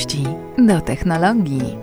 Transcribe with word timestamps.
Miłości 0.00 0.24
do 0.66 0.80
technologii. 0.80 1.76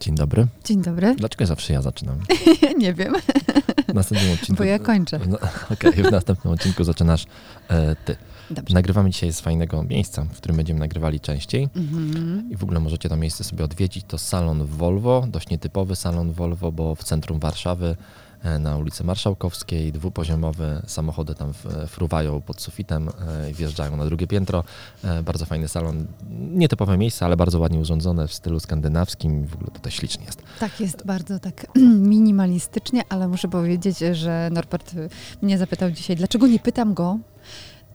Dzień 0.00 0.14
dobry. 0.14 0.46
Dzień 0.64 0.82
dobry. 0.82 1.14
Dlaczego 1.14 1.46
zawsze 1.46 1.72
ja 1.72 1.82
zaczynam? 1.82 2.18
nie 2.78 2.94
wiem, 2.94 3.14
W 3.88 3.94
następnym 3.94 4.32
odcinku. 4.32 4.58
bo 4.58 4.64
ja 4.64 4.78
kończę. 4.78 5.20
No, 5.26 5.38
Okej, 5.72 5.92
w 5.92 6.10
następnym 6.10 6.52
odcinku 6.54 6.84
zaczynasz 6.84 7.24
e, 7.68 7.96
ty. 8.04 8.16
Dobrze. 8.50 8.74
Nagrywamy 8.74 9.10
dzisiaj 9.10 9.32
z 9.32 9.40
fajnego 9.40 9.82
miejsca, 9.82 10.24
w 10.24 10.36
którym 10.36 10.56
będziemy 10.56 10.80
nagrywali 10.80 11.20
częściej. 11.20 11.68
Mhm. 11.76 12.48
I 12.50 12.56
w 12.56 12.62
ogóle 12.62 12.80
możecie 12.80 13.08
to 13.08 13.16
miejsce 13.16 13.44
sobie 13.44 13.64
odwiedzić. 13.64 14.04
To 14.08 14.18
salon 14.18 14.66
Volvo, 14.66 15.24
dość 15.28 15.48
nietypowy 15.48 15.96
salon 15.96 16.32
Volvo, 16.32 16.72
bo 16.72 16.94
w 16.94 17.04
centrum 17.04 17.38
Warszawy 17.38 17.96
na 18.60 18.76
ulicy 18.76 19.04
Marszałkowskiej, 19.04 19.92
dwupoziomowy, 19.92 20.82
samochody 20.86 21.34
tam 21.34 21.50
f- 21.50 21.66
fruwają 21.90 22.40
pod 22.40 22.60
sufitem 22.60 23.08
e, 23.08 23.52
wjeżdżają 23.52 23.96
na 23.96 24.04
drugie 24.04 24.26
piętro. 24.26 24.64
E, 25.04 25.22
Bardzo 25.22 25.46
fajny 25.46 25.68
salon, 25.68 26.06
nietypowe 26.52 26.98
miejsce, 26.98 27.24
ale 27.24 27.36
bardzo 27.36 27.58
ładnie 27.58 27.78
urządzone 27.78 28.28
w 28.28 28.34
stylu 28.34 28.60
skandynawskim. 28.60 29.46
W 29.46 29.54
ogóle 29.54 29.70
tutaj 29.70 29.92
ślicznie 29.92 30.24
jest. 30.24 30.42
Tak, 30.60 30.80
jest 30.80 31.06
bardzo 31.06 31.38
tak 31.38 31.66
minimalistycznie, 32.14 33.02
ale 33.08 33.28
muszę 33.28 33.48
powiedzieć, 33.48 33.98
że 34.12 34.48
Norbert 34.52 34.94
mnie 35.42 35.58
zapytał 35.58 35.90
dzisiaj, 35.90 36.16
dlaczego 36.16 36.46
nie 36.46 36.58
pytam 36.58 36.94
go, 36.94 37.18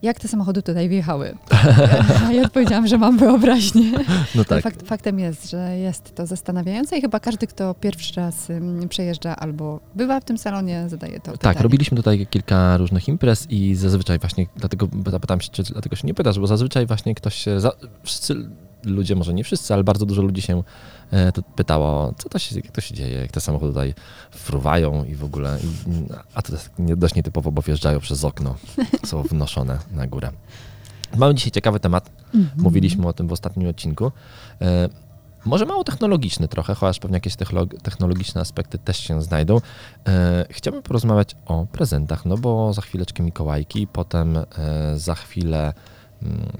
jak 0.02 0.19
te 0.19 0.28
samochody 0.28 0.61
tutaj 0.64 0.89
wjechały. 0.89 1.38
A 2.28 2.31
ja 2.33 2.42
odpowiedziałam, 2.44 2.88
że 2.88 2.97
mam 2.97 3.17
wyobraźnię. 3.17 3.92
No 4.36 4.45
tak. 4.45 4.64
Fakt, 4.64 4.88
faktem 4.88 5.19
jest, 5.19 5.50
że 5.50 5.78
jest 5.78 6.16
to 6.16 6.25
zastanawiające 6.25 6.97
i 6.97 7.02
chyba 7.02 7.19
każdy, 7.19 7.47
kto 7.47 7.73
pierwszy 7.73 8.14
raz 8.16 8.47
przejeżdża 8.89 9.36
albo 9.36 9.80
bywa 9.95 10.20
w 10.20 10.23
tym 10.23 10.38
salonie, 10.38 10.86
zadaje 10.88 11.20
to 11.20 11.31
Tak, 11.31 11.33
pytanie. 11.39 11.59
robiliśmy 11.64 11.97
tutaj 11.97 12.27
kilka 12.30 12.77
różnych 12.77 13.08
imprez 13.08 13.47
i 13.50 13.75
zazwyczaj 13.75 14.20
właśnie, 14.20 14.45
dlatego 14.55 14.88
zapytałem 15.11 15.42
się, 15.42 15.50
czy 15.52 15.64
dlatego 15.64 15.95
się 15.95 16.08
nie 16.08 16.14
pytasz, 16.14 16.39
bo 16.39 16.47
zazwyczaj 16.47 16.86
właśnie 16.86 17.16
ktoś 17.16 17.36
się, 17.36 17.59
za, 17.59 17.72
wszyscy 18.03 18.36
ludzie, 18.83 19.16
może 19.16 19.33
nie 19.33 19.44
wszyscy, 19.44 19.73
ale 19.73 19.83
bardzo 19.83 20.05
dużo 20.05 20.22
ludzi 20.22 20.41
się 20.41 20.63
e, 21.11 21.31
pytało, 21.55 22.13
co 22.17 22.30
to 22.30 22.39
się, 22.39 22.55
jak 22.55 22.72
to 22.72 22.81
się 22.81 22.95
dzieje, 22.95 23.17
jak 23.21 23.31
te 23.31 23.41
samochody 23.41 23.71
tutaj 23.71 23.94
fruwają 24.31 25.03
i 25.03 25.16
w 25.16 25.23
ogóle, 25.23 25.59
i, 25.63 25.67
a 26.33 26.41
to 26.41 26.53
jest 26.53 26.69
nie, 26.80 26.95
dość 26.95 27.16
nietypowo, 27.16 27.52
bo 27.52 27.61
wjeżdżają 27.61 27.99
przez 27.99 28.23
okno, 28.23 28.55
są 29.05 29.23
wnoszone 29.23 29.80
na 29.91 30.08
górę. 30.08 30.31
Mamy 31.17 31.36
dzisiaj 31.36 31.52
ciekawy 31.52 31.80
temat, 31.80 32.09
Mhm. 32.36 32.63
mówiliśmy 32.63 33.08
o 33.08 33.13
tym 33.13 33.27
w 33.27 33.31
ostatnim 33.31 33.69
odcinku. 33.69 34.11
E, 34.61 34.89
może 35.45 35.66
mało 35.66 35.83
technologiczny 35.83 36.47
trochę, 36.47 36.75
chociaż 36.75 36.99
pewnie 36.99 37.16
jakieś 37.16 37.36
technologiczne 37.83 38.41
aspekty 38.41 38.77
też 38.77 38.97
się 38.97 39.21
znajdą. 39.21 39.61
E, 40.08 40.45
chciałbym 40.49 40.83
porozmawiać 40.83 41.36
o 41.45 41.66
prezentach, 41.71 42.25
no 42.25 42.38
bo 42.38 42.73
za 42.73 42.81
chwileczkę 42.81 43.23
Mikołajki, 43.23 43.88
potem 43.88 44.38
e, 44.38 44.45
za 44.95 45.16
chwilę 45.16 45.73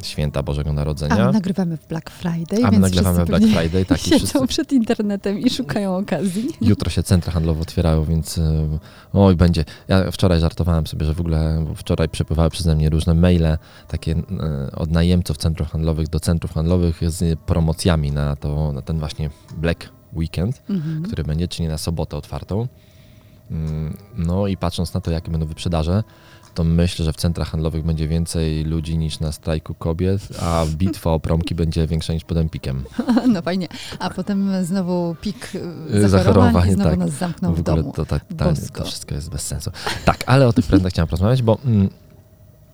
święta 0.04 0.44
Bożego 0.44 0.70
A 0.70 0.74
Narodzenia. 0.74 1.26
my 1.26 1.34
nagrywamy 1.34 1.78
w 1.78 1.88
Black 1.88 2.10
Friday, 2.10 2.66
A 2.66 2.72
my 2.72 2.80
nagrywamy 2.80 3.26
Black 3.26 3.46
Friday, 3.46 3.86
tak, 3.86 3.98
i 4.08 4.10
siedzą 4.10 4.26
wszyscy, 4.26 4.48
przed 4.48 4.72
internetem 4.72 5.40
i 5.40 5.50
szukają 5.50 5.98
okazji. 5.98 6.48
jutro 6.62 6.90
się 6.90 7.04
centra 7.04 7.32
handlowe 7.34 7.62
otwierają, 7.62 8.04
więc 8.06 8.38
e, 8.38 8.80
oj, 9.14 9.36
będzie. 9.36 9.66
Ja 9.88 10.12
wczoraj 10.12 10.40
żartowałem 10.40 10.88
sobie, 10.88 11.06
że 11.06 11.14
w 11.14 11.20
ogóle 11.20 11.66
wczoraj 11.76 12.10
przepływały 12.10 12.50
przeze 12.50 12.76
mnie 12.76 12.90
różne 12.90 13.14
maile 13.14 13.58
takie 13.88 14.12
e, 14.12 14.72
od 14.76 14.92
najemców 14.92 15.38
centrów 15.38 15.70
handlowych 15.72 16.08
do 16.08 16.20
centrów 16.20 16.54
handlowych 16.54 17.12
z 17.12 17.40
promocjami 17.40 18.12
na, 18.12 18.36
to, 18.36 18.72
na 18.72 18.82
ten 18.82 19.00
właśnie 19.00 19.30
Black 19.58 19.90
Weekend. 20.14 20.62
Mhm. 20.70 21.04
który 21.04 21.24
będzie, 21.24 21.48
czyli 21.48 21.68
na 21.70 21.78
sobotę 21.78 22.18
otwartą. 22.18 22.68
Mm, 23.52 23.98
No 24.18 24.48
i 24.48 24.58
patrząc 24.58 24.94
na 24.94 25.02
to, 25.02 25.12
jakie 25.12 25.32
będą 25.32 25.46
wyprzedaże, 25.46 26.04
to 26.60 26.64
myślę, 26.64 27.06
że 27.06 27.14
w 27.14 27.16
centrach 27.16 27.50
handlowych 27.50 27.84
będzie 27.84 28.08
więcej 28.08 28.64
ludzi 28.64 28.98
niż 28.98 29.20
na 29.20 29.32
strajku 29.32 29.74
kobiet, 29.74 30.28
a 30.42 30.66
bitwa 30.76 31.12
o 31.12 31.20
promki 31.20 31.56
będzie 31.56 31.88
większa 31.88 32.14
niż 32.14 32.24
pod 32.24 32.38
Empikiem. 32.38 32.84
No 33.34 33.42
fajnie. 33.42 33.68
A 34.00 34.10
potem 34.10 34.66
znowu 34.66 35.16
pik 35.22 35.56
y, 35.56 35.60
Y, 35.96 36.10
zachorowań 36.10 36.10
zachorowań, 36.10 36.70
i 36.70 36.74
znowu 36.74 36.90
tak. 36.90 37.00
nas 37.00 37.12
zamknął 37.12 37.54
w, 37.54 37.58
w 37.58 37.60
ogóle 37.60 37.76
domu. 37.84 37.94
to, 37.94 38.06
tak, 38.06 38.26
ta, 38.38 38.50
Bosko. 38.50 38.84
to 38.84 38.86
wszystko 38.86 39.16
jest 39.16 39.30
bez 39.30 39.42
sensu. 39.42 39.72
Tak, 40.06 40.24
ale 40.26 40.48
o 40.48 40.54
tych 40.54 40.66
prezentach 40.66 40.92
chciałem 40.92 41.08
porozmawiać, 41.08 41.42
bo 41.42 41.58
mm, 41.66 41.90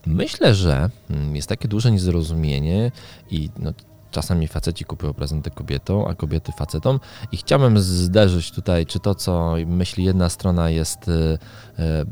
myślę, 0.05 0.55
że 0.55 0.89
mm, 1.09 1.35
jest 1.35 1.47
takie 1.47 1.67
duże 1.67 1.91
niezrozumienie 1.91 2.91
i 3.31 3.49
no, 3.59 3.73
czasami 4.15 4.47
faceci 4.47 4.85
kupują 4.85 5.13
prezenty 5.13 5.51
kobietom, 5.51 6.05
a 6.07 6.15
kobiety 6.15 6.51
facetom 6.51 6.99
i 7.31 7.37
chciałbym 7.37 7.79
zderzyć 7.79 8.51
tutaj, 8.51 8.85
czy 8.85 8.99
to, 8.99 9.15
co 9.15 9.55
myśli 9.65 10.03
jedna 10.03 10.29
strona 10.29 10.69
jest, 10.69 11.07
y, 11.07 11.11
y, 11.11 12.05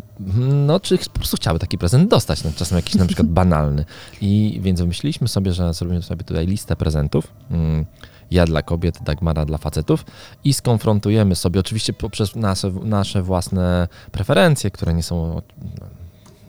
no, 0.67 0.79
czy 0.79 0.97
po 0.97 1.19
prostu 1.19 1.37
chciały 1.37 1.59
taki 1.59 1.77
prezent 1.77 2.09
dostać, 2.09 2.43
no, 2.43 2.51
czasem 2.55 2.75
jakiś 2.75 2.95
na 2.95 3.05
przykład 3.05 3.27
banalny. 3.41 3.85
I 4.21 4.59
więc 4.61 4.79
wymyśliliśmy 4.79 5.27
sobie, 5.27 5.53
że 5.53 5.73
zrobimy 5.73 6.01
sobie 6.01 6.23
tutaj 6.23 6.47
listę 6.47 6.75
prezentów. 6.75 7.27
Mm, 7.51 7.85
ja 8.31 8.45
dla 8.45 8.61
kobiet, 8.61 9.03
Dagmara 9.03 9.45
dla 9.45 9.57
facetów 9.57 10.05
i 10.43 10.53
skonfrontujemy 10.53 11.35
sobie, 11.35 11.59
oczywiście 11.59 11.93
poprzez 11.93 12.35
nasze, 12.35 12.71
nasze 12.83 13.21
własne 13.21 13.87
preferencje, 14.11 14.71
które 14.71 14.93
nie 14.93 15.03
są 15.03 15.41
no, 15.79 16.02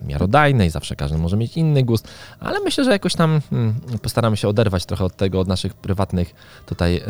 miarodajne 0.05 0.67
i 0.67 0.71
zawsze 0.71 0.97
każdy 0.97 1.19
może 1.19 1.37
mieć 1.37 1.57
inny 1.57 1.83
gust, 1.83 2.09
ale 2.41 2.61
myślę, 2.61 2.85
że 2.85 2.91
jakoś 2.91 3.15
tam 3.15 3.41
hmm, 3.51 3.75
postaramy 4.03 4.37
się 4.37 4.49
oderwać 4.49 4.87
trochę 4.87 5.05
od 5.05 5.17
tego, 5.17 5.41
od 5.41 5.49
naszych 5.49 5.75
prywatnych 5.75 6.35
tutaj 6.67 6.97
e, 6.97 7.03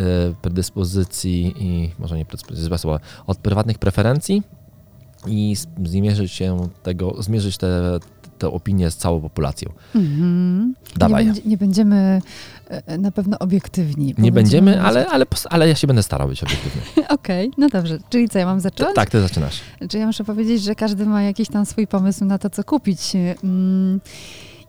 predyspozycji 0.43 1.55
i 1.59 1.91
może 1.99 2.17
nie 2.17 2.25
predyspozycji, 2.25 2.65
złe 2.65 2.79
słowo, 2.79 3.01
od 3.27 3.39
prywatnych 3.39 3.79
preferencji 3.79 4.43
i 5.27 5.57
zmierzyć 5.85 6.33
się 6.33 6.69
tego, 6.83 7.23
zmierzyć 7.23 7.57
te, 7.57 7.99
te 8.39 8.49
opinie 8.49 8.91
z 8.91 8.97
całą 8.97 9.21
populacją. 9.21 9.73
Mhm. 9.95 10.75
Dawaj. 10.97 11.25
Nie, 11.25 11.33
będzie, 11.33 11.49
nie 11.49 11.57
będziemy 11.57 12.23
na 12.99 13.11
pewno 13.11 13.39
obiektywni. 13.39 14.15
Nie 14.19 14.33
będziemy, 14.33 14.83
ale, 14.83 15.07
ale, 15.07 15.27
ale 15.51 15.69
ja 15.69 15.75
się 15.75 15.87
będę 15.87 16.03
starał 16.03 16.29
być 16.29 16.43
obiektywny. 16.43 16.83
Okej, 17.09 17.51
no 17.59 17.69
dobrze. 17.69 17.99
Czyli 18.11 18.29
co, 18.29 18.39
ja 18.39 18.47
mam 18.47 18.61
zacząć? 18.61 18.95
Tak, 18.95 19.11
ty 19.11 19.21
zaczynasz. 19.21 19.61
Czy 19.89 19.99
ja 19.99 20.07
muszę 20.07 20.25
powiedzieć, 20.25 20.63
że 20.63 20.75
każdy 20.75 21.07
ma 21.07 21.23
jakiś 21.23 21.49
tam 21.49 21.67
swój 21.67 21.87
pomysł 21.87 22.25
na 22.25 22.39
to, 22.39 22.51
co 22.51 22.65
kupić. 22.65 23.01
Mm, 23.45 24.01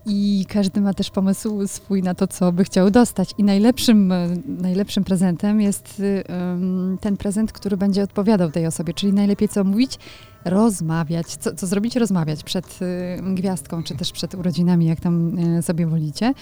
I 0.05 0.45
każdy 0.49 0.81
ma 0.81 0.93
też 0.93 1.11
pomysł 1.11 1.67
swój 1.67 2.03
na 2.03 2.15
to, 2.15 2.27
co 2.27 2.51
by 2.51 2.63
chciał 2.63 2.91
dostać. 2.91 3.29
I 3.37 3.43
najlepszym, 3.43 4.11
e, 4.11 4.27
najlepszym 4.47 5.03
prezentem 5.03 5.61
jest 5.61 6.01
ym, 6.29 6.97
ten 7.01 7.17
prezent, 7.17 7.51
który 7.51 7.77
będzie 7.77 8.03
odpowiadał 8.03 8.51
tej 8.51 8.67
osobie. 8.67 8.93
Czyli 8.93 9.13
najlepiej 9.13 9.49
co 9.49 9.63
mówić? 9.63 9.99
Rozmawiać. 10.45 11.27
Co, 11.27 11.55
co 11.55 11.67
zrobić? 11.67 11.95
Rozmawiać 11.95 12.43
przed 12.43 12.79
y, 12.81 13.33
gwiazdką, 13.33 13.83
czy 13.83 13.95
też 13.95 14.11
przed 14.11 14.35
urodzinami, 14.35 14.85
jak 14.85 14.99
tam 14.99 15.37
sobie 15.61 15.87
wolicie. 15.87 16.33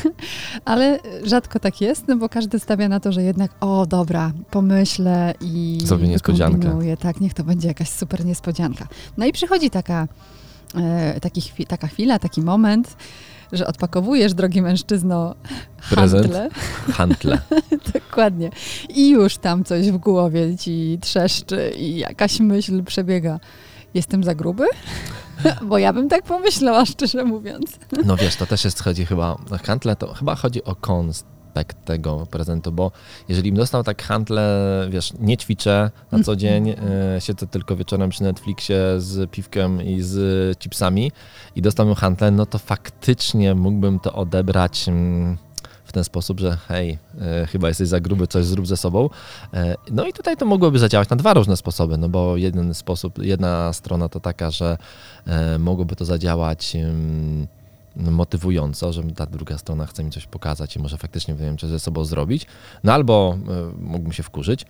Ale 0.64 0.98
rzadko 1.24 1.60
tak 1.60 1.80
jest, 1.80 2.08
no 2.08 2.16
bo 2.16 2.28
każdy 2.28 2.58
stawia 2.58 2.88
na 2.88 3.00
to, 3.00 3.12
że 3.12 3.22
jednak, 3.22 3.50
o 3.60 3.86
dobra, 3.86 4.32
pomyślę 4.50 5.34
i 5.40 5.78
Zrobię 5.84 6.08
niespodziankę. 6.08 6.78
Tak, 7.00 7.20
niech 7.20 7.34
to 7.34 7.44
będzie 7.44 7.68
jakaś 7.68 7.88
super 7.90 8.24
niespodzianka. 8.24 8.88
No 9.16 9.26
i 9.26 9.32
przychodzi 9.32 9.70
taka, 9.70 10.02
e, 10.02 10.06
taki 11.22 11.40
chwi- 11.40 11.66
taka 11.66 11.86
chwila, 11.86 12.18
taki 12.18 12.42
moment, 12.42 12.96
że 13.52 13.66
odpakowujesz, 13.66 14.34
drogi 14.34 14.62
mężczyzno, 14.62 15.34
Prezent. 15.90 16.22
handle. 16.32 16.50
Hantle. 16.92 17.38
Dokładnie. 17.94 18.50
I 18.88 19.08
już 19.10 19.36
tam 19.36 19.64
coś 19.64 19.90
w 19.90 19.96
głowie 19.96 20.56
ci 20.58 20.98
trzeszczy 21.00 21.72
i 21.78 21.96
jakaś 21.98 22.40
myśl 22.40 22.84
przebiega. 22.84 23.40
Jestem 23.94 24.24
za 24.24 24.34
gruby? 24.34 24.64
Bo 25.68 25.78
ja 25.78 25.92
bym 25.92 26.08
tak 26.08 26.22
pomyślała, 26.24 26.84
szczerze 26.86 27.24
mówiąc. 27.24 27.78
No 28.04 28.16
wiesz, 28.16 28.36
to 28.36 28.46
też 28.46 28.64
jest, 28.64 28.82
chodzi 28.82 29.06
chyba, 29.06 29.36
handle 29.66 29.96
to 29.96 30.14
chyba 30.14 30.34
chodzi 30.34 30.64
o 30.64 30.74
konspekt 31.56 31.84
tego 31.84 32.26
prezentu, 32.30 32.72
bo 32.72 32.92
jeżeli 33.28 33.52
bym 33.52 33.56
dostał 33.56 33.84
tak 33.84 34.02
handle, 34.02 34.86
wiesz, 34.90 35.12
nie 35.20 35.36
ćwiczę 35.36 35.90
na 36.12 36.22
co 36.22 36.36
dzień, 36.36 36.68
e, 37.16 37.20
siedzę 37.20 37.46
tylko 37.46 37.76
wieczorem 37.76 38.10
przy 38.10 38.22
Netflixie 38.22 38.78
z 38.98 39.30
piwkiem 39.30 39.82
i 39.82 40.02
z 40.02 40.58
chipsami 40.58 41.12
i 41.56 41.62
dostałbym 41.62 41.94
handle, 41.94 42.30
no 42.30 42.46
to 42.46 42.58
faktycznie 42.58 43.54
mógłbym 43.54 44.00
to 44.00 44.12
odebrać 44.12 44.88
mm, 44.88 45.36
w 45.84 45.92
ten 45.92 46.04
sposób, 46.04 46.40
że 46.40 46.56
hej, 46.68 46.98
e, 47.20 47.46
chyba 47.46 47.68
jesteś 47.68 47.88
za 47.88 48.00
gruby, 48.00 48.26
coś 48.26 48.44
zrób 48.44 48.66
ze 48.66 48.76
sobą. 48.76 49.10
E, 49.54 49.74
no 49.90 50.06
i 50.06 50.12
tutaj 50.12 50.36
to 50.36 50.46
mogłoby 50.46 50.78
zadziałać 50.78 51.08
na 51.08 51.16
dwa 51.16 51.34
różne 51.34 51.56
sposoby, 51.56 51.98
no 51.98 52.08
bo 52.08 52.36
jeden 52.36 52.74
sposób, 52.74 53.18
jedna 53.18 53.72
strona 53.72 54.08
to 54.08 54.20
taka, 54.20 54.50
że 54.50 54.78
mogłoby 55.58 55.96
to 55.96 56.04
zadziałać 56.04 56.74
no, 56.74 57.46
motywująco, 57.96 58.92
że 58.92 59.02
ta 59.02 59.26
druga 59.26 59.58
strona 59.58 59.86
chce 59.86 60.04
mi 60.04 60.10
coś 60.10 60.26
pokazać 60.26 60.76
i 60.76 60.78
może 60.78 60.98
faktycznie 60.98 61.34
nie 61.34 61.40
wiem, 61.40 61.56
czy 61.56 61.68
ze 61.68 61.80
sobą 61.80 62.04
zrobić. 62.04 62.46
No 62.84 62.92
albo 62.92 63.36
y, 63.78 63.82
mógłbym 63.82 64.12
się 64.12 64.22
wkurzyć, 64.22 64.66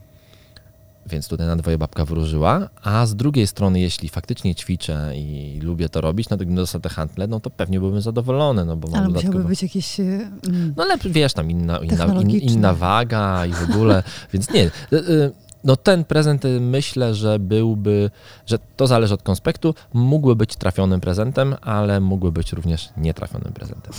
więc 1.10 1.28
tutaj 1.28 1.46
na 1.46 1.56
dwoje 1.56 1.78
babka 1.78 2.04
wróżyła, 2.04 2.68
a 2.82 3.06
z 3.06 3.14
drugiej 3.16 3.46
strony, 3.46 3.80
jeśli 3.80 4.08
faktycznie 4.08 4.54
ćwiczę 4.54 5.12
i 5.16 5.60
lubię 5.62 5.88
to 5.88 6.00
robić, 6.00 6.28
no 6.28 6.36
to 6.36 6.38
gdybym 6.38 6.56
dostał 6.56 6.80
te 6.80 6.88
handle, 6.88 7.26
no 7.26 7.40
to 7.40 7.50
pewnie 7.50 7.80
byłbym 7.80 8.00
zadowolony, 8.00 8.64
no 8.64 8.76
bo 8.76 8.88
mam 8.88 8.96
Ale 8.98 9.06
dodatkowo... 9.06 9.32
musiałby 9.32 9.48
być 9.48 9.62
jakieś... 9.62 10.00
mm, 10.00 10.74
No 10.76 10.82
ale 10.82 10.98
wiesz, 10.98 11.32
tam 11.32 11.50
inna, 11.50 11.78
inna, 11.78 12.06
in, 12.06 12.30
inna 12.30 12.74
waga 12.74 13.46
i 13.46 13.52
w 13.52 13.70
ogóle, 13.70 14.02
więc 14.32 14.50
nie. 14.52 14.64
y, 14.64 14.70
y, 14.92 15.32
no 15.66 15.76
ten 15.76 16.04
prezent 16.04 16.44
y, 16.44 16.60
myślę, 16.60 17.14
że 17.14 17.38
byłby, 17.38 18.10
że 18.46 18.58
to 18.76 18.86
zależy 18.86 19.14
od 19.14 19.22
konspektu, 19.22 19.74
mógłby 19.92 20.36
być 20.36 20.56
trafionym 20.56 21.00
prezentem, 21.00 21.54
ale 21.62 22.00
mógłby 22.00 22.32
być 22.32 22.52
również 22.52 22.88
nietrafionym 22.96 23.52
prezentem. 23.52 23.92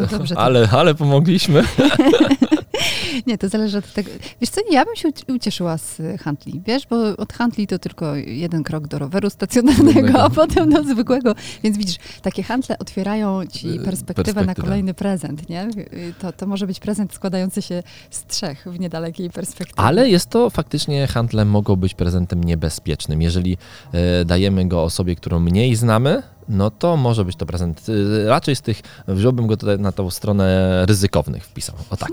No 0.00 0.18
dobrze, 0.18 0.38
ale, 0.38 0.68
ale 0.72 0.94
pomogliśmy. 0.94 1.62
Nie, 3.26 3.38
to 3.38 3.48
zależy 3.48 3.78
od 3.78 3.92
tego. 3.92 4.10
Wiesz 4.40 4.50
co, 4.50 4.60
ja 4.70 4.84
bym 4.84 4.96
się 4.96 5.08
uci- 5.08 5.34
ucieszyła 5.34 5.78
z 5.78 6.00
y, 6.00 6.18
handli, 6.18 6.62
wiesz, 6.66 6.86
bo 6.86 7.16
od 7.16 7.32
handli 7.32 7.66
to 7.66 7.78
tylko 7.78 8.14
jeden 8.14 8.62
krok 8.62 8.86
do 8.88 8.98
roweru 8.98 9.30
stacjonarnego, 9.30 10.22
a 10.22 10.30
potem 10.30 10.70
do 10.70 10.82
zwykłego. 10.84 11.34
Więc 11.62 11.78
widzisz, 11.78 11.96
takie 12.22 12.42
handle 12.42 12.78
otwierają 12.78 13.46
ci 13.46 13.68
Y, 13.68 13.78
perspektywę 13.84 14.22
na 14.32 14.34
perspektywę. 14.34 14.66
kolejny 14.66 14.94
prezent, 14.94 15.48
nie? 15.48 15.68
To, 16.18 16.32
to 16.32 16.46
może 16.46 16.66
być 16.66 16.80
prezent 16.80 17.14
składający 17.14 17.62
się 17.62 17.82
z 18.10 18.24
trzech 18.26 18.64
w 18.66 18.80
niedalekiej 18.80 19.30
perspektywie. 19.30 19.80
Ale 19.80 20.08
jest 20.08 20.30
to 20.30 20.50
faktycznie, 20.50 21.06
handle 21.06 21.44
mogą 21.44 21.76
być 21.76 21.94
prezentem 21.94 22.44
niebezpiecznym. 22.44 23.22
Jeżeli 23.22 23.58
e, 23.92 24.24
dajemy 24.24 24.68
go 24.68 24.82
osobie, 24.82 25.16
którą 25.16 25.40
mniej 25.40 25.76
znamy, 25.76 26.22
no 26.48 26.70
to 26.70 26.96
może 26.96 27.24
być 27.24 27.36
to 27.36 27.46
prezent. 27.46 27.82
e, 28.24 28.28
Raczej 28.28 28.56
z 28.56 28.62
tych, 28.62 28.80
wziąłbym 29.08 29.46
go 29.46 29.56
tutaj 29.56 29.78
na 29.78 29.92
tą 29.92 30.10
stronę 30.10 30.82
ryzykownych 30.86 31.44
wpisał. 31.44 31.74
O 31.90 31.96
tak. 31.96 32.10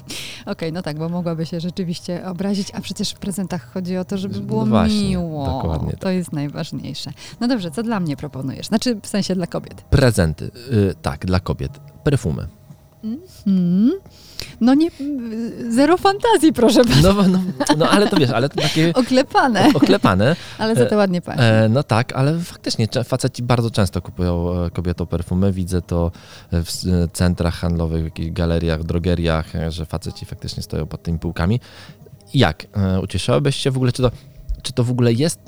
Okej, 0.46 0.72
no 0.72 0.82
tak, 0.82 0.98
bo 0.98 1.08
mogłaby 1.08 1.46
się 1.46 1.60
rzeczywiście 1.60 2.26
obrazić, 2.26 2.68
a 2.74 2.80
przecież 2.80 3.10
w 3.10 3.18
prezentach 3.18 3.72
chodzi 3.72 3.96
o 3.96 4.04
to, 4.04 4.18
żeby 4.18 4.40
było 4.40 4.60
No 4.64 4.70
właśnie, 4.70 5.08
miło. 5.08 5.46
dokładnie 5.46 5.90
tak. 5.90 6.00
To 6.00 6.10
jest 6.10 6.32
najważniejsze. 6.32 7.10
No 7.40 7.48
dobrze, 7.48 7.70
co 7.70 7.82
dla 7.82 8.00
mnie 8.00 8.16
proponujesz? 8.16 8.66
Znaczy, 8.66 9.00
w 9.02 9.06
sensie 9.06 9.34
dla 9.34 9.46
kobiet. 9.46 9.82
Prezenty. 9.82 10.50
y, 10.72 10.94
Tak, 11.02 11.26
dla 11.26 11.40
kobiet. 11.40 11.80
Perfumy. 12.04 12.46
Mm. 13.46 13.90
No 14.60 14.74
nie, 14.74 14.90
zero 15.70 15.96
fantazji, 15.96 16.52
proszę 16.52 16.84
pana. 16.84 17.12
No, 17.14 17.28
no, 17.28 17.40
no 17.76 17.88
ale 17.90 18.08
to 18.08 18.16
wiesz, 18.16 18.30
ale 18.30 18.48
to 18.48 18.60
takie 18.62 18.92
Oklepane, 19.04 19.68
oklepane. 19.74 20.36
ale 20.58 20.74
za 20.74 20.86
to 20.86 20.96
ładnie 20.96 21.20
pachnie. 21.20 21.42
E, 21.44 21.68
no 21.68 21.82
tak, 21.82 22.12
ale 22.12 22.38
faktycznie 22.38 22.88
faceci 23.04 23.42
bardzo 23.42 23.70
często 23.70 24.02
kupują 24.02 24.64
e, 24.64 24.70
kobietom 24.70 25.06
perfumy. 25.06 25.52
Widzę 25.52 25.82
to 25.82 26.10
w 26.52 26.68
e, 26.86 27.08
centrach 27.12 27.54
handlowych, 27.54 28.02
w 28.02 28.04
jakichś 28.04 28.30
galeriach, 28.30 28.84
drogeriach, 28.84 29.56
e, 29.56 29.70
że 29.70 29.86
faceci 29.86 30.26
faktycznie 30.26 30.62
stoją 30.62 30.86
pod 30.86 31.02
tymi 31.02 31.18
półkami. 31.18 31.60
Jak? 32.34 32.66
E, 32.76 33.00
Ucieszyłabyś 33.00 33.56
się 33.56 33.70
w 33.70 33.76
ogóle, 33.76 33.92
czy 33.92 34.02
to, 34.02 34.10
czy 34.62 34.72
to 34.72 34.84
w 34.84 34.90
ogóle 34.90 35.12
jest 35.12 35.40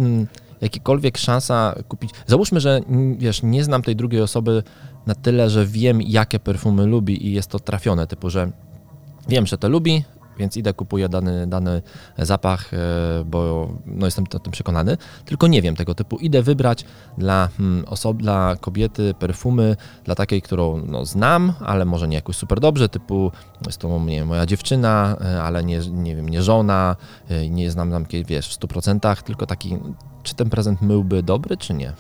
jakakolwiek 0.61 1.19
szansa 1.19 1.75
kupić? 1.89 2.11
Załóżmy, 2.27 2.61
że 2.61 2.81
wiesz, 3.19 3.43
nie 3.43 3.65
znam 3.65 3.83
tej 3.83 3.97
drugiej 3.97 4.21
osoby 4.23 4.63
na 5.07 5.15
tyle, 5.15 5.51
że 5.51 5.67
wiem, 5.67 6.03
jakie 6.03 6.39
perfumy 6.39 6.87
lubi 6.87 7.27
i 7.27 7.33
jest 7.33 7.51
to 7.51 7.59
trafione, 7.61 8.07
typu, 8.07 8.31
że 8.31 8.51
wiem, 9.29 9.47
że 9.47 9.59
to 9.59 9.69
lubi, 9.69 10.05
więc 10.39 10.57
idę, 10.57 10.75
kupuję 10.75 11.09
dany, 11.09 11.47
dany 11.47 11.83
zapach, 12.19 12.75
e, 12.75 12.77
bo 13.25 13.69
no, 13.87 14.07
jestem 14.07 14.25
o 14.35 14.39
tym 14.39 14.53
przekonany, 14.53 14.97
tylko 15.25 15.47
nie 15.47 15.63
wiem 15.63 15.77
tego 15.77 15.95
typu. 15.95 16.17
Idę 16.17 16.43
wybrać 16.43 16.85
dla, 17.19 17.49
hmm, 17.57 17.85
osob, 17.89 18.17
dla 18.17 18.57
kobiety 18.61 19.15
perfumy, 19.19 19.77
dla 20.05 20.15
takiej, 20.15 20.43
którą 20.43 20.83
no, 20.87 21.05
znam, 21.05 21.53
ale 21.61 21.85
może 21.85 22.09
nie 22.09 22.15
jakoś 22.15 22.37
super 22.37 22.61
dobrze, 22.61 22.89
typu 22.89 23.33
jest 23.67 23.79
to 23.79 24.01
nie 24.01 24.25
moja 24.25 24.47
dziewczyna, 24.47 25.17
e, 25.21 25.43
ale 25.43 25.65
nie, 25.65 25.79
nie 25.79 26.17
wiem, 26.17 26.29
nie 26.29 26.43
żona, 26.43 26.97
e, 27.29 27.51
nie 27.51 27.71
znam 27.71 27.91
nam, 27.91 28.07
wiesz, 28.27 28.49
w 28.49 28.61
100%, 28.61 29.23
tylko 29.23 29.47
taki, 29.47 29.79
czy 30.27 30.35
ten 30.35 30.51
prezent 30.51 30.83
myłby 30.83 31.23
dobry, 31.23 31.57
czy 31.57 31.75
nie? 31.75 31.93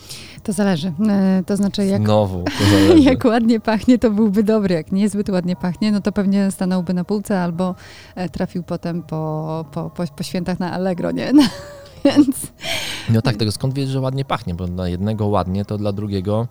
To 0.43 0.53
zależy. 0.53 0.93
E, 1.09 1.43
To 1.47 1.57
znaczy, 1.57 1.87
jak, 1.87 2.03
Znowu, 2.03 2.45
to 2.45 2.97
jak 3.11 3.25
ładnie 3.25 3.61
pachnie, 3.61 3.99
to 3.99 4.11
byłby 4.11 4.43
dobry. 4.43 4.75
Jak 4.75 4.93
niezbyt 4.93 5.29
ładnie 5.29 5.57
pachnie, 5.57 5.93
no 5.93 6.01
to 6.01 6.13
pewnie 6.13 6.51
stanąłby 6.51 6.95
na 6.95 7.05
półce 7.05 7.41
albo 7.41 7.75
e, 8.15 8.29
trafił 8.29 8.63
potem 8.63 9.03
po, 9.03 9.65
po, 9.73 9.91
po, 9.91 10.05
po 10.17 10.23
świętach 10.23 10.61
na 10.61 10.73
Allegro, 10.73 11.11
nie? 11.11 11.33
No, 11.37 11.43
Więc 12.05 12.37
No 13.11 13.23
tak, 13.23 13.37
tego 13.37 13.53
skąd 13.53 13.75
wiesz, 13.75 13.89
że 13.89 14.01
ładnie 14.01 14.25
pachnie, 14.25 14.55
bo 14.55 14.67
dla 14.67 14.89
jednego 14.89 15.27
ładnie, 15.27 15.65
to 15.65 15.79
dla 15.79 15.93
drugiego... 15.93 16.49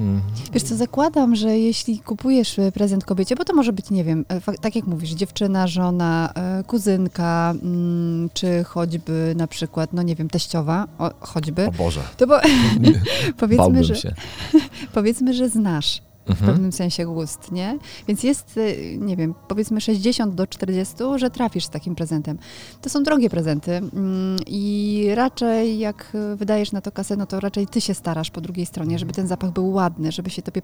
Hmm, 0.00 0.20
Wiesz 0.52 0.62
co, 0.62 0.76
zakładam, 0.76 1.36
że 1.36 1.58
jeśli 1.58 1.98
kupujesz 1.98 2.58
e, 2.58 2.72
prezent 2.72 3.04
kobiecie, 3.04 3.36
bo 3.36 3.44
to 3.44 3.54
może 3.54 3.72
być, 3.72 3.90
nie 3.90 4.04
wiem, 4.04 4.24
e, 4.28 4.40
tak 4.60 4.76
jak 4.76 4.86
mówisz, 4.86 5.10
dziewczyna, 5.10 5.66
żona, 5.66 6.32
e, 6.34 6.64
kuzynka, 6.64 7.54
mm, 7.62 8.30
czy 8.34 8.64
choćby 8.64 9.34
na 9.36 9.46
przykład, 9.46 9.92
no 9.92 10.02
nie 10.02 10.16
wiem, 10.16 10.28
teściowa, 10.28 10.86
o, 10.98 11.10
choćby, 11.20 11.66
o 11.66 11.72
Boże, 11.72 12.00
to 12.16 12.26
bo, 12.26 12.40
powiedzmy, 13.36 13.56
bałbym 13.56 13.84
że, 13.84 13.94
powiedzmy, 14.94 15.34
że 15.34 15.48
znasz 15.48 16.02
w 16.26 16.30
Mhm. 16.30 16.52
pewnym 16.52 16.72
sensie 16.72 17.04
gust, 17.06 17.52
nie? 17.52 17.78
Więc 18.08 18.22
jest, 18.22 18.56
y, 18.56 18.96
nie 19.00 19.16
wiem, 19.16 19.34
powiedzmy 19.48 19.80
60 19.80 20.34
do 20.34 20.46
40, 20.46 20.94
że 21.16 21.30
trafisz 21.30 21.64
z 21.64 21.68
takim 21.70 21.94
prezentem. 21.94 22.38
To 22.82 22.90
są 22.90 23.02
drogie 23.02 23.30
prezenty 23.30 23.72
mm, 23.76 24.36
i 24.46 25.06
raczej 25.14 25.78
jak 25.78 26.12
wydajesz 26.36 26.72
na 26.72 26.80
to 26.80 26.92
kasę, 26.92 27.16
no 27.16 27.26
to 27.26 27.40
raczej 27.40 27.66
ty 27.66 27.80
się 27.80 27.94
starasz 27.94 28.30
po 28.30 28.40
drugiej 28.40 28.66
stronie, 28.66 28.98
żeby 28.98 29.12
ten 29.12 29.26
zapach 29.26 29.50
był 29.52 29.70
ładny, 29.72 30.12
żeby 30.12 30.30
się 30.30 30.42
tobie 30.42 30.60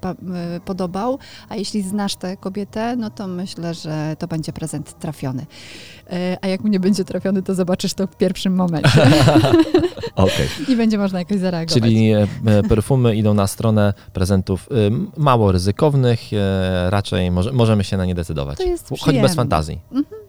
y, 0.57 0.61
podobał, 0.61 1.19
a 1.49 1.57
jeśli 1.57 1.83
znasz 1.83 2.17
tę 2.17 2.37
kobietę, 2.37 2.97
no 2.97 3.11
to 3.11 3.27
myślę, 3.27 3.75
że 3.75 4.17
to 4.19 4.27
będzie 4.27 4.53
prezent 4.53 4.99
trafiony. 4.99 5.43
Y, 6.13 6.37
A 6.43 6.47
jak 6.47 6.61
mu 6.61 6.69
nie 6.69 6.81
będzie 6.81 7.05
trafiony, 7.05 7.43
to 7.43 7.55
zobaczysz 7.55 7.95
to 7.95 8.07
w 8.07 8.17
pierwszym 8.17 8.55
momencie 8.55 8.91
Okej. 10.17 10.49
i 10.69 10.77
będzie 10.77 10.99
można 10.99 11.19
jakoś 11.19 11.39
zareagować. 11.39 11.83
Czyli 11.83 12.11
e, 12.13 12.27
e, 12.47 12.63
perfumy 12.63 13.17
idą 13.17 13.35
na 13.35 13.47
stronę 13.47 13.95
prezentów 14.13 14.69
mało 15.17 15.53
ryzykownych, 15.57 16.21
e, 16.33 16.91
raczej 16.91 17.31
może, 17.31 17.53
możemy 17.53 17.85
się 17.85 17.97
na 17.97 18.05
nie 18.05 18.15
decydować. 18.15 18.59
To 18.59 18.65
jest 18.65 18.89
Choć 18.89 19.01
przyjemne. 19.01 19.29
bez 19.29 19.37
fantazji. 19.37 19.81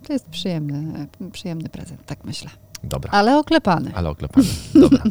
To 0.08 0.14
jest 0.14 0.26
przyjemny, 0.30 1.08
y, 1.22 1.32
przyjemny 1.32 1.70
prezent, 1.70 2.06
tak 2.06 2.24
myślę. 2.24 2.50
Dobra, 2.84 3.12
Ale 3.12 3.38
oklepany. 3.38 3.92
ale 3.96 4.10
oklepany. 4.10 4.48
Dobra. 4.76 5.04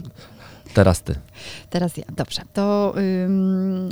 Teraz 0.74 1.02
ty. 1.02 1.14
Teraz 1.70 1.96
ja, 1.96 2.04
dobrze. 2.16 2.42
To 2.52 2.94
ym, 3.24 3.88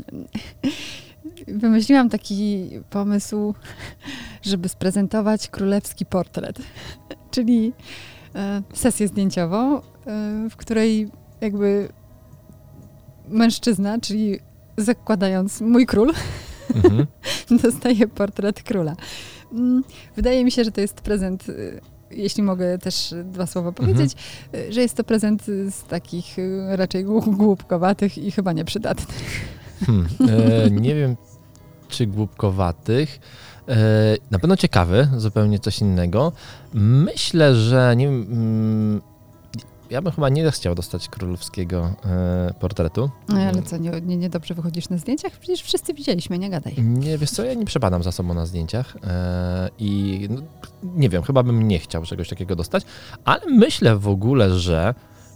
wymyśliłam 1.62 2.10
taki 2.10 2.70
pomysł, 2.90 3.54
żeby 4.50 4.68
sprezentować 4.68 5.48
królewski 5.48 6.06
portret, 6.06 6.58
czyli 7.30 7.72
e, 8.34 8.62
sesję 8.74 9.08
zdjęciową, 9.08 9.76
e, 9.76 9.80
w 10.50 10.56
której 10.56 11.10
jakby 11.40 11.88
mężczyzna, 13.28 13.98
czyli 14.00 14.38
zakładając 14.76 15.60
mój 15.60 15.86
król, 15.86 16.12
Mhm. 16.74 17.06
dostaje 17.62 18.08
portret 18.08 18.62
króla. 18.62 18.96
Mm, 19.52 19.84
Wydaje 20.16 20.44
mi 20.44 20.50
się, 20.52 20.64
że 20.64 20.72
to 20.72 20.80
jest 20.80 20.94
prezent, 21.00 21.48
y, 21.48 21.80
jeśli 22.10 22.42
mogę 22.42 22.78
też 22.78 23.14
dwa 23.24 23.46
słowa 23.46 23.72
powiedzieć, 23.72 24.12
y, 24.54 24.72
że 24.72 24.80
jest 24.80 24.96
to 24.96 25.04
prezent 25.04 25.42
z 25.46 25.82
takich 25.88 26.38
y, 26.38 26.76
raczej 26.76 27.04
głu- 27.06 27.36
głupkowatych 27.36 28.18
i 28.18 28.30
chyba 28.30 28.52
nieprzydatnych. 28.52 29.18
Hmm. 29.86 30.06
E, 30.66 30.70
nie 30.70 30.94
wiem, 30.94 31.16
czy 31.88 32.06
głupkowatych. 32.06 33.20
E, 33.68 33.74
na 34.30 34.38
pewno 34.38 34.56
ciekawy, 34.56 35.08
zupełnie 35.16 35.58
coś 35.58 35.80
innego. 35.80 36.32
Myślę, 36.74 37.54
że 37.54 37.94
nie 37.96 38.04
wiem. 38.06 38.26
mm, 38.30 39.00
Ja 39.90 40.02
bym 40.02 40.12
chyba 40.12 40.28
nie 40.28 40.50
chciał 40.50 40.74
dostać 40.74 41.08
królewskiego 41.08 41.92
e, 42.06 42.54
portretu. 42.60 43.10
No, 43.28 43.40
ale 43.40 43.62
co, 43.62 43.76
nie, 43.76 43.90
nie, 43.90 44.16
nie 44.16 44.30
dobrze 44.30 44.54
wychodzisz 44.54 44.88
na 44.88 44.98
zdjęciach? 44.98 45.32
Przecież 45.32 45.62
wszyscy 45.62 45.94
widzieliśmy, 45.94 46.38
nie 46.38 46.50
gadaj. 46.50 46.74
Nie, 46.78 47.18
wiesz 47.18 47.30
co, 47.30 47.44
ja 47.44 47.54
nie 47.54 47.64
przepadam 47.64 48.02
za 48.02 48.12
sobą 48.12 48.34
na 48.34 48.46
zdjęciach 48.46 48.96
e, 49.04 49.70
i 49.78 50.26
no, 50.30 50.42
nie 50.82 51.08
wiem, 51.08 51.22
chyba 51.22 51.42
bym 51.42 51.68
nie 51.68 51.78
chciał 51.78 52.04
czegoś 52.04 52.28
takiego 52.28 52.56
dostać, 52.56 52.84
ale 53.24 53.40
myślę 53.46 53.96
w 53.96 54.08
ogóle, 54.08 54.50
że 54.58 54.94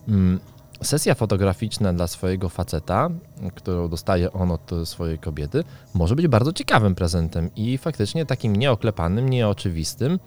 mm, 0.08 0.40
sesja 0.82 1.14
fotograficzna 1.14 1.92
dla 1.92 2.06
swojego 2.06 2.48
faceta, 2.48 3.10
którą 3.54 3.88
dostaje 3.88 4.32
on 4.32 4.50
od 4.50 4.70
swojej 4.84 5.18
kobiety, 5.18 5.64
może 5.94 6.16
być 6.16 6.28
bardzo 6.28 6.52
ciekawym 6.52 6.94
prezentem 6.94 7.50
i 7.56 7.78
faktycznie 7.78 8.26
takim 8.26 8.56
nieoklepanym, 8.56 9.28
nieoczywistym. 9.28 10.18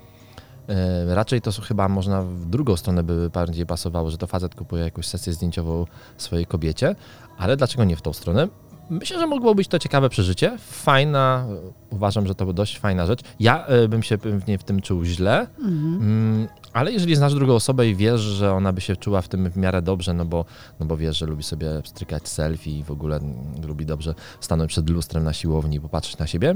E, 0.71 1.15
Raczej 1.15 1.41
to 1.41 1.51
chyba 1.51 1.87
można 1.89 2.21
w 2.21 2.45
drugą 2.45 2.75
stronę 2.77 3.03
by 3.03 3.29
bardziej 3.29 3.65
pasowało, 3.65 4.09
że 4.09 4.17
to 4.17 4.27
facet 4.27 4.55
kupuje 4.55 4.83
jakąś 4.83 5.07
sesję 5.07 5.33
zdjęciową 5.33 5.85
swojej 6.17 6.45
kobiecie, 6.45 6.95
ale 7.37 7.57
dlaczego 7.57 7.83
nie 7.83 7.95
w 7.95 8.01
tą 8.01 8.13
stronę? 8.13 8.47
Myślę, 8.89 9.19
że 9.19 9.27
mogło 9.27 9.55
być 9.55 9.67
to 9.67 9.79
ciekawe 9.79 10.09
przeżycie. 10.09 10.57
Fajna, 10.59 11.45
uważam, 11.89 12.27
że 12.27 12.35
to 12.35 12.45
była 12.45 12.53
dość 12.53 12.79
fajna 12.79 13.05
rzecz. 13.05 13.21
Ja 13.39 13.65
e, 13.65 13.87
bym 13.87 14.03
się 14.03 14.17
pewnie 14.17 14.57
w 14.57 14.63
tym 14.63 14.81
czuł 14.81 15.03
źle, 15.03 15.47
Mhm. 15.59 15.95
mm, 15.95 16.47
ale 16.73 16.91
jeżeli 16.91 17.15
znasz 17.15 17.33
drugą 17.33 17.53
osobę 17.55 17.87
i 17.87 17.95
wiesz, 17.95 18.21
że 18.21 18.53
ona 18.53 18.73
by 18.73 18.81
się 18.81 18.95
czuła 18.95 19.21
w 19.21 19.27
tym 19.27 19.49
w 19.49 19.57
miarę 19.57 19.81
dobrze, 19.81 20.13
no 20.13 20.25
bo, 20.25 20.45
no 20.79 20.85
bo 20.85 20.97
wiesz, 20.97 21.17
że 21.17 21.25
lubi 21.25 21.43
sobie 21.43 21.67
strykać 21.85 22.27
selfie 22.27 22.79
i 22.79 22.83
w 22.83 22.91
ogóle 22.91 23.15
mm, 23.15 23.35
lubi 23.67 23.85
dobrze 23.85 24.15
stanąć 24.39 24.71
przed 24.71 24.89
lustrem 24.89 25.23
na 25.23 25.33
siłowni 25.33 25.75
i 25.75 25.79
popatrzeć 25.81 26.17
na 26.17 26.27
siebie, 26.27 26.55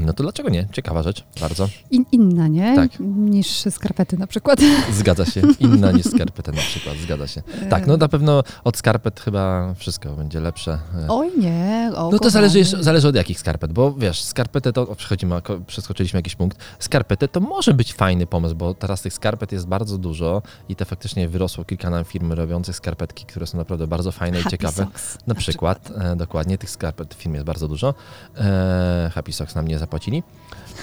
No 0.00 0.12
to 0.12 0.22
dlaczego 0.22 0.48
nie? 0.48 0.66
Ciekawa 0.72 1.02
rzecz, 1.02 1.24
bardzo. 1.40 1.68
In, 1.90 2.04
inna, 2.12 2.48
nie? 2.48 2.76
Tak. 2.76 2.90
Niż 3.00 3.64
skarpety 3.70 4.18
na 4.18 4.26
przykład. 4.26 4.60
Zgadza 4.92 5.24
się. 5.24 5.42
Inna 5.60 5.92
niż 5.92 6.06
skarpeta 6.06 6.52
na 6.52 6.58
przykład, 6.60 6.96
zgadza 6.96 7.26
się. 7.26 7.42
Tak, 7.70 7.86
no 7.86 7.96
na 7.96 8.08
pewno 8.08 8.42
od 8.64 8.76
skarpet 8.76 9.20
chyba 9.20 9.74
wszystko 9.74 10.10
będzie 10.10 10.40
lepsze. 10.40 10.78
E, 10.94 11.06
Oj 11.08 11.30
nie, 11.38 11.90
o, 11.96 12.10
No 12.10 12.18
to 12.18 12.30
zależy, 12.30 12.64
zależy 12.64 13.08
od 13.08 13.14
jakich 13.14 13.40
skarpet, 13.40 13.72
bo 13.72 13.92
wiesz, 13.92 14.22
skarpety 14.24 14.72
to, 14.72 14.94
przechodzimy, 14.96 15.34
przeskoczyliśmy 15.66 16.18
jakiś 16.18 16.36
punkt, 16.36 16.58
skarpety 16.78 17.28
to 17.28 17.40
może 17.40 17.74
być 17.74 17.94
fajny 17.94 18.26
pomysł, 18.26 18.54
bo 18.54 18.74
teraz 18.74 19.02
tych 19.02 19.12
skarpet 19.14 19.52
jest 19.52 19.66
bardzo 19.66 19.98
dużo 19.98 20.42
i 20.68 20.76
te 20.76 20.84
faktycznie 20.84 21.28
wyrosło 21.28 21.64
kilka 21.64 21.90
nam 21.90 22.04
firm 22.04 22.32
robiących 22.32 22.76
skarpetki, 22.76 23.26
które 23.26 23.46
są 23.46 23.58
naprawdę 23.58 23.86
bardzo 23.86 24.12
fajne 24.12 24.38
i 24.38 24.42
Happy 24.42 24.56
ciekawe. 24.56 24.84
Socks 24.84 25.18
Na 25.26 25.34
przykład, 25.34 25.92
e, 25.98 26.16
dokładnie, 26.16 26.58
tych 26.58 26.70
skarpet 26.70 27.14
w 27.14 27.18
firmie 27.18 27.36
jest 27.36 27.46
bardzo 27.46 27.68
dużo. 27.68 27.94
E, 28.36 29.10
Happy 29.14 29.32
Socks 29.32 29.54
nam 29.54 29.68
nie 29.68 29.78
zapłacili. 29.86 30.22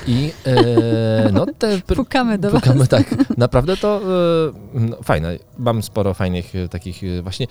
I 0.08 0.34
e, 0.46 1.32
no 1.32 1.46
te... 1.46 1.82
Pukamy 1.96 2.38
do 2.38 2.52
Pukamy, 2.52 2.80
was. 2.80 2.90
tak. 2.90 3.38
Naprawdę 3.38 3.78
to 3.78 4.02
e, 4.76 4.80
no, 4.80 4.98
fajne. 5.04 5.38
Mam 5.58 5.84
sporo 5.84 6.14
fajnych 6.14 6.56
e, 6.56 6.68
takich 6.68 7.04
e, 7.04 7.22
właśnie. 7.22 7.48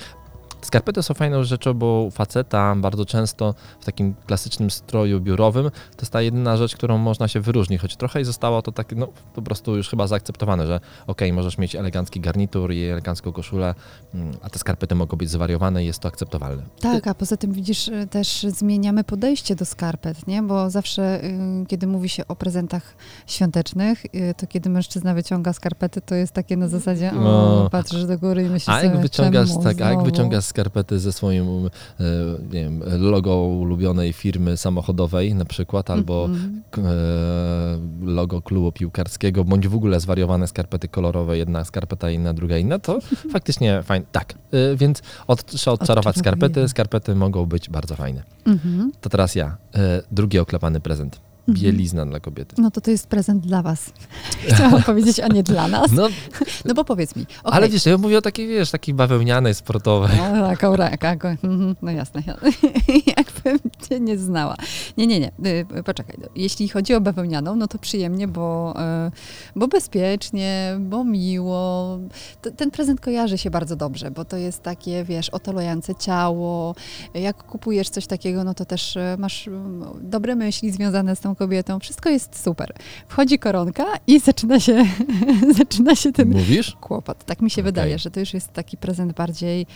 Skarpety 0.63 1.03
są 1.03 1.15
fajną 1.15 1.45
rzeczą, 1.45 1.75
bo 1.75 2.09
faceta 2.11 2.75
bardzo 2.77 3.07
często 3.07 3.55
w 3.81 3.85
takim 3.85 4.15
klasycznym 4.27 4.71
stroju 4.71 5.21
biurowym 5.21 5.71
to 5.71 6.03
jest 6.03 6.13
ta 6.13 6.23
jedyna 6.23 6.57
rzecz, 6.57 6.77
którą 6.77 6.99
można 6.99 7.29
się 7.29 7.41
wyróżnić, 7.41 7.81
choć 7.81 7.97
trochę 7.97 8.21
i 8.21 8.25
zostało 8.25 8.63
to 8.63 8.73
tak, 8.73 8.93
no 8.97 9.09
po 9.35 9.43
prostu 9.43 9.77
już 9.77 9.89
chyba 9.89 10.07
zaakceptowane, 10.07 10.67
że 10.67 10.81
okej, 11.07 11.33
możesz 11.33 11.59
mieć 11.59 11.77
elegancki 11.77 12.21
garnitur 12.21 12.73
i 12.73 12.85
elegancką 12.85 13.33
koszulę, 13.33 13.75
mm, 14.15 14.35
a 14.43 14.51
te 14.51 14.59
skarpety 14.59 14.95
mogą 14.95 15.17
być 15.17 15.31
zwariowane 15.31 15.85
i 15.85 15.87
jest 15.87 15.99
to 15.99 16.09
akceptowalne. 16.09 16.63
Tak, 16.81 17.07
a 17.07 17.15
poza 17.15 17.37
tym 17.37 17.53
widzisz, 17.53 17.89
y, 17.89 18.07
też 18.11 18.47
zmieniamy 18.49 19.05
podejście 19.05 19.57
do 19.57 19.65
skarpet, 19.65 20.27
nie? 20.27 20.43
Bo 20.43 20.71
zawsze, 20.71 21.25
y, 21.25 21.67
kiedy 21.69 21.87
mówi 21.87 22.09
się 22.09 22.27
o 22.29 22.37
prezentach 22.37 22.95
świątecznych, 23.27 24.05
y, 24.15 24.35
to 24.37 24.47
kiedy 24.47 24.71
mężczyzna 24.71 25.15
wyciąga 25.15 25.53
skarpety, 25.53 26.01
to 26.01 26.15
jest 26.15 26.33
takie 26.33 26.57
na 26.57 26.69
zasadzie, 26.69 27.13
o, 27.13 27.15
No. 27.15 27.71
patrzysz 27.71 28.05
do 28.05 28.19
góry 28.19 28.43
i 28.43 28.49
myślisz 28.49 28.69
A 28.69 28.83
jak 28.83 28.93
sobie, 28.93 29.03
wyciągasz, 29.03 29.49
tak, 29.65 29.81
a 29.81 29.91
jak 29.91 30.03
wyciągasz 30.03 30.45
skarpety 30.53 30.99
ze 30.99 31.13
swoim 31.13 31.47
e, 31.47 31.69
nie 32.53 32.61
wiem, 32.65 32.83
logo 32.99 33.37
ulubionej 33.43 34.13
firmy 34.13 34.57
samochodowej 34.57 35.35
na 35.35 35.45
przykład, 35.45 35.91
albo 35.91 36.25
Mhm. 36.25 36.63
e, 36.79 38.11
logo 38.13 38.43
klubu 38.43 38.73
piłkarskiego, 38.73 39.45
bądź 39.45 39.69
w 39.69 39.75
ogóle 39.75 40.01
zwariowane 40.01 40.47
skarpety 40.49 40.89
kolorowe, 40.89 41.39
jedna 41.39 41.65
skarpeta 41.65 42.11
inna, 42.11 42.35
druga 42.35 42.59
inna, 42.59 42.79
to 42.79 42.99
faktycznie 43.35 43.83
fajnie. 43.83 44.07
Tak, 44.13 44.35
y, 44.55 44.77
więc 44.77 45.03
od, 45.27 45.45
trzeba 45.45 45.75
odczarować 45.75 46.17
skarpety, 46.17 46.69
skarpety 46.69 47.15
mogą 47.15 47.47
być 47.47 47.71
bardzo 47.71 47.95
fajne. 47.97 48.23
Mhm. 48.47 48.93
To 49.01 49.11
teraz 49.11 49.35
ja, 49.35 49.57
drugi 50.11 50.39
oklepany 50.39 50.81
prezent. 50.81 51.21
Bielizna 51.49 52.07
dla 52.07 52.21
kobiety. 52.21 52.55
No 52.59 52.71
to 52.71 52.81
to 52.81 52.91
jest 52.91 53.07
prezent 53.07 53.43
dla 53.47 53.63
was. 53.63 53.93
Chciałam 54.49 54.83
powiedzieć, 54.93 55.21
a 55.21 55.29
nie 55.29 55.43
dla 55.43 55.69
nas. 55.69 55.93
No, 55.93 56.09
No 56.65 56.75
bo 56.75 56.85
powiedz 56.85 57.17
mi, 57.17 57.23
okej, 57.23 57.39
ale 57.59 57.69
wiesz, 57.69 57.87
ja 57.87 57.99
mówię 57.99 58.19
o 58.19 58.23
takiej, 58.23 58.49
wiesz, 58.49 58.71
takiej 58.71 58.95
bawełnianej, 58.95 59.55
sportowej. 59.55 60.11
No, 60.35 60.47
taką 60.49 60.77
rękę. 60.77 61.11
mhm, 61.45 61.77
No 61.83 61.91
jasne. 61.91 62.23
Jakbym 63.07 63.59
cię 63.89 64.01
nie 64.01 64.19
znała. 64.19 64.57
Nie, 64.97 65.07
nie, 65.07 65.21
nie. 65.21 65.33
y, 65.79 65.83
Poczekaj. 65.85 66.17
Jeśli 66.37 66.69
chodzi 66.69 66.95
o 66.95 67.01
bawełnianą, 67.01 67.57
no 67.57 67.69
to 67.69 67.79
przyjemnie, 67.79 68.29
bo, 68.29 68.75
y, 69.07 69.11
bo 69.57 69.69
bezpiecznie, 69.69 70.77
bo 70.81 71.05
miło. 71.05 71.99
Ten 72.57 72.71
prezent 72.71 73.01
kojarzy 73.01 73.39
się 73.39 73.51
bardzo 73.51 73.77
dobrze, 73.77 74.11
bo 74.11 74.25
to 74.25 74.37
jest 74.37 74.63
takie, 74.63 75.05
wiesz, 75.05 75.31
otulające 75.31 75.95
ciało. 75.95 76.75
Jak 77.15 77.43
kupujesz 77.43 77.89
coś 77.89 78.07
takiego, 78.07 78.45
no 78.45 78.55
to 78.55 78.65
też 78.65 78.97
y, 78.97 79.01
masz 79.19 79.49
dobre 80.01 80.37
myśli 80.37 80.71
związane 80.71 81.17
z 81.17 81.21
tą 81.21 81.32
kobietą. 81.35 81.79
Wszystko 81.81 82.11
jest 82.11 82.43
super. 82.45 82.73
Wchodzi 83.09 83.39
koronka 83.39 83.85
i 84.07 84.21
zaczyna 84.21 84.61
się, 84.61 84.85
zaczyna 85.59 85.95
się 85.95 86.13
ten 86.13 86.31
Mówisz? 86.31 86.77
kłopot. 86.81 87.25
Tak 87.25 87.41
mi 87.41 87.51
się 87.51 87.55
Okej. 87.55 87.65
wydaje, 87.65 87.99
że 87.99 88.11
to 88.11 88.21
już 88.21 88.35
jest 88.35 88.53
taki 88.53 88.77
prezent 88.77 89.13
bardziej, 89.13 89.67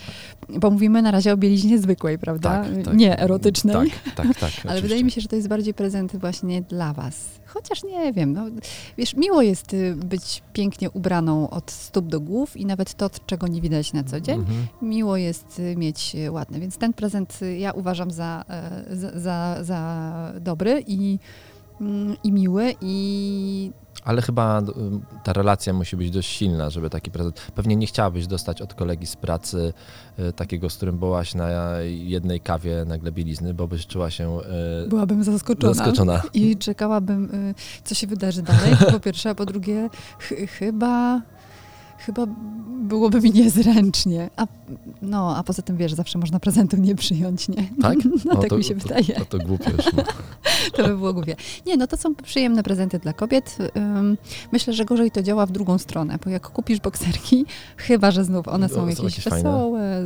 bo 0.48 0.70
mówimy 0.70 1.02
na 1.02 1.10
razie 1.10 1.32
o 1.32 1.36
bieliźnie 1.36 1.78
zwykłej, 1.78 2.18
prawda? 2.18 2.50
Tak, 2.50 2.84
tak. 2.84 2.96
Nie 2.96 3.18
erotycznej. 3.18 3.90
Tak, 4.14 4.14
tak, 4.26 4.38
tak. 4.38 4.52
Ale 4.70 4.82
wydaje 4.82 5.04
mi 5.04 5.10
się, 5.10 5.20
że 5.20 5.28
to 5.28 5.36
jest 5.36 5.48
bardziej 5.48 5.75
prezent 5.75 6.16
właśnie 6.16 6.62
dla 6.62 6.92
was. 6.92 7.16
Chociaż 7.47 7.85
nie 7.85 8.12
wiem, 8.12 8.33
no, 8.33 8.45
wiesz, 8.99 9.15
miło 9.17 9.43
jest 9.43 9.75
y, 9.75 9.97
być 9.97 10.43
pięknie 10.53 10.91
ubraną 10.91 11.50
od 11.50 11.71
stóp 11.71 12.07
do 12.07 12.21
głów 12.21 12.57
i 12.57 12.67
nawet 12.67 12.95
to, 12.95 13.11
czego 13.26 13.47
nie 13.47 13.61
widać 13.61 13.93
na 13.93 14.05
co 14.05 14.21
dzień, 14.21 14.38
Mhm. 14.41 14.67
miło 14.83 15.17
jest 15.17 15.59
y, 15.59 15.76
mieć 15.76 16.15
y, 16.15 16.31
ładne. 16.33 16.61
Więc 16.61 16.76
ten 16.79 16.93
prezent 16.93 17.38
ja 17.59 17.73
uważam 17.73 18.11
za, 18.11 18.45
e, 18.49 18.97
za, 18.97 19.21
za, 19.21 19.65
za 19.65 20.33
dobry 20.41 20.85
i, 20.87 21.19
mm, 21.81 22.17
i 22.25 22.33
miły 22.33 22.75
i 22.81 23.71
Ale 24.06 24.22
chyba 24.22 24.60
y, 24.60 24.64
ta 25.25 25.32
relacja 25.32 25.72
musi 25.72 25.96
być 25.96 26.10
dość 26.10 26.28
silna, 26.28 26.70
żeby 26.70 26.90
taki 26.90 27.10
prezent. 27.10 27.40
Pewnie 27.54 27.76
nie 27.76 27.86
chciałabyś 27.86 28.26
dostać 28.26 28.62
od 28.62 28.75
kolegi 28.75 29.06
z 29.06 29.16
pracy 29.16 29.72
y, 30.18 30.32
takiego, 30.32 30.70
z 30.70 30.76
którym 30.76 30.98
byłaś 30.98 31.34
na 31.34 31.48
jednej 31.84 32.40
kawie 32.40 32.84
nagle 32.86 33.12
bielizny, 33.12 33.54
bo 33.54 33.68
byś 33.68 33.86
czuła 33.86 34.10
się 34.10 34.38
y, 34.84 34.88
byłabym 34.88 35.25
zaskoczona. 35.25 35.75
zaskoczona. 35.75 36.22
I 36.34 36.56
czekałabym, 36.56 37.54
co 37.84 37.94
się 37.94 38.06
wydarzy 38.06 38.42
dalej, 38.42 38.76
po 38.92 39.00
pierwsze, 39.00 39.30
a 39.30 39.34
po 39.34 39.46
drugie, 39.46 39.88
ch- 40.18 40.50
chyba, 40.58 41.22
chyba 41.99 42.26
byłoby 42.83 43.21
mi 43.21 43.31
niezręcznie. 43.31 44.31
A, 44.37 44.47
no, 45.03 45.37
a 45.37 45.43
poza 45.43 45.62
tym, 45.62 45.76
wiesz, 45.76 45.95
zawsze 45.95 46.19
można 46.19 46.41
prezentu 46.41 46.76
nie 46.76 46.95
przyjąć, 46.95 47.49
nie? 47.49 47.69
Tak? 47.83 47.99
No, 48.25 48.33
O, 48.33 48.37
tak 48.37 48.50
to, 48.50 48.59
mi 48.59 48.65
się 48.65 48.75
to, 48.75 48.81
wydaje. 48.83 49.05
To, 49.15 49.25
to 49.25 49.38
głupie. 49.38 49.71
No. 49.97 50.03
To 50.76 50.83
by 50.83 50.97
było 50.97 51.12
głupie. 51.15 51.37
Nie, 51.67 51.76
no 51.76 51.87
to 51.87 51.97
są 51.97 52.15
przyjemne 52.15 52.62
prezenty 52.62 52.99
dla 52.99 53.12
kobiet. 53.12 53.59
Ym, 53.76 54.19
Myślę, 54.53 54.73
że 54.73 54.85
gorzej 54.85 55.11
to 55.11 55.23
działa 55.23 55.47
w 55.47 55.53
drugą 55.53 55.79
stronę, 55.79 56.19
bo 56.25 56.31
jak 56.31 56.49
kupisz 56.50 56.81
bokserki, 56.81 57.47
chyba, 57.76 58.11
że 58.11 58.25
znów 58.25 58.49
one 58.49 58.69
No, 58.69 58.75
są 58.75 58.75
są 58.75 58.88
jakieś 58.88 59.05
jakieś 59.05 59.25
fajne. 59.25 59.50
wesołe, 59.50 60.00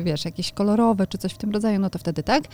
y, 0.00 0.04
wiesz, 0.04 0.24
jakieś 0.24 0.52
kolorowe, 0.52 1.06
czy 1.06 1.18
coś 1.18 1.32
w 1.32 1.38
tym 1.38 1.50
rodzaju, 1.50 1.78
no 1.80 1.90
to 1.90 1.98
wtedy 1.98 2.22
tak. 2.22 2.44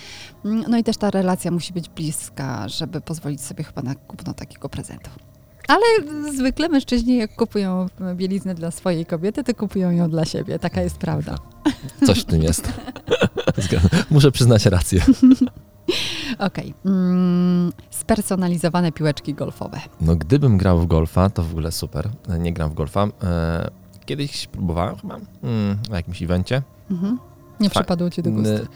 No 0.45 0.79
i 0.79 0.85
też 0.85 0.97
ta 0.97 1.11
relacja 1.11 1.51
musi 1.51 1.73
być 1.73 1.89
bliska, 1.89 2.69
żeby 2.69 3.01
pozwolić 3.01 3.41
sobie 3.41 3.65
chyba 3.65 3.83
na 3.83 3.95
kupno 3.95 4.35
takiego 4.35 4.69
prezentu. 4.69 5.11
Ale 5.73 5.85
zwykle 6.33 6.69
mężczyźni, 6.69 7.17
jak 7.17 7.35
kupują 7.37 7.87
bieliznę 8.15 8.55
dla 8.55 8.71
swojej 8.71 9.07
kobiety, 9.07 9.45
to 9.45 9.55
kupują 9.55 9.91
ją 9.91 10.11
dla 10.11 10.25
siebie. 10.25 10.59
Taka 10.59 10.83
jest 10.83 10.97
prawda. 10.99 11.35
Coś 12.07 12.21
w 12.21 12.25
tym 12.25 12.43
jest. 12.43 12.73
Muszę 14.11 14.33
przyznać 14.33 14.67
rację. 14.67 15.03
Okej. 16.39 16.75
Mm, 16.87 17.73
spersonalizowane 17.91 18.93
piłeczki 18.93 19.35
golfowe. 19.35 19.81
No 20.01 20.17
gdybym 20.17 20.59
grał 20.59 20.79
w 20.79 20.87
golfa, 20.87 21.31
to 21.31 21.43
w 21.43 21.51
ogóle 21.51 21.73
super. 21.73 22.09
Nie 22.39 22.53
gram 22.53 22.71
w 22.71 22.75
golfa. 22.75 23.07
E, 23.23 23.71
Kiedyś 24.07 24.47
próbowałem 24.47 24.97
chyba 24.97 25.17
mm, 25.43 25.79
na 25.91 25.97
jakimś 25.97 26.23
evencie. 26.23 26.63
Mhm. 26.91 27.19
Nie 27.61 27.71
Fa- 27.71 27.81
przypadło 27.81 28.11
ci 28.11 28.23
do 28.23 28.31
gustu. 28.31 28.67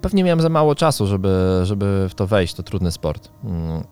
Pewnie 0.00 0.24
miałem 0.24 0.40
za 0.40 0.48
mało 0.48 0.74
czasu, 0.74 1.06
żeby, 1.06 1.60
żeby 1.62 2.06
w 2.10 2.14
to 2.14 2.26
wejść. 2.26 2.54
To 2.54 2.62
trudny 2.62 2.90
sport. 2.92 3.28
Mm, 3.44 3.82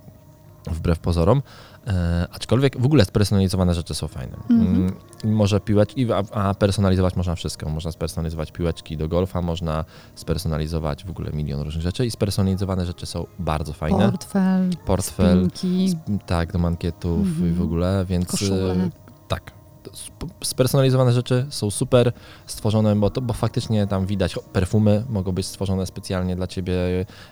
Wbrew 0.67 0.99
pozorom. 0.99 1.43
E, 1.89 2.27
aczkolwiek 2.33 2.81
w 2.81 2.85
ogóle 2.85 3.05
spersonalizowane 3.05 3.75
rzeczy 3.75 3.95
są 3.95 4.09
fajne. 4.09 4.37
Mhm. 4.51 4.77
Mm, 4.77 4.95
Może 5.37 5.61
piłeczki, 5.61 6.13
a, 6.13 6.23
a 6.33 6.55
personalizować 6.55 7.17
można 7.17 7.35
wszystko. 7.35 7.69
Można 7.69 7.93
spersonalizować 7.93 8.53
piłeczki 8.53 8.97
do 8.97 9.09
golfa, 9.09 9.43
można 9.43 9.85
spersonalizować 10.15 11.05
w 11.05 11.11
ogóle 11.11 11.31
milion 11.33 11.61
różnych 11.61 11.83
rzeczy 11.83 12.07
i 12.07 12.11
spersonalizowane 12.11 12.87
rzeczy 12.87 13.07
są 13.07 13.27
bardzo 13.39 13.73
fajne. 13.73 14.11
Portfel, 14.11 14.71
Portfel, 14.87 15.39
spinki, 15.55 15.89
Sp- 15.95 16.19
Tak, 16.27 16.53
do 16.53 16.59
mankietów 16.59 17.27
i 17.27 17.31
Mhm. 17.31 17.55
w 17.55 17.63
ogóle, 17.63 18.05
więc 18.09 18.27
Koszule. 18.29 18.73
e, 18.73 18.91
tak. 19.29 19.53
To 19.83 19.91
sp- 20.07 20.31
Spersonalizowane 20.45 21.13
rzeczy 21.13 21.47
są 21.51 21.71
super 21.71 22.13
stworzone, 22.47 22.97
bo, 22.97 23.11
to, 23.11 23.21
bo 23.21 23.35
faktycznie 23.35 23.87
tam 23.87 24.07
widać 24.07 24.39
perfumy 24.53 25.05
mogą 25.09 25.33
być 25.33 25.47
stworzone 25.47 25.87
specjalnie 25.87 26.37
dla 26.37 26.47
ciebie 26.47 26.75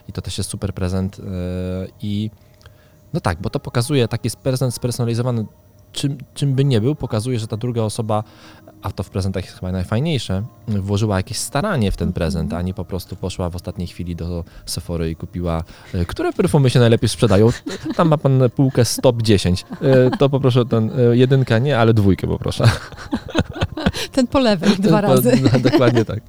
i 0.09 0.13
to 0.13 0.21
też 0.21 0.37
jest 0.37 0.49
super 0.49 0.73
prezent. 0.73 1.19
e, 1.19 1.23
I 2.01 2.31
no 3.13 3.19
tak, 3.19 3.41
bo 3.41 3.49
to 3.49 3.59
pokazuje 3.59 4.07
taki 4.07 4.29
prezent 4.43 4.73
spersonalizowany, 4.73 5.45
czym, 5.91 6.17
czym 6.33 6.53
by 6.53 6.65
nie 6.65 6.81
był, 6.81 6.95
pokazuje, 6.95 7.39
że 7.39 7.47
ta 7.47 7.57
druga 7.57 7.81
osoba, 7.81 8.23
a 8.81 8.91
to 8.91 9.03
w 9.03 9.09
prezentach 9.09 9.43
jest 9.45 9.55
chyba 9.55 9.71
najfajniejsze, 9.71 10.43
włożyła 10.67 11.17
jakieś 11.17 11.37
staranie 11.37 11.91
w 11.91 11.97
ten 11.97 12.13
prezent, 12.13 12.53
a 12.53 12.61
nie 12.61 12.73
po 12.73 12.85
prostu 12.85 13.15
poszła 13.15 13.49
w 13.49 13.55
ostatniej 13.55 13.87
chwili 13.87 14.15
do 14.15 14.43
Sephory 14.65 15.09
i 15.09 15.15
kupiła, 15.15 15.63
e, 15.93 16.05
które 16.05 16.33
perfumy 16.33 16.69
się 16.69 16.79
najlepiej 16.79 17.09
sprzedają. 17.09 17.49
Tam 17.95 18.07
ma 18.07 18.17
pan 18.17 18.41
półkę 18.55 18.85
stop 18.85 19.21
10. 19.21 19.65
E, 19.81 20.17
To 20.17 20.29
poproszę 20.29 20.65
ten, 20.65 20.91
e, 20.99 21.17
jedynka 21.17 21.59
nie, 21.59 21.79
ale 21.79 21.93
dwójkę 21.93 22.27
poproszę. 22.27 22.63
ten 24.11 24.27
po 24.27 24.39
lewej 24.39 24.69
dwa 24.79 25.01
razy 25.01 25.39
no, 25.53 25.59
Dokładnie 25.59 26.05
tak. 26.05 26.19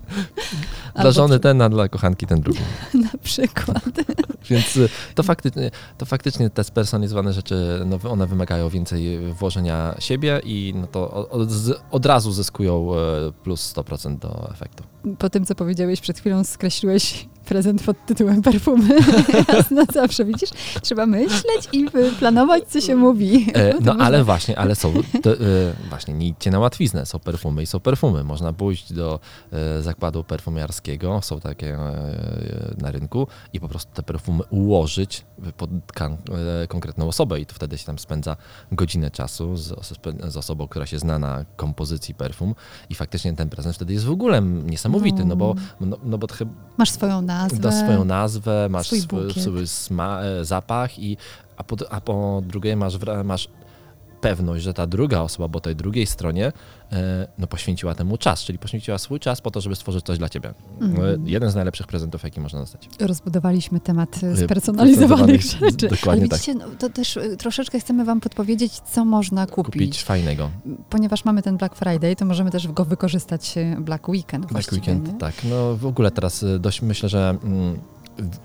Dla 1.02 1.10
żony 1.12 1.40
ten, 1.40 1.62
a 1.62 1.68
dla 1.68 1.88
kochanki 1.88 2.26
ten 2.26 2.40
drugi. 2.40 2.60
na 3.12 3.18
przykład. 3.22 3.82
Więc 4.50 4.76
y, 4.76 4.88
to 5.14 5.22
faktycznie, 5.22 5.70
to 5.98 6.06
faktycznie 6.06 6.50
te 6.50 6.64
spersonalizowane 6.64 7.32
rzeczy, 7.32 7.80
no, 7.86 8.10
one 8.10 8.26
wymagają 8.26 8.68
więcej 8.68 9.32
włożenia 9.32 9.94
siebie 9.98 10.40
i 10.44 10.74
no 10.76 10.86
to 10.86 11.28
od, 11.30 11.48
od 11.90 12.06
razu 12.06 12.32
zyskują 12.32 12.94
e, 12.94 13.32
plus 13.42 13.74
100% 13.74 14.18
do 14.18 14.50
efektu. 14.52 14.84
Po 15.18 15.30
tym, 15.30 15.46
co 15.46 15.54
powiedziałeś 15.54 16.00
przed 16.00 16.18
chwilą, 16.18 16.44
skreśliłeś 16.44 17.28
prezent 17.48 17.82
pod 17.82 18.06
tytułem 18.06 18.42
perfumy. 18.42 18.98
no 19.70 19.84
zawsze 19.92 20.24
widzisz, 20.24 20.50
trzeba 20.82 21.06
myśleć 21.06 21.68
i 21.72 21.86
planować, 22.18 22.64
co 22.64 22.80
się 22.80 22.96
mówi. 22.96 23.46
E, 23.54 23.74
no 23.80 23.92
można... 23.92 24.04
ale 24.04 24.24
właśnie, 24.24 24.58
ale 24.58 24.74
są, 24.74 24.92
to, 25.22 25.32
e, 25.32 25.36
właśnie 25.88 26.14
nie 26.14 26.28
idźcie 26.28 26.50
na 26.50 26.58
łatwiznę, 26.58 27.06
są 27.06 27.18
perfumy 27.18 27.62
i 27.62 27.66
są 27.66 27.80
perfumy. 27.80 28.24
Można 28.24 28.52
pójść 28.52 28.92
do 28.92 29.20
e, 29.52 29.82
zakładu 29.82 30.24
perfumiarskiego, 30.24 31.20
są 31.22 31.40
takie 31.40 31.74
e, 31.74 32.74
na 32.78 32.90
rynku 32.90 33.26
i 33.52 33.60
po 33.60 33.68
prostu 33.68 33.92
te 33.94 34.02
perfumy 34.02 34.44
ułożyć 34.50 35.24
pod 35.56 35.70
kan, 35.94 36.16
e, 36.62 36.66
konkretną 36.66 37.08
osobę 37.08 37.40
i 37.40 37.46
to 37.46 37.54
wtedy 37.54 37.78
się 37.78 37.86
tam 37.86 37.98
spędza 37.98 38.36
godzinę 38.72 39.10
czasu 39.10 39.56
z, 39.56 39.74
z, 40.28 40.36
osobą, 40.36 40.68
która 40.68 40.86
się 40.86 40.98
zna 40.98 41.18
na 41.18 41.44
kompozycji 41.56 42.14
perfum 42.14 42.54
i 42.90 42.94
faktycznie 42.94 43.32
ten 43.32 43.48
prezent 43.48 43.74
wtedy 43.76 43.92
jest 43.92 44.04
w 44.04 44.10
ogóle 44.10 44.42
niesamowity, 44.42 45.18
no, 45.18 45.24
no 45.24 45.36
bo, 45.36 45.54
no, 45.80 45.96
no 46.02 46.18
bo 46.18 46.26
chyba... 46.26 46.50
Masz 46.78 46.90
swoją 46.90 47.22
nazwę. 47.22 47.37
Dasz 47.46 47.74
swoją 47.74 48.04
nazwę, 48.04 48.68
masz 48.70 48.86
swój, 48.86 49.32
swój 49.42 49.66
sma, 49.66 50.20
e, 50.22 50.44
zapach 50.44 50.98
i 50.98 51.16
a 51.56 51.64
po, 51.64 51.76
a 51.90 52.00
po 52.00 52.42
drugie 52.46 52.76
masz, 52.76 52.98
masz 53.24 53.48
pewność, 54.20 54.64
że 54.64 54.74
ta 54.74 54.86
druga 54.86 55.20
osoba, 55.20 55.48
bo 55.48 55.60
tej 55.60 55.76
drugiej 55.76 56.06
stronie, 56.06 56.52
e, 56.92 57.28
no 57.38 57.46
poświęciła 57.46 57.94
temu 57.94 58.18
czas, 58.18 58.44
czyli 58.44 58.58
poświęciła 58.58 58.98
swój 58.98 59.20
czas 59.20 59.40
po 59.40 59.50
to, 59.50 59.60
żeby 59.60 59.76
stworzyć 59.76 60.04
coś 60.04 60.18
dla 60.18 60.28
ciebie. 60.28 60.54
Mm. 60.80 61.28
Jeden 61.28 61.50
z 61.50 61.54
najlepszych 61.54 61.86
prezentów, 61.86 62.22
jaki 62.22 62.40
można 62.40 62.60
dostać. 62.60 62.88
Rozbudowaliśmy 63.00 63.80
temat 63.80 64.20
e, 64.22 64.36
spersonalizowanych 64.36 65.42
rzeczy. 65.42 65.88
Dokładnie 65.88 66.10
Ale 66.10 66.20
widzicie, 66.20 66.54
tak. 66.54 66.68
no, 66.68 66.74
to 66.78 66.90
też 66.90 67.18
troszeczkę 67.38 67.80
chcemy 67.80 68.04
wam 68.04 68.20
podpowiedzieć, 68.20 68.72
co 68.72 69.04
można 69.04 69.46
kupić. 69.46 69.72
Kupić 69.72 70.02
fajnego. 70.02 70.50
Ponieważ 70.90 71.24
mamy 71.24 71.42
ten 71.42 71.56
Black 71.56 71.76
Friday, 71.76 72.16
to 72.16 72.24
możemy 72.24 72.50
też 72.50 72.68
go 72.68 72.84
wykorzystać 72.84 73.54
Black 73.80 74.08
Weekend 74.08 74.46
Black 74.46 74.72
Weekend, 74.72 75.12
nie? 75.12 75.18
tak. 75.18 75.34
No 75.44 75.76
w 75.76 75.86
ogóle 75.86 76.10
teraz 76.10 76.44
dość 76.58 76.82
myślę, 76.82 77.08
że 77.08 77.36
mm, 77.44 77.78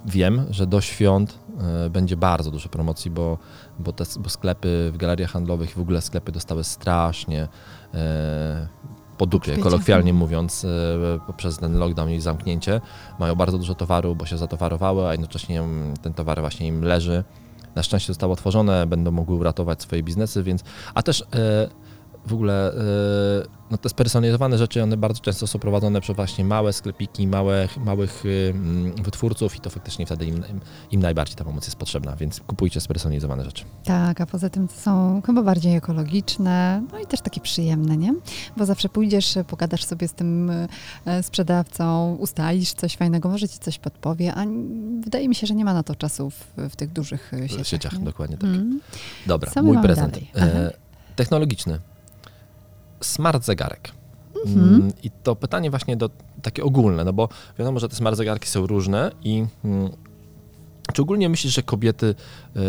wiem, 0.06 0.46
że 0.50 0.68
do 0.68 0.82
świąt 0.82 1.40
e, 1.86 1.90
będzie 1.90 2.18
bardzo 2.18 2.52
dużo 2.52 2.70
promocji, 2.70 3.12
bo, 3.12 3.38
bo, 3.80 3.94
te, 3.94 4.04
bo 4.20 4.30
sklepy 4.30 4.92
w 4.94 4.98
galeriach 4.98 5.32
handlowych 5.32 5.72
i 5.72 5.74
w 5.74 5.80
ogóle 5.80 6.02
sklepy 6.02 6.32
dostały 6.32 6.64
strasznie 6.64 7.48
e, 7.94 8.68
po 9.18 9.26
dupie, 9.26 9.58
kolokwialnie 9.58 10.14
mówiąc, 10.14 10.66
e, 10.66 11.20
poprzez 11.28 11.58
ten 11.58 11.78
lockdown 11.78 12.10
i 12.10 12.22
zamknięcie. 12.22 12.82
Mają 13.20 13.36
bardzo 13.36 13.58
dużo 13.58 13.76
towaru, 13.76 14.16
bo 14.16 14.26
się 14.26 14.38
zatowarowały, 14.38 15.08
a 15.08 15.12
jednocześnie 15.12 15.64
ten 16.02 16.14
towar 16.14 16.40
właśnie 16.42 16.68
im 16.68 16.84
leży. 16.84 17.24
Na 17.76 17.84
szczęście 17.84 18.08
zostało 18.08 18.34
otworzone, 18.34 18.88
będą 18.88 19.12
mogły 19.12 19.36
uratować 19.36 19.82
swoje 19.82 20.04
biznesy, 20.04 20.44
więc. 20.44 20.64
A 20.94 21.04
też 21.04 21.26
w 22.26 22.34
ogóle 22.34 22.74
no 23.74 23.78
te 23.78 23.90
spersonalizowane 23.90 24.58
rzeczy, 24.58 24.84
one 24.84 24.98
bardzo 24.98 25.22
często 25.22 25.48
są 25.48 25.60
prowadzone 25.60 26.02
przez 26.02 26.16
właśnie 26.16 26.46
małe 26.46 26.74
sklepiki, 26.74 27.28
małe, 27.28 27.68
małych 27.78 28.24
wytwórców 29.04 29.56
i 29.56 29.60
to 29.60 29.70
faktycznie 29.70 30.06
wtedy 30.06 30.26
im, 30.26 30.44
im 30.92 31.02
najbardziej 31.02 31.36
ta 31.36 31.44
pomoc 31.44 31.66
jest 31.66 31.76
potrzebna, 31.76 32.16
więc 32.16 32.40
kupujcie 32.40 32.82
spersonalizowane 32.82 33.46
rzeczy. 33.46 33.66
Tak, 33.84 34.22
a 34.22 34.26
poza 34.26 34.50
tym 34.50 34.68
są 34.68 35.22
chyba 35.26 35.44
bardziej 35.44 35.76
ekologiczne, 35.76 36.84
no 36.92 37.00
i 37.00 37.06
też 37.06 37.22
takie 37.22 37.42
przyjemne, 37.42 37.98
nie? 37.98 38.14
Bo 38.58 38.66
zawsze 38.66 38.90
pójdziesz, 38.90 39.36
pogadasz 39.48 39.86
sobie 39.86 40.08
z 40.08 40.14
tym 40.14 40.52
e, 41.06 41.24
sprzedawcą, 41.24 42.16
ustalisz 42.20 42.74
coś 42.74 42.96
fajnego, 42.96 43.30
może 43.30 43.50
ci 43.50 43.60
coś 43.60 43.80
podpowie, 43.80 44.34
a 44.36 44.46
wydaje 45.00 45.30
mi 45.30 45.36
się, 45.36 45.48
że 45.48 45.56
nie 45.56 45.66
ma 45.66 45.74
na 45.74 45.84
to 45.84 45.96
czasu 45.96 46.30
w, 46.30 46.46
w 46.70 46.76
tych 46.76 46.92
dużych 46.92 47.32
sieciach. 47.48 47.68
sieciach 47.68 48.04
dokładnie 48.04 48.38
tak. 48.38 48.50
Mm. 48.50 48.80
Dobra, 49.28 49.52
mój 49.64 49.78
prezent. 49.82 50.20
E, 50.36 50.74
technologiczny 51.16 51.80
smart 53.06 53.46
zegarek. 53.46 53.92
Mhm. 54.46 54.76
Mm, 54.76 54.92
I 55.04 55.12
to 55.24 55.36
pytanie 55.36 55.70
właśnie 55.70 55.98
do, 55.98 56.10
takie 56.42 56.64
ogólne, 56.64 57.04
no 57.04 57.14
bo 57.14 57.30
wiadomo, 57.60 57.80
że 57.80 57.90
te 57.90 57.96
smart 57.96 58.18
zegarki 58.18 58.50
są 58.50 58.68
różne 58.68 59.12
i 59.24 59.46
mm, 59.66 59.90
czy 60.94 61.02
ogólnie 61.02 61.30
myślisz, 61.30 61.54
że 61.54 61.64
kobiety 61.64 62.16
y, 62.56 62.60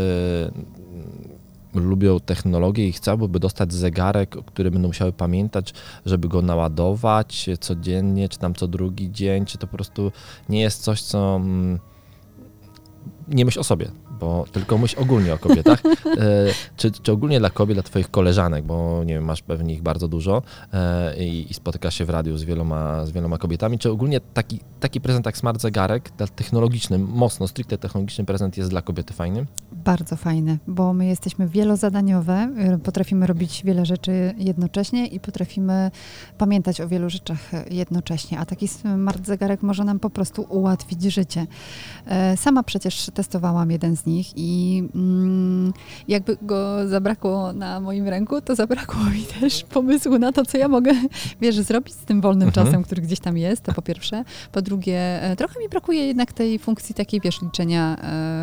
lubią 1.81 2.21
technologię 2.21 2.88
i 2.88 2.93
chciałyby 2.93 3.41
dostać 3.41 3.73
zegarek, 3.73 4.37
który 4.47 4.71
będą 4.71 4.88
musiały 4.88 5.12
pamiętać, 5.12 5.75
żeby 6.07 6.29
go 6.29 6.43
naładować 6.43 7.50
codziennie, 7.61 8.29
czy 8.29 8.38
tam 8.38 8.55
co 8.55 8.69
drugi 8.69 9.12
dzień, 9.12 9.45
czy 9.45 9.59
to 9.59 9.67
po 9.67 9.76
prostu 9.76 10.12
nie 10.49 10.61
jest 10.61 10.83
coś, 10.83 11.03
co... 11.03 11.37
Mm, 11.37 11.79
nie 13.29 13.44
myśl 13.44 13.61
o 13.61 13.64
sobie, 13.64 13.90
bo 14.20 14.44
tylko 14.53 14.79
myśl 14.79 15.00
ogólnie 15.00 15.35
o 15.35 15.38
kobietach. 15.38 15.83
E, 16.05 16.46
czy, 16.77 16.90
czy 16.90 17.12
ogólnie 17.12 17.38
dla 17.38 17.50
kobiet, 17.50 17.77
dla 17.77 17.83
twoich 17.83 18.11
koleżanek, 18.11 18.64
bo 18.64 19.05
nie 19.05 19.14
wiem, 19.14 19.24
masz 19.24 19.42
pewnie 19.42 19.74
ich 19.74 19.83
bardzo 19.83 20.09
dużo 20.09 20.42
e, 20.72 21.24
i, 21.24 21.50
i 21.50 21.55
spotykasz 21.55 21.94
się 21.94 22.05
w 22.05 22.11
radiu 22.11 22.37
z 22.37 22.44
wieloma, 22.44 23.07
z 23.07 23.11
wieloma 23.11 23.38
kobietami, 23.38 23.79
czy 23.79 23.90
ogólnie 23.90 24.20
taki, 24.20 24.61
taki 24.81 25.00
prezent 25.00 25.27
jak 25.27 25.37
smart 25.37 25.61
zegarek, 25.61 26.11
technologiczny, 26.11 26.98
mocno, 26.98 27.48
stricte 27.48 27.79
technologiczny 27.79 28.24
prezent 28.24 28.57
jest 28.57 28.70
dla 28.70 28.83
kobiety 28.83 29.14
fajny? 29.14 29.46
Bardzo 29.72 30.16
fajny, 30.16 30.59
bo 30.66 30.92
my 30.92 31.07
jesteśmy 31.07 31.48
wielozadaniowe, 31.48 32.48
y, 32.74 32.79
potrafimy 32.79 33.27
robić 33.27 33.62
wiele 33.64 33.87
rzeczy 33.87 34.35
jednocześnie 34.38 35.07
i 35.07 35.20
potrafimy 35.20 35.90
pamiętać 36.38 36.81
o 36.81 36.88
wielu 36.88 37.11
rzeczach 37.11 37.50
jednocześnie, 37.70 38.38
a 38.38 38.46
taki 38.46 38.68
smart 38.68 39.27
zegarek 39.27 39.62
może 39.62 39.85
nam 39.85 39.98
po 40.00 40.11
prostu 40.11 40.46
ułatwić 40.48 41.03
życie. 41.03 41.46
E, 42.07 42.37
sama 42.37 42.62
przecież 42.62 43.11
testowałam 43.14 43.70
jeden 43.70 43.96
z 43.96 44.04
nich 44.07 44.33
i 44.37 44.83
mm, 44.95 45.73
jakby 46.09 46.37
go 46.43 46.88
zabrakło 46.88 47.53
na 47.53 47.81
moim 47.81 48.09
ręku, 48.09 48.40
to 48.40 48.55
zabrakło 48.55 49.05
mi 49.05 49.23
też 49.40 49.64
pomysłu 49.64 50.19
na 50.19 50.33
to, 50.33 50.45
co 50.45 50.59
ja 50.59 50.69
mogę, 50.69 50.93
wiesz, 51.40 51.57
zrobić 51.57 51.95
z 51.95 52.05
tym 52.05 52.21
wolnym 52.21 52.49
mhm. 52.49 52.67
czasem, 52.67 52.83
który 52.83 53.03
gdzieś 53.03 53.21
tam 53.21 53.38
jest, 53.38 53.62
to 53.62 53.73
po 53.73 53.83
pierwsze. 53.83 54.25
Po 54.53 54.62
drugie, 54.62 55.23
e, 55.23 55.37
trochę 55.37 55.61
mi 55.61 55.69
brakuje 55.69 56.07
jednak 56.07 56.33
tej 56.33 56.59
funkcji 56.59 56.95
takiej, 56.95 57.21
wiesz, 57.21 57.43
liczenia 57.43 57.97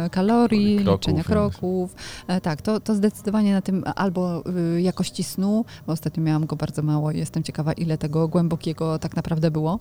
e, 0.06 0.10
kalorii, 0.10 0.76
kroków, 0.76 1.08
liczenia 1.08 1.24
kroków. 1.24 1.96
E, 2.28 2.42
tak, 2.42 2.62
to, 2.62 2.80
to 2.80 2.96
zdecydowanie 2.96 3.54
na 3.54 3.62
tym 3.62 3.84
albo 3.96 4.44
y, 4.76 4.82
jakości 4.82 5.24
snu, 5.24 5.66
bo 5.88 5.94
ostatnio 5.94 6.24
miałam 6.24 6.46
go 6.46 6.56
bardzo 6.56 6.82
mało 6.82 7.12
i 7.12 7.18
jestem 7.18 7.44
ciekawa, 7.44 7.74
ile 7.74 7.98
tego 7.98 8.28
głębokiego 8.28 9.00
tak 9.00 9.16
naprawdę 9.16 9.52
było. 9.52 9.80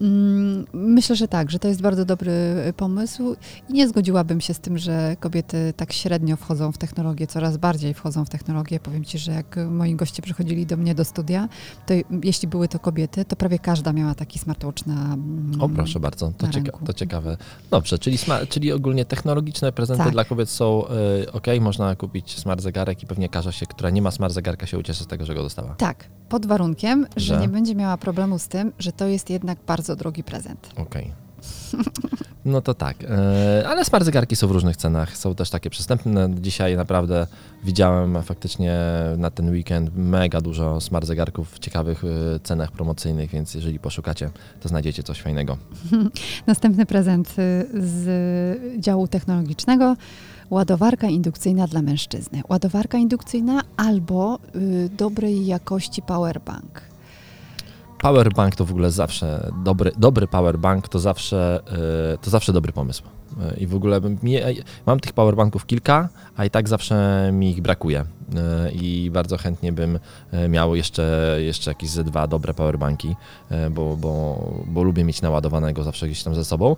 Mm, 0.00 0.66
myślę, 0.72 1.16
że 1.16 1.28
tak, 1.28 1.50
że 1.50 1.58
to 1.58 1.68
jest 1.68 1.82
bardzo 1.82 2.04
dobry 2.04 2.32
y, 2.68 2.72
pomysł 2.72 3.36
i 3.68 3.72
nie 3.72 3.88
zgodziłabym 3.88 4.40
się 4.40 4.54
z 4.54 4.60
tym, 4.60 4.78
że 4.78 5.16
kobiety 5.20 5.74
tak 5.76 5.92
średnio 5.92 6.36
wchodzą 6.36 6.72
w 6.72 6.78
technologię, 6.78 7.26
coraz 7.26 7.56
bardziej 7.56 7.94
wchodzą 7.94 8.24
w 8.24 8.28
technologię. 8.28 8.80
Powiem 8.80 9.04
Ci, 9.04 9.18
że 9.18 9.32
jak 9.32 9.56
moi 9.70 9.94
goście 9.94 10.22
przychodzili 10.22 10.66
do 10.66 10.76
mnie 10.76 10.94
do 10.94 11.04
studia, 11.04 11.48
to 11.86 11.94
jeśli 12.22 12.48
były 12.48 12.68
to 12.68 12.78
kobiety, 12.78 13.24
to 13.24 13.36
prawie 13.36 13.58
każda 13.58 13.92
miała 13.92 14.14
taki 14.14 14.38
smartwatch 14.38 14.86
na 14.86 15.14
mm, 15.14 15.60
O 15.60 15.68
proszę 15.68 16.00
bardzo, 16.00 16.32
to, 16.38 16.48
cieka 16.48 16.78
to 16.86 16.92
ciekawe. 16.92 17.36
Dobrze, 17.70 17.98
czyli, 17.98 18.18
czyli 18.48 18.72
ogólnie 18.72 19.04
technologiczne 19.04 19.72
prezenty 19.72 20.04
tak. 20.04 20.12
dla 20.12 20.24
kobiet 20.24 20.50
są 20.50 20.84
y, 21.22 21.32
ok, 21.32 21.46
można 21.60 21.96
kupić 21.96 22.38
smart 22.38 22.60
zegarek 22.60 23.02
i 23.02 23.06
pewnie 23.06 23.28
każda 23.28 23.52
się, 23.52 23.66
która 23.66 23.90
nie 23.90 24.02
ma 24.02 24.10
smart 24.10 24.34
zegarka 24.34 24.66
się 24.66 24.78
ucieszy 24.78 25.04
z 25.04 25.06
tego, 25.06 25.24
że 25.24 25.34
go 25.34 25.42
dostała. 25.42 25.74
Tak, 25.74 26.08
pod 26.28 26.46
warunkiem, 26.46 27.06
że, 27.16 27.34
że 27.34 27.40
nie 27.40 27.48
będzie 27.48 27.74
miała 27.74 27.96
problemu 27.96 28.38
z 28.38 28.48
tym, 28.48 28.72
że 28.78 28.92
to 28.92 29.06
jest 29.06 29.30
jednak 29.30 29.58
bardzo 29.66 29.83
drogi 29.92 30.24
prezent. 30.24 30.68
Okej. 30.76 30.84
Okay. 30.84 31.24
No 32.44 32.60
to 32.60 32.74
tak, 32.74 32.96
e, 33.04 33.68
ale 33.68 33.84
smart 33.84 34.04
zegarki 34.04 34.36
są 34.36 34.46
w 34.46 34.50
różnych 34.50 34.76
cenach, 34.76 35.16
są 35.16 35.34
też 35.34 35.50
takie 35.50 35.70
przystępne. 35.70 36.30
Dzisiaj 36.40 36.76
naprawdę 36.76 37.26
widziałem 37.64 38.22
faktycznie 38.22 38.78
na 39.16 39.30
ten 39.30 39.50
weekend 39.50 39.90
mega 39.96 40.40
dużo 40.40 40.80
smart 40.80 41.06
zegarków 41.06 41.52
w 41.52 41.58
ciekawych 41.58 42.04
e, 42.04 42.40
cenach 42.40 42.72
promocyjnych, 42.72 43.30
więc 43.30 43.54
jeżeli 43.54 43.78
poszukacie, 43.78 44.30
to 44.60 44.68
znajdziecie 44.68 45.02
coś 45.02 45.22
fajnego. 45.22 45.56
Następny 46.46 46.86
prezent 46.86 47.28
e, 47.28 47.32
z 47.74 48.80
działu 48.80 49.08
technologicznego 49.08 49.96
ładowarka 50.50 51.06
indukcyjna 51.06 51.66
dla 51.66 51.82
mężczyzny. 51.82 52.42
Ładowarka 52.48 52.98
indukcyjna 52.98 53.62
albo 53.76 54.38
dobrej 54.96 55.46
jakości 55.46 56.02
powerbank. 56.02 56.93
Powerbank 58.04 58.56
to 58.56 58.64
w 58.64 58.70
ogóle 58.70 58.90
zawsze 58.90 59.52
dobry, 59.64 59.92
dobry 59.96 60.26
powerbank 60.26 60.88
to 60.88 60.98
zawsze, 60.98 61.60
y, 62.14 62.18
to 62.18 62.30
zawsze 62.30 62.52
dobry 62.52 62.72
pomysł. 62.72 63.02
Y, 63.52 63.60
I 63.60 63.66
w 63.66 63.74
ogóle 63.74 64.00
mam 64.86 65.00
tych 65.00 65.12
powerbanków 65.12 65.66
kilka, 65.66 66.08
a 66.36 66.44
i 66.44 66.50
tak 66.50 66.68
zawsze 66.68 67.30
mi 67.32 67.50
ich 67.50 67.62
brakuje. 67.62 68.00
Y, 68.00 68.72
I 68.72 69.10
bardzo 69.10 69.36
chętnie 69.38 69.72
bym 69.72 69.98
miał 70.48 70.74
jeszcze, 70.74 71.36
jeszcze 71.38 71.70
jakieś 71.70 71.90
ze 71.90 72.04
dwa 72.04 72.26
dobre 72.26 72.54
powerbanki, 72.54 73.16
bo, 73.70 73.96
bo, 73.96 74.44
bo 74.66 74.82
lubię 74.82 75.04
mieć 75.04 75.22
naładowanego 75.22 75.82
zawsze 75.82 76.06
gdzieś 76.06 76.22
tam 76.22 76.34
ze 76.34 76.44
sobą 76.44 76.76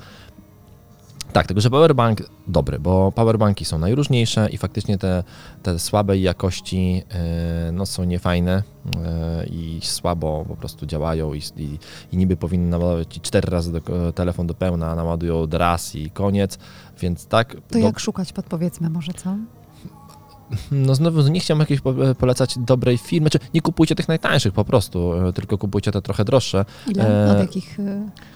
Tak, 1.36 1.46
tylko 1.46 1.60
że 1.60 1.70
powerbank 1.70 2.22
dobry, 2.46 2.78
bo 2.78 3.12
powerbanki 3.12 3.64
są 3.64 3.78
najróżniejsze 3.78 4.48
i 4.50 4.58
faktycznie 4.58 4.98
te, 4.98 5.24
te 5.62 5.78
słabej 5.78 6.22
jakości 6.22 7.02
e, 7.10 7.72
no, 7.72 7.86
są 7.86 8.04
niefajne 8.04 8.62
e, 9.04 9.46
i 9.46 9.80
słabo 9.82 10.44
po 10.48 10.56
prostu 10.56 10.86
działają 10.86 11.34
i, 11.34 11.38
i, 11.56 11.78
i 12.12 12.16
niby 12.16 12.36
powinny 12.36 12.70
naładować 12.70 13.08
cztery 13.08 13.50
razy 13.50 13.72
do, 13.72 14.12
telefon 14.12 14.46
do 14.46 14.54
pełna, 14.54 14.94
naładują 14.94 15.46
raz 15.52 15.94
i 15.94 16.10
koniec, 16.10 16.58
więc 17.00 17.26
tak. 17.26 17.56
To 17.70 17.78
jak 17.78 18.00
szukać, 18.00 18.32
podpowiedzmy 18.32 18.90
może, 18.90 19.12
co? 19.12 19.36
No 20.70 20.94
znowu 20.94 21.28
nie 21.28 21.40
chciałbym 21.40 21.66
jakieś 21.70 21.80
polecać 22.18 22.58
dobrej 22.58 22.98
firmy, 22.98 23.30
czy 23.30 23.38
nie 23.54 23.60
kupujcie 23.60 23.94
tych 23.94 24.08
najtańszych 24.08 24.52
po 24.52 24.64
prostu, 24.64 25.12
e, 25.28 25.32
tylko 25.32 25.58
kupujcie 25.58 25.92
te 25.92 26.02
trochę 26.02 26.24
droższe. 26.24 26.64
Ile? 26.88 27.32
Od 27.32 27.38
jakich 27.38 27.78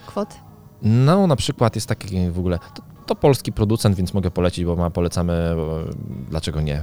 kwot? 0.06 0.28
No, 0.82 1.26
na 1.26 1.36
przykład 1.36 1.74
jest 1.74 1.86
taki 1.86 2.30
w 2.30 2.38
ogóle, 2.38 2.58
to, 2.74 2.82
to, 3.11 3.14
polski 3.14 3.53
producent, 3.53 3.96
więc 3.96 4.14
mogę 4.14 4.31
polecić, 4.31 4.64
bo 4.64 4.77
ma, 4.77 4.90
polecamy, 4.90 5.53
bo, 5.57 5.79
dlaczego 6.31 6.61
nie, 6.61 6.83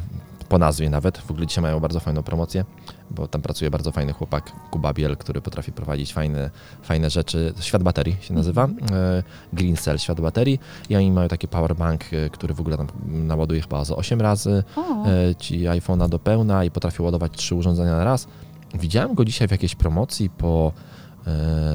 po 0.50 0.58
nazwie 0.58 0.90
nawet. 0.90 1.18
W 1.18 1.32
ogóle 1.32 1.48
dzisiaj 1.48 1.62
mają 1.62 1.80
bardzo 1.80 2.00
fajną 2.00 2.24
promocję, 2.24 2.66
bo 3.12 3.28
tam 3.28 3.42
pracuje 3.42 3.72
bardzo 3.72 3.92
fajny 3.92 4.14
chłopak, 4.14 4.52
Kuba 4.72 4.94
Biel, 4.94 5.18
który 5.18 5.42
potrafi 5.42 5.72
prowadzić 5.72 6.14
fajne, 6.14 6.50
fajne 6.82 7.10
rzeczy. 7.10 7.54
Świat 7.60 7.84
baterii 7.84 8.18
się 8.22 8.34
nazywa, 8.34 8.64
mm 8.64 8.78
-hmm. 8.78 9.24
Green 9.54 9.76
Cell 9.76 10.00
Świat 10.00 10.22
baterii 10.22 10.60
i 10.90 10.96
oni 10.96 11.12
mają 11.12 11.28
taki 11.28 11.48
powerbank, 11.48 12.14
e, 12.14 12.30
który 12.30 12.54
w 12.54 12.60
ogóle 12.60 12.78
tam 12.78 12.88
naładuje 13.06 13.62
chyba 13.62 13.86
za 13.86 13.96
8 13.96 14.22
razy 14.22 14.64
o. 14.76 15.06
ci 15.40 15.66
iPhone'a 15.66 16.10
do 16.10 16.20
pełna 16.20 16.64
i 16.64 16.72
potrafi 16.72 17.02
ładować 17.02 17.32
trzy 17.32 17.56
urządzenia 17.56 17.98
na 17.98 18.04
raz. 18.04 18.28
Widziałem 18.74 19.14
go 19.14 19.26
dzisiaj 19.26 19.48
w 19.48 19.52
jakiejś 19.52 19.76
promocji 19.76 20.30
po 20.30 20.72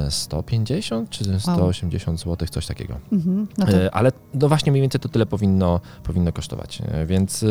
150 0.08 1.10
czy 1.10 1.40
180 1.40 2.26
wow. 2.26 2.36
zł, 2.36 2.48
coś 2.48 2.66
takiego. 2.66 2.94
Mhm, 3.12 3.46
no 3.58 3.66
to... 3.66 3.72
E, 3.72 3.94
ale 3.94 4.12
no 4.34 4.48
właśnie 4.48 4.72
mniej 4.72 4.82
więcej 4.82 5.00
to 5.00 5.08
tyle 5.08 5.26
powinno, 5.26 5.80
powinno 6.02 6.32
kosztować, 6.32 6.82
e, 6.92 7.06
więc, 7.06 7.42
e, 7.42 7.46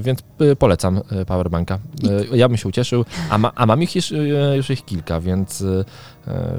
więc 0.00 0.22
polecam 0.58 1.00
Powerbanka. 1.26 1.78
Ja 2.32 2.48
bym 2.48 2.56
się 2.56 2.68
ucieszył, 2.68 3.04
a, 3.30 3.38
ma, 3.38 3.52
a 3.54 3.66
mam 3.66 3.82
ich 3.82 3.96
już, 3.96 4.12
już 4.56 4.70
ich 4.70 4.84
kilka, 4.84 5.20
więc, 5.20 5.64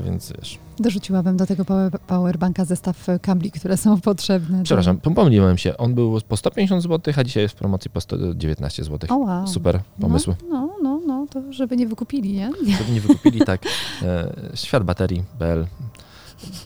więc 0.06 0.34
wiesz. 0.38 0.60
Dorzuciłabym 0.80 1.38
do 1.38 1.46
tego 1.46 1.66
powerbanka 2.08 2.66
zestaw 2.66 3.08
kabli, 3.22 3.52
które 3.52 3.78
są 3.78 4.02
potrzebne. 4.02 4.64
Przepraszam, 4.64 5.00
do... 5.04 5.12
pomyliłem 5.12 5.58
się. 5.58 5.78
On 5.78 5.94
był 5.94 6.22
po 6.28 6.38
150 6.38 6.84
zł, 6.84 7.14
a 7.18 7.24
dzisiaj 7.24 7.44
jest 7.44 7.56
w 7.56 7.58
promocji 7.58 7.92
po 7.92 8.02
119 8.02 8.84
zł. 8.84 9.10
Oh, 9.10 9.32
wow. 9.32 9.48
Super 9.48 9.80
pomysł. 10.02 10.36
No, 10.50 10.60
no, 10.60 10.79
no, 11.20 11.28
to 11.28 11.54
żeby 11.54 11.78
nie 11.78 11.88
wykupili, 11.88 12.34
nie? 12.34 12.52
Żeby 12.78 12.92
nie 12.92 13.02
wykupili, 13.02 13.40
tak. 13.40 13.62
E, 14.02 14.34
świat 14.56 14.84
baterii.pl 14.84 15.68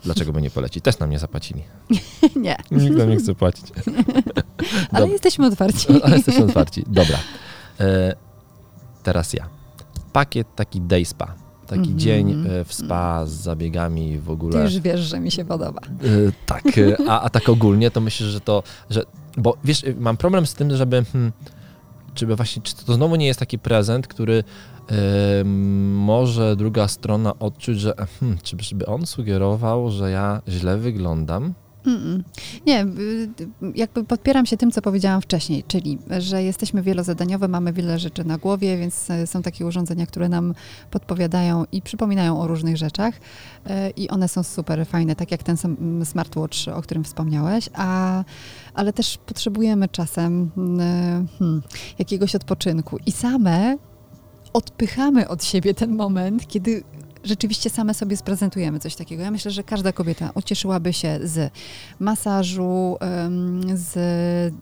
Dlaczego 0.04 0.34
by 0.34 0.42
nie 0.42 0.50
polecić? 0.50 0.84
Też 0.84 1.00
nam 1.00 1.10
nie 1.10 1.20
zapłacili. 1.20 1.64
nie. 2.36 2.56
Nikt 2.72 2.96
nam 2.96 3.10
nie 3.10 3.18
chce 3.18 3.36
płacić. 3.36 3.66
Ale 4.92 5.10
jesteśmy 5.10 5.48
otwarci. 5.48 5.88
Ale 6.04 6.16
jesteśmy 6.16 6.46
otwarci. 6.46 6.84
Dobra. 6.88 7.18
E, 7.80 8.16
teraz 9.04 9.34
ja. 9.34 9.50
Pakiet 10.14 10.56
taki 10.56 10.82
day 10.82 11.06
spa 11.06 11.36
taki 11.68 11.90
mm 11.90 11.94
-hmm. 11.94 11.96
dzień 11.96 12.32
e, 12.32 12.66
w 12.66 12.74
spa 12.74 13.26
z 13.26 13.32
zabiegami 13.32 14.20
w 14.20 14.30
ogóle. 14.30 14.54
Ty 14.54 14.64
już 14.64 14.80
wiesz, 14.80 15.02
że 15.02 15.20
mi 15.20 15.32
się 15.32 15.46
podoba. 15.46 15.82
Tak, 16.46 16.64
a, 17.08 17.22
a 17.22 17.30
tak 17.30 17.50
ogólnie 17.50 17.92
to 17.92 18.02
myślę, 18.02 18.28
że 18.28 18.42
to, 18.42 18.64
że, 18.90 19.04
bo 19.38 19.58
wiesz, 19.64 19.86
mam 20.00 20.18
problem 20.18 20.46
z 20.46 20.54
tym, 20.54 20.76
żeby, 20.76 21.06
hmm, 21.12 21.32
żeby 22.16 22.36
właśnie, 22.36 22.62
czy 22.62 22.76
to 22.76 22.94
znowu 22.94 23.16
nie 23.16 23.26
jest 23.26 23.40
taki 23.40 23.60
prezent, 23.60 24.08
który 24.08 24.44
może 25.94 26.56
druga 26.56 26.88
strona 26.88 27.40
odczuć, 27.40 27.80
że 27.80 27.94
hmm, 28.20 28.38
czy 28.44 28.76
by 28.76 28.86
on 28.86 29.06
sugerował, 29.06 29.92
że 29.92 30.12
ja 30.12 30.42
źle 30.48 30.78
wyglądam, 30.78 31.54
Mm-mm. 31.86 32.24
Nie, 32.66 32.86
y, 32.86 33.30
jakby 33.76 34.04
podpieram 34.04 34.46
się 34.46 34.58
tym, 34.58 34.72
co 34.72 34.82
powiedziałam 34.82 35.22
wcześniej, 35.22 35.64
czyli, 35.68 35.98
że 36.20 36.44
jesteśmy 36.44 36.82
wielozadaniowe, 36.82 37.48
mamy 37.48 37.74
wiele 37.74 38.00
rzeczy 38.00 38.24
na 38.24 38.38
głowie, 38.38 38.78
więc 38.78 39.10
e, 39.10 39.28
są 39.28 39.42
takie 39.42 39.66
urządzenia, 39.66 40.06
które 40.06 40.30
nam 40.30 40.54
podpowiadają 40.92 41.66
i 41.72 41.82
przypominają 41.82 42.42
o 42.42 42.48
różnych 42.48 42.78
rzeczach 42.78 43.14
i 43.98 44.10
one 44.10 44.28
są 44.28 44.44
super 44.44 44.88
fajne, 44.88 45.16
tak 45.16 45.32
jak 45.32 45.44
ten 45.44 45.58
smartwatch, 46.06 46.58
o 46.74 46.82
którym 46.82 47.04
wspomniałeś, 47.04 47.70
a, 47.74 48.24
ale 48.74 48.94
też 48.94 49.18
potrzebujemy 49.26 49.88
czasem 49.88 50.52
hmm, 50.56 51.62
jakiegoś 52.00 52.36
odpoczynku 52.36 52.98
i 53.06 53.12
same 53.12 53.78
odpychamy 54.54 55.28
od 55.28 55.44
siebie 55.44 55.74
ten 55.74 55.96
moment, 55.96 56.48
kiedy 56.48 56.84
rzeczywiście 57.24 57.70
same 57.70 57.94
sobie 57.94 58.18
sprezentujemy 58.18 58.80
coś 58.80 58.96
takiego. 58.96 59.24
Ja 59.24 59.32
myślę, 59.32 59.52
że 59.52 59.64
każda 59.64 59.92
kobieta 59.92 60.32
ucieszyłaby 60.36 60.94
się 60.94 61.20
z 61.24 61.52
masażu, 62.00 62.98
z 63.74 63.94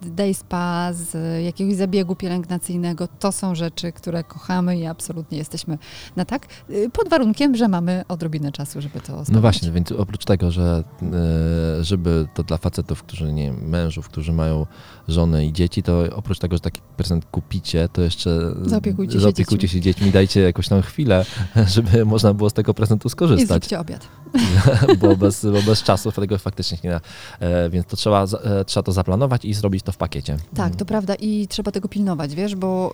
day 0.02 0.34
spa, 0.34 0.94
z 0.94 1.44
jakiegoś 1.46 1.76
zabiegu 1.76 2.16
pielęgnacyjnego. 2.16 3.08
To 3.20 3.32
są 3.32 3.56
rzeczy, 3.56 3.92
które 3.92 4.24
kochamy 4.24 4.78
i 4.78 4.86
absolutnie 4.86 5.38
jesteśmy 5.38 5.78
na 6.16 6.26
tak, 6.26 6.48
y, 6.70 6.90
pod 6.90 7.10
warunkiem, 7.10 7.56
że 7.56 7.68
mamy 7.68 8.04
odrobinę 8.08 8.52
czasu, 8.52 8.82
żeby 8.82 9.00
to 9.00 9.06
spełnić. 9.06 9.30
No 9.30 9.42
właśnie, 9.42 9.72
więc 9.72 9.92
oprócz 9.92 10.26
tego, 10.26 10.52
że 10.52 10.84
e, 11.04 11.84
żeby 11.84 12.28
to 12.34 12.44
dla 12.44 12.58
facetów, 12.58 13.04
którzy 13.04 13.34
nie 13.34 13.54
mężów, 13.54 14.10
którzy 14.10 14.34
mają 14.34 14.66
żony 15.08 15.46
i 15.46 15.54
dzieci, 15.54 15.84
to 15.84 16.04
oprócz 16.16 16.40
tego, 16.40 16.56
że 16.56 16.60
taki 16.60 16.82
prezent 16.98 17.26
kupicie, 17.26 17.90
to 17.94 18.02
jeszcze 18.02 18.54
zaopiekujcie, 18.66 19.20
zaopiekujcie 19.20 19.68
się, 19.68 19.82
dziećmi. 19.82 19.94
się 19.94 20.00
dziećmi, 20.00 20.12
dajcie 20.12 20.42
jakąś 20.42 20.68
tam 20.68 20.82
chwilę, 20.82 21.26
żeby 21.76 22.06
można 22.06 22.34
było 22.34 22.50
z 22.52 22.54
tego 22.54 22.74
prezentu 22.74 23.10
skorzystać. 23.10 23.72
I 23.72 23.76
obiad. 23.76 24.08
bo, 25.02 25.16
bez, 25.16 25.46
bo 25.46 25.62
bez 25.62 25.84
czasu 25.84 26.12
tego 26.12 26.38
faktycznie 26.38 26.78
nie 26.84 26.90
da. 26.90 27.02
E, 27.40 27.70
więc 27.70 27.88
to 27.88 27.98
trzeba, 27.98 28.24
e, 28.24 28.66
trzeba 28.66 28.84
to 28.84 28.92
zaplanować 28.92 29.46
i 29.46 29.54
zrobić 29.54 29.84
to 29.84 29.92
w 29.92 29.98
pakiecie. 29.98 30.38
Tak, 30.56 30.76
to 30.76 30.86
prawda 30.86 31.16
i 31.16 31.48
trzeba 31.48 31.72
tego 31.72 31.88
pilnować, 31.90 32.36
wiesz, 32.36 32.56
bo 32.56 32.94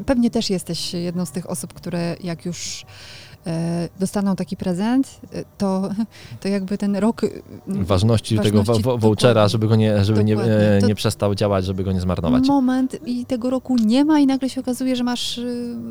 y, 0.00 0.04
pewnie 0.04 0.30
też 0.30 0.50
jesteś 0.50 0.94
jedną 0.94 1.26
z 1.26 1.30
tych 1.30 1.50
osób, 1.50 1.72
które 1.72 2.16
jak 2.20 2.46
już 2.46 2.84
E, 3.29 3.29
dostaną 4.00 4.36
taki 4.36 4.56
prezent, 4.56 5.20
e, 5.32 5.44
to, 5.58 5.90
to 6.40 6.48
jakby 6.48 6.78
ten 6.78 6.96
rok 6.96 7.20
ważności, 7.66 8.36
ważności 8.36 8.38
tego 8.38 8.62
vouchera, 8.98 9.48
żeby 9.48 9.68
go 9.68 9.76
nie, 9.76 10.04
żeby 10.04 10.24
nie, 10.24 10.40
e, 10.40 10.80
nie 10.86 10.94
przestał 10.94 11.34
działać, 11.34 11.64
żeby 11.64 11.84
go 11.84 11.92
nie 11.92 12.00
zmarnować. 12.00 12.48
Moment 12.48 12.96
i 13.06 13.26
tego 13.26 13.50
roku 13.50 13.76
nie 13.76 14.04
ma 14.04 14.20
i 14.20 14.26
nagle 14.26 14.50
się 14.50 14.60
okazuje, 14.60 14.96
że 14.96 15.04
masz 15.04 15.40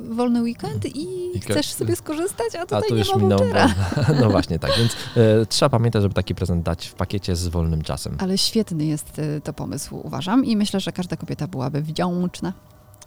wolny 0.09 0.41
weekend 0.41 0.85
i, 0.85 1.07
I 1.38 1.39
chcesz 1.39 1.73
sobie 1.73 1.95
skorzystać, 1.95 2.55
a 2.55 2.62
tutaj 2.62 2.79
a 2.79 2.81
to 2.81 2.93
nie 2.93 2.99
już 2.99 3.15
ma 3.15 3.38
vouchera. 3.38 3.75
No 4.21 4.29
właśnie 4.29 4.59
tak, 4.59 4.71
więc 4.77 4.91
e, 5.17 5.45
trzeba 5.45 5.69
pamiętać, 5.69 6.01
żeby 6.01 6.13
taki 6.13 6.35
prezent 6.35 6.63
dać 6.63 6.88
w 6.88 6.93
pakiecie 6.93 7.35
z 7.35 7.47
wolnym 7.47 7.81
czasem. 7.81 8.15
Ale 8.19 8.38
świetny 8.38 8.85
jest 8.85 9.21
to 9.43 9.53
pomysł, 9.53 10.01
uważam 10.03 10.45
i 10.45 10.57
myślę, 10.57 10.79
że 10.79 10.91
każda 10.91 11.15
kobieta 11.15 11.47
byłaby 11.47 11.81
wdzięczna. 11.81 12.53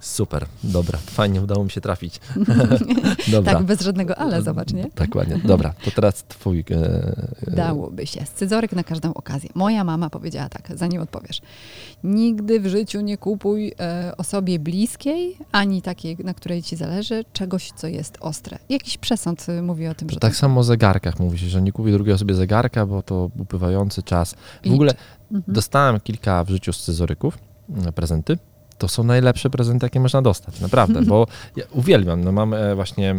Super, 0.02 0.46
dobra, 0.64 0.98
fajnie 0.98 1.42
udało 1.42 1.64
mi 1.64 1.70
się 1.70 1.80
trafić. 1.80 2.20
dobra. 3.32 3.52
Tak, 3.54 3.62
bez 3.62 3.80
żadnego 3.80 4.18
ale, 4.18 4.42
zobacz, 4.42 4.72
nie? 4.72 4.90
Tak, 4.90 5.14
ładnie. 5.14 5.40
Dobra, 5.44 5.74
to 5.84 5.90
teraz 5.90 6.24
twój... 6.28 6.64
E, 6.70 6.74
e... 7.46 7.50
Dałoby 7.50 8.06
się. 8.06 8.26
Scyzoryk 8.26 8.72
na 8.72 8.84
każdą 8.84 9.14
okazję. 9.14 9.50
Moja 9.54 9.84
mama 9.84 10.10
powiedziała 10.10 10.48
tak, 10.48 10.72
zanim 10.74 11.02
odpowiesz. 11.02 11.40
Nigdy 12.04 12.60
w 12.60 12.66
życiu 12.66 13.00
nie 13.00 13.18
kupuj 13.18 13.74
e, 13.80 14.12
osobie 14.16 14.58
bliskiej, 14.58 15.36
ani 15.52 15.82
takiej, 15.82 16.16
na 16.24 16.34
której 16.34 16.62
ci 16.62 16.76
zależy, 16.76 17.24
czegoś, 17.32 17.72
co 17.76 17.86
jest 17.86 18.18
ostre. 18.20 18.58
Jakiś 18.68 18.98
przesąd 18.98 19.46
e, 19.48 19.62
mówi 19.62 19.86
o 19.86 19.94
tym, 19.94 20.10
że... 20.10 20.20
Tak 20.20 20.36
samo 20.36 20.60
o 20.60 20.64
zegarkach 20.64 21.20
mówi 21.20 21.38
się, 21.38 21.46
że 21.46 21.62
nie 21.62 21.72
kupuj 21.72 21.92
drugiej 21.92 22.14
osobie 22.14 22.34
zegarka, 22.34 22.86
bo 22.86 23.02
to 23.02 23.30
upływający 23.38 24.02
czas. 24.02 24.34
W 24.62 24.66
I... 24.66 24.70
ogóle 24.70 24.94
mhm. 25.32 25.54
dostałem 25.54 26.00
kilka 26.00 26.44
w 26.44 26.50
życiu 26.50 26.72
scyzoryków, 26.72 27.38
e, 27.86 27.92
prezenty, 27.92 28.38
to 28.78 28.88
są 28.88 29.04
najlepsze 29.04 29.50
prezenty, 29.50 29.86
jakie 29.86 30.00
można 30.00 30.22
dostać, 30.22 30.60
naprawdę, 30.60 31.02
bo 31.02 31.26
ja 31.56 31.64
uwielbiam, 31.70 32.24
no 32.24 32.32
mam 32.32 32.54
e, 32.54 32.74
właśnie 32.74 33.14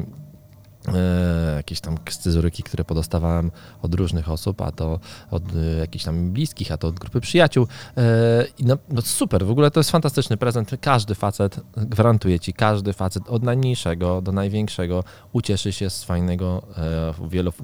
e, 0.87 1.55
jakieś 1.55 1.81
tam 1.81 1.95
scyzoryki, 2.09 2.63
które 2.63 2.85
podostawałem 2.85 3.51
od 3.81 3.95
różnych 3.95 4.29
osób, 4.29 4.61
a 4.61 4.71
to 4.71 4.99
od 5.31 5.43
e, 5.55 5.79
jakichś 5.79 6.05
tam 6.05 6.31
bliskich, 6.31 6.71
a 6.71 6.77
to 6.77 6.87
od 6.87 6.99
grupy 6.99 7.21
przyjaciół. 7.21 7.67
E, 7.97 8.45
no, 8.59 8.77
no, 8.89 9.01
super, 9.01 9.45
w 9.45 9.51
ogóle 9.51 9.71
to 9.71 9.79
jest 9.79 9.91
fantastyczny 9.91 10.37
prezent. 10.37 10.71
Każdy 10.81 11.15
facet, 11.15 11.59
gwarantuję 11.77 12.39
ci, 12.39 12.53
każdy 12.53 12.93
facet 12.93 13.29
od 13.29 13.43
najmniejszego 13.43 14.21
do 14.21 14.31
największego 14.31 15.03
ucieszy 15.31 15.71
się 15.71 15.89
z 15.89 16.03
fajnego 16.03 16.61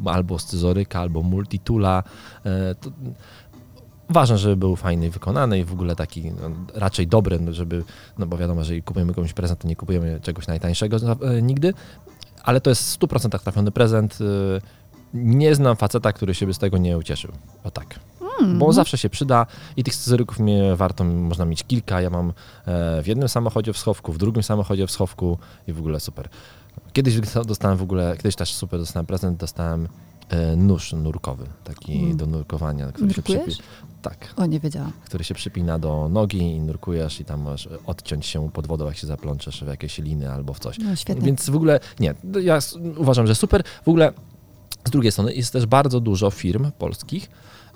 albo 0.06 0.40
scyzoryka, 0.40 1.00
albo 1.00 1.22
multitula. 1.22 2.04
To, 2.82 2.92
Ważne, 4.10 4.38
żeby 4.38 4.56
był 4.56 4.76
fajny 4.76 5.08
i 5.08 5.10
wykonany 5.10 5.60
i 5.60 5.64
w 5.64 5.74
ogóle 5.74 5.96
taki 5.96 6.32
no, 6.32 6.50
raczej 6.74 7.08
dobry, 7.08 7.40
no, 7.40 7.54
żeby, 7.54 7.84
no 8.18 8.26
bo 8.26 8.38
wiadomo, 8.38 8.62
że 8.62 8.66
jeżeli 8.66 8.84
kupujemy 8.84 9.14
komuś 9.14 9.34
prezent, 9.34 9.60
to 9.60 9.68
nie 9.68 9.76
kupujemy 9.76 10.20
czegoś 10.24 10.48
najtańszego 10.48 10.98
e, 10.98 11.42
nigdy, 11.42 11.74
ale 12.44 12.62
to 12.62 12.70
jest 12.70 12.96
w 12.96 13.00
100% 13.00 13.40
trafiony 13.40 13.72
prezent. 13.72 14.18
E, 14.22 14.80
nie 15.14 15.56
znam 15.56 15.76
faceta, 15.76 16.14
który 16.14 16.34
się 16.34 16.46
by 16.46 16.54
z 16.54 16.58
tego 16.58 16.78
nie 16.78 16.98
ucieszył. 16.98 17.32
O 17.64 17.72
tak. 17.72 18.00
Hmm. 18.20 18.60
Bo 18.60 18.74
zawsze 18.74 18.98
się 18.98 19.10
przyda 19.10 19.46
i 19.78 19.84
tych 19.84 19.96
scyzoryków 19.96 20.40
mnie 20.40 20.76
warto, 20.76 21.04
można 21.04 21.46
mieć 21.46 21.64
kilka. 21.64 22.02
Ja 22.02 22.10
mam 22.10 22.30
e, 22.30 23.04
w 23.04 23.08
jednym 23.08 23.30
samochodzie 23.30 23.74
w 23.74 23.78
schowku, 23.78 24.14
w 24.14 24.18
drugim 24.18 24.44
samochodzie 24.44 24.88
w 24.88 24.92
schowku 24.92 25.38
i 25.68 25.74
w 25.74 25.80
ogóle 25.80 26.00
super. 26.00 26.30
Kiedyś 26.94 27.20
dostałem 27.46 27.78
w 27.78 27.82
ogóle, 27.82 28.18
kiedyś 28.18 28.36
też 28.36 28.54
super 28.54 28.80
dostałem 28.80 29.06
prezent, 29.06 29.38
dostałem 29.40 29.88
nóż 30.58 30.94
nurkowy, 30.94 31.46
taki 31.64 32.00
Mm. 32.00 32.18
do 32.18 32.26
nurkowania. 32.26 32.92
Który 32.92 33.14
się 33.14 33.22
Nurkujesz? 33.28 33.58
Tak, 34.02 34.34
O, 34.38 34.46
nie 34.46 34.60
wiedziałam. 34.60 34.92
który 35.06 35.24
się 35.24 35.34
przypina 35.34 35.80
do 35.80 36.10
nogi 36.10 36.42
i 36.42 36.62
nurkujesz 36.62 37.20
i 37.20 37.26
tam 37.26 37.42
możesz 37.42 37.70
odciąć 37.86 38.26
się 38.26 38.52
pod 38.52 38.68
wodą, 38.68 38.86
jak 38.86 38.98
się 38.98 39.08
zaplączesz 39.08 39.64
w 39.64 39.68
jakieś 39.68 39.98
liny 39.98 40.32
albo 40.32 40.54
w 40.54 40.60
coś. 40.60 40.78
No 40.80 40.96
świetnie. 40.96 41.26
Więc 41.26 41.50
w 41.50 41.56
ogóle 41.56 41.80
nie, 42.00 42.14
ja 42.42 42.60
uważam, 42.98 43.28
że 43.28 43.36
super. 43.36 43.64
W 43.86 43.88
ogóle 43.88 44.14
z 44.88 44.92
drugiej 44.92 45.12
strony 45.12 45.34
jest 45.34 45.54
też 45.54 45.66
bardzo 45.66 46.00
dużo 46.00 46.32
firm 46.32 46.72
polskich 46.78 47.30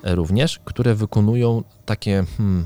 e, 0.04 0.14
również, 0.14 0.60
które 0.64 0.94
wykonują 0.94 1.62
takie 1.86 2.24
hmm, 2.36 2.64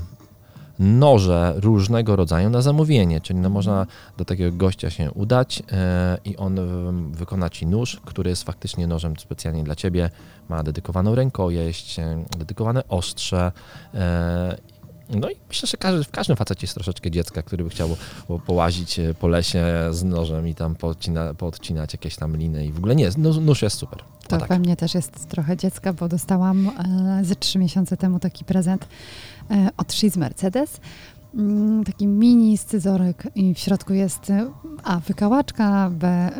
noże 0.79 1.53
różnego 1.57 2.15
rodzaju 2.15 2.49
na 2.49 2.61
zamówienie, 2.61 3.21
czyli 3.21 3.39
no 3.39 3.49
można 3.49 3.87
do 4.17 4.25
takiego 4.25 4.57
gościa 4.57 4.89
się 4.89 5.11
udać 5.11 5.63
e, 5.71 6.17
i 6.25 6.37
on 6.37 6.59
em, 6.59 7.11
wykona 7.11 7.49
ci 7.49 7.67
nóż, 7.67 8.01
który 8.05 8.29
jest 8.29 8.43
faktycznie 8.43 8.87
nożem 8.87 9.13
specjalnie 9.19 9.63
dla 9.63 9.75
ciebie, 9.75 10.09
ma 10.49 10.63
dedykowaną 10.63 11.15
rękojeść, 11.15 11.99
e, 11.99 12.23
dedykowane 12.37 12.87
ostrze. 12.87 13.51
E, 13.93 14.79
no 15.09 15.29
i 15.29 15.35
myślę, 15.49 15.67
że 15.67 15.77
każdy, 15.77 16.03
w 16.03 16.11
każdym 16.11 16.35
facecie 16.35 16.63
jest 16.63 16.73
troszeczkę 16.73 17.11
dziecka, 17.11 17.41
który 17.41 17.63
by 17.63 17.69
chciał 17.69 17.89
po, 18.27 18.39
połazić 18.39 18.99
e, 18.99 19.13
po 19.13 19.27
lesie 19.27 19.65
z 19.91 20.03
nożem 20.03 20.47
i 20.47 20.55
tam 20.55 20.75
podcina, 20.75 21.33
podcinać 21.33 21.93
jakieś 21.93 22.15
tam 22.15 22.37
liny 22.37 22.65
i 22.65 22.71
w 22.71 22.77
ogóle 22.77 22.95
nie, 22.95 23.09
nóż, 23.17 23.61
jest 23.61 23.77
super. 23.77 23.99
To 24.27 24.37
tak. 24.37 24.49
we 24.49 24.59
mnie 24.59 24.75
też 24.75 24.95
jest 24.95 25.29
trochę 25.29 25.57
dziecka, 25.57 25.93
bo 25.93 26.07
dostałam 26.07 26.67
e, 26.67 27.25
ze 27.25 27.35
trzy 27.35 27.59
miesiące 27.59 27.97
temu 27.97 28.19
taki 28.19 28.45
prezent 28.45 28.85
e, 28.85 29.38
od 29.77 29.93
Shiz 29.93 30.17
Mercedes. 30.17 30.79
Mm, 31.35 31.83
Taki 31.83 32.07
mini 32.07 32.57
scyzorek 32.57 33.23
i 33.35 33.53
w 33.53 33.59
środku 33.59 33.93
jest 33.93 34.29
e, 34.29 34.51
A, 34.83 34.99
wykałaczka, 34.99 35.89
B, 35.89 36.31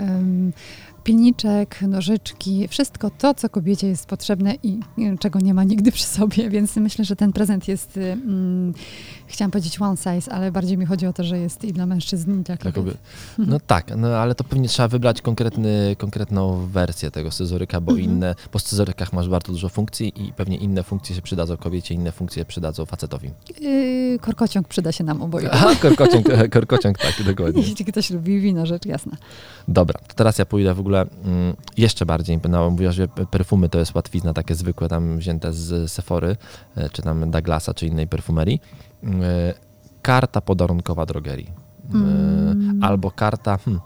em, 1.10 1.16
pilniczek, 1.16 1.82
nożyczki, 1.82 2.68
wszystko 2.68 3.10
to, 3.18 3.34
co 3.34 3.50
kobiecie 3.50 3.88
jest 3.88 4.06
potrzebne 4.06 4.56
i 4.64 4.80
e, 4.98 5.18
czego 5.18 5.40
nie 5.40 5.54
ma 5.54 5.64
nigdy 5.64 5.92
przy 5.92 6.04
sobie, 6.04 6.50
więc 6.56 6.76
myślę, 6.76 7.06
że 7.06 7.16
ten 7.16 7.34
prezent 7.34 7.68
jest, 7.68 7.98
e, 7.98 8.12
mm, 8.14 8.74
chciałam 9.28 9.52
powiedzieć 9.52 9.82
one 9.82 9.98
size, 9.98 10.32
ale 10.34 10.52
bardziej 10.52 10.78
mi 10.78 10.86
chodzi 10.86 11.08
o 11.08 11.14
to, 11.14 11.24
że 11.24 11.40
jest 11.40 11.64
i 11.66 11.74
dla 11.74 11.86
mężczyzn, 11.86 12.40
i 12.40 12.44
dla 12.44 12.58
kobiet. 12.58 12.76
kobiet. 12.76 12.98
No 13.38 13.60
tak, 13.60 13.92
no 13.98 14.08
ale 14.08 14.36
to 14.36 14.44
pewnie 14.44 14.68
trzeba 14.68 14.88
wybrać 14.88 15.22
konkretny, 15.22 15.96
konkretną 15.98 16.68
wersję 16.68 17.12
tego 17.12 17.32
scyzoryka, 17.32 17.82
bo 17.82 17.92
Mhm. 17.92 18.10
inne, 18.12 18.36
po 18.52 18.60
scyzorykach 18.60 19.14
masz 19.14 19.30
bardzo 19.30 19.52
dużo 19.52 19.70
funkcji 19.70 20.14
i 20.28 20.34
pewnie 20.34 20.58
inne 20.58 20.84
funkcje 20.84 21.16
się 21.16 21.22
przydadzą 21.22 21.58
kobiecie, 21.58 21.96
inne 21.96 22.12
funkcje 22.12 22.46
przydadzą 22.46 22.86
facetowi. 22.86 23.30
Yy, 23.62 24.20
korkociąg 24.22 24.68
przyda 24.68 24.92
się 24.92 25.04
nam 25.04 25.22
obojgu. 25.22 25.50
A, 25.52 25.76
korkociąg, 25.76 26.28
korkociąg, 26.52 26.98
tak, 26.98 27.24
dokładnie. 27.26 27.62
Jeśli 27.70 27.86
ktoś 27.86 28.10
lubi 28.10 28.40
wino, 28.40 28.66
rzecz 28.66 28.86
jasna. 28.86 29.18
Dobra, 29.68 30.00
to 30.08 30.14
teraz 30.16 30.38
ja 30.38 30.46
pójdę 30.46 30.74
w 30.74 30.80
ogóle 30.80 30.99
mm, 31.02 31.56
jeszcze 31.78 32.06
bardziej. 32.06 32.40
No, 32.50 32.70
mówiłaś, 32.70 32.96
że 32.96 33.08
pe- 33.08 33.26
perfumy 33.26 33.70
to 33.70 33.80
jest 33.80 33.96
łatwizna, 33.96 34.34
takie 34.34 34.56
zwykłe, 34.56 34.88
tam 34.90 35.18
wzięte 35.18 35.54
z 35.54 35.92
Sephory, 35.92 36.38
e, 36.76 36.90
czy 36.90 37.02
tam 37.02 37.32
Douglasa, 37.32 37.74
czy 37.74 37.88
innej 37.88 38.08
perfumerii. 38.08 38.62
Mm, 39.04 39.22
e, 39.24 39.54
Karta 40.02 40.42
podarunkowa 40.42 41.06
drogerii. 41.06 41.48
E, 41.48 41.60
Mm. 41.94 42.80
Albo 42.84 43.12
karta, 43.12 43.58
hmm, 43.58 43.82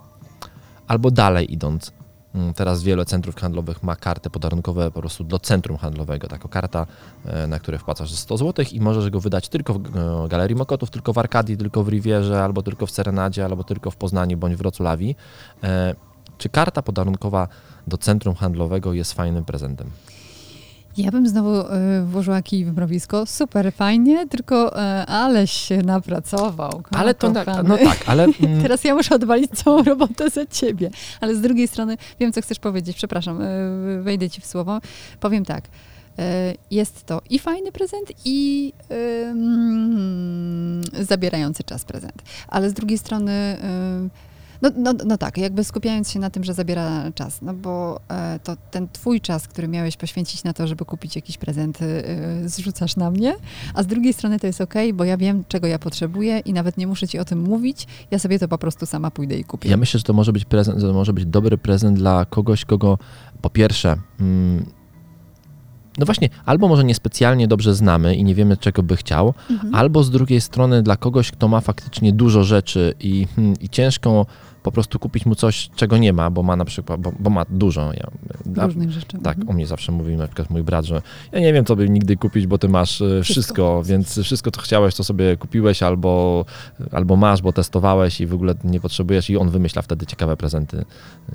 albo 0.87 1.11
dalej 1.11 1.53
idąc. 1.53 1.91
Mm, 2.35 2.53
Teraz 2.53 2.83
wiele 2.83 3.05
centrów 3.05 3.35
handlowych 3.35 3.83
ma 3.83 3.95
karty 3.95 4.29
podarunkowe 4.29 4.91
po 4.91 4.99
prostu 4.99 5.23
do 5.23 5.39
centrum 5.39 5.77
handlowego. 5.77 6.27
Taka 6.27 6.47
karta, 6.49 6.85
e, 7.25 7.47
na 7.47 7.59
które 7.59 7.77
wpłacasz 7.79 8.11
100 8.11 8.37
zł 8.37 8.65
i 8.71 8.79
możesz 8.81 9.09
go 9.09 9.19
wydać 9.19 9.49
tylko 9.49 9.73
w 9.73 10.27
Galerii 10.27 10.55
Mokotów, 10.55 10.89
tylko 10.89 11.13
w 11.13 11.17
Arkadii, 11.17 11.57
tylko 11.57 11.83
w 11.83 11.89
Rivierze, 11.89 12.43
albo 12.43 12.63
tylko 12.63 12.85
w 12.85 12.91
Serenadzie, 12.91 13.45
albo 13.45 13.63
tylko 13.63 13.91
w 13.91 13.95
Poznaniu 13.95 14.37
bądź 14.37 14.55
Wrocławi. 14.55 15.15
E, 15.63 15.95
Czy 16.37 16.49
karta 16.49 16.81
podarunkowa 16.81 17.47
do 17.87 17.97
centrum 17.97 18.35
handlowego 18.35 18.93
jest 18.93 19.13
fajnym 19.13 19.45
prezentem? 19.45 19.87
Ja 20.97 21.11
bym 21.11 21.27
znowu 21.27 21.61
y, 21.61 21.65
włożyła 22.05 22.41
kij 22.41 22.65
w 22.65 22.75
mrowisko. 22.75 23.25
Super, 23.25 23.73
fajnie, 23.73 24.27
tylko 24.27 24.77
y, 24.77 25.05
aleś 25.05 25.51
się 25.51 25.77
napracował. 25.77 26.83
Ale 26.91 27.13
to, 27.13 27.31
kochany. 27.33 27.69
no 27.69 27.77
tak, 27.77 28.03
ale 28.05 28.23
mm, 28.41 28.61
Teraz 28.61 28.83
ja 28.83 28.95
muszę 28.95 29.15
odwalić 29.15 29.51
całą 29.51 29.83
robotę 29.83 30.29
za 30.29 30.45
ciebie. 30.45 30.89
Ale 31.21 31.35
z 31.35 31.41
drugiej 31.41 31.67
strony 31.67 31.97
wiem, 32.19 32.33
co 32.33 32.41
chcesz 32.41 32.59
powiedzieć. 32.59 32.97
Przepraszam, 32.97 33.41
y, 33.41 34.01
wejdę 34.01 34.29
ci 34.29 34.41
w 34.41 34.45
słowo. 34.45 34.79
Powiem 35.19 35.45
tak. 35.45 35.63
Jest 36.71 37.05
to 37.05 37.21
i 37.29 37.39
fajny 37.39 37.71
prezent, 37.71 38.11
i 38.25 38.73
zabierający 41.01 41.63
czas 41.63 41.85
prezent. 41.85 42.23
Ale 42.47 42.69
z 42.69 42.73
drugiej 42.73 42.97
strony. 42.97 43.57
No, 44.63 44.93
no, 44.93 44.93
no 45.05 45.17
tak, 45.17 45.37
jakby 45.37 45.63
skupiając 45.63 46.11
się 46.11 46.19
na 46.19 46.29
tym, 46.29 46.43
że 46.43 46.53
zabiera 46.53 47.11
czas, 47.15 47.41
no 47.41 47.53
bo 47.53 47.99
e, 48.09 48.39
to 48.43 48.55
ten 48.71 48.87
twój 48.93 49.21
czas, 49.21 49.47
który 49.47 49.67
miałeś 49.67 49.97
poświęcić 49.97 50.43
na 50.43 50.53
to, 50.53 50.67
żeby 50.67 50.85
kupić 50.85 51.15
jakiś 51.15 51.37
prezent, 51.37 51.79
e, 51.81 52.49
zrzucasz 52.49 52.95
na 52.95 53.11
mnie, 53.11 53.35
a 53.73 53.83
z 53.83 53.87
drugiej 53.87 54.13
strony 54.13 54.39
to 54.39 54.47
jest 54.47 54.61
okej, 54.61 54.93
bo 54.93 55.03
ja 55.03 55.17
wiem, 55.17 55.43
czego 55.47 55.67
ja 55.67 55.79
potrzebuję 55.79 56.39
i 56.39 56.53
nawet 56.53 56.77
nie 56.77 56.87
muszę 56.87 57.07
ci 57.07 57.19
o 57.19 57.25
tym 57.25 57.39
mówić, 57.41 57.87
ja 58.11 58.19
sobie 58.19 58.39
to 58.39 58.47
po 58.47 58.57
prostu 58.57 58.85
sama 58.85 59.11
pójdę 59.11 59.35
i 59.35 59.43
kupię. 59.43 59.69
Ja 59.69 59.77
myślę, 59.77 59.97
że 59.97 60.03
to 60.03 60.13
może 60.13 60.33
być 60.33 60.45
prezent, 60.45 60.81
to 60.81 60.93
może 60.93 61.13
być 61.13 61.25
dobry 61.25 61.57
prezent 61.57 61.97
dla 61.97 62.25
kogoś, 62.25 62.65
kogo 62.65 62.97
po 63.41 63.49
pierwsze. 63.49 63.95
Mm, 64.19 64.65
no 65.97 66.05
właśnie, 66.05 66.29
albo 66.45 66.67
może 66.67 66.83
niespecjalnie 66.83 67.47
dobrze 67.47 67.75
znamy 67.75 68.15
i 68.15 68.23
nie 68.23 68.35
wiemy, 68.35 68.57
czego 68.57 68.83
by 68.83 68.95
chciał, 68.97 69.33
Mhm. 69.49 69.75
albo 69.75 70.03
z 70.03 70.11
drugiej 70.11 70.41
strony 70.41 70.83
dla 70.83 70.97
kogoś, 70.97 71.31
kto 71.31 71.47
ma 71.47 71.61
faktycznie 71.61 72.13
dużo 72.13 72.43
rzeczy 72.43 72.93
i, 72.99 73.27
hmm, 73.35 73.53
i 73.61 73.69
ciężko 73.69 74.25
po 74.63 74.71
prostu 74.71 74.99
kupić 74.99 75.25
mu 75.25 75.35
coś, 75.35 75.69
czego 75.75 75.97
nie 75.97 76.13
ma, 76.13 76.29
bo 76.29 76.43
ma 76.43 76.55
na 76.55 76.65
przykład, 76.65 77.01
bo, 77.01 77.11
bo 77.19 77.29
ma 77.29 77.45
dużo. 77.49 77.91
Ja, 77.93 78.65
Różnych 78.65 78.91
rzeczy. 78.91 79.17
tak, 79.23 79.37
Mhm. 79.37 79.49
o 79.49 79.53
mnie 79.53 79.67
zawsze 79.67 79.91
mówi 79.91 80.15
na 80.15 80.27
przykład 80.27 80.49
mój 80.49 80.63
brat, 80.63 80.85
że 80.85 81.01
ja 81.31 81.39
nie 81.39 81.53
wiem, 81.53 81.65
co 81.65 81.75
by 81.75 81.89
nigdy 81.89 82.17
kupić, 82.17 82.47
bo 82.47 82.57
ty 82.57 82.69
masz 82.69 83.01
e, 83.01 83.05
wszystko, 83.05 83.23
Wszystko. 83.23 83.81
więc 83.85 84.19
wszystko, 84.19 84.51
co 84.51 84.61
chciałeś, 84.61 84.95
to 84.95 85.03
sobie 85.03 85.37
kupiłeś 85.37 85.83
albo, 85.83 86.45
albo 86.91 87.15
masz, 87.15 87.41
bo 87.41 87.53
testowałeś 87.53 88.21
i 88.21 88.27
w 88.27 88.33
ogóle 88.33 88.55
nie 88.63 88.79
potrzebujesz 88.79 89.29
i 89.29 89.37
on 89.37 89.49
wymyśla 89.49 89.81
wtedy 89.81 90.05
ciekawe 90.05 90.37
prezenty, 90.37 90.85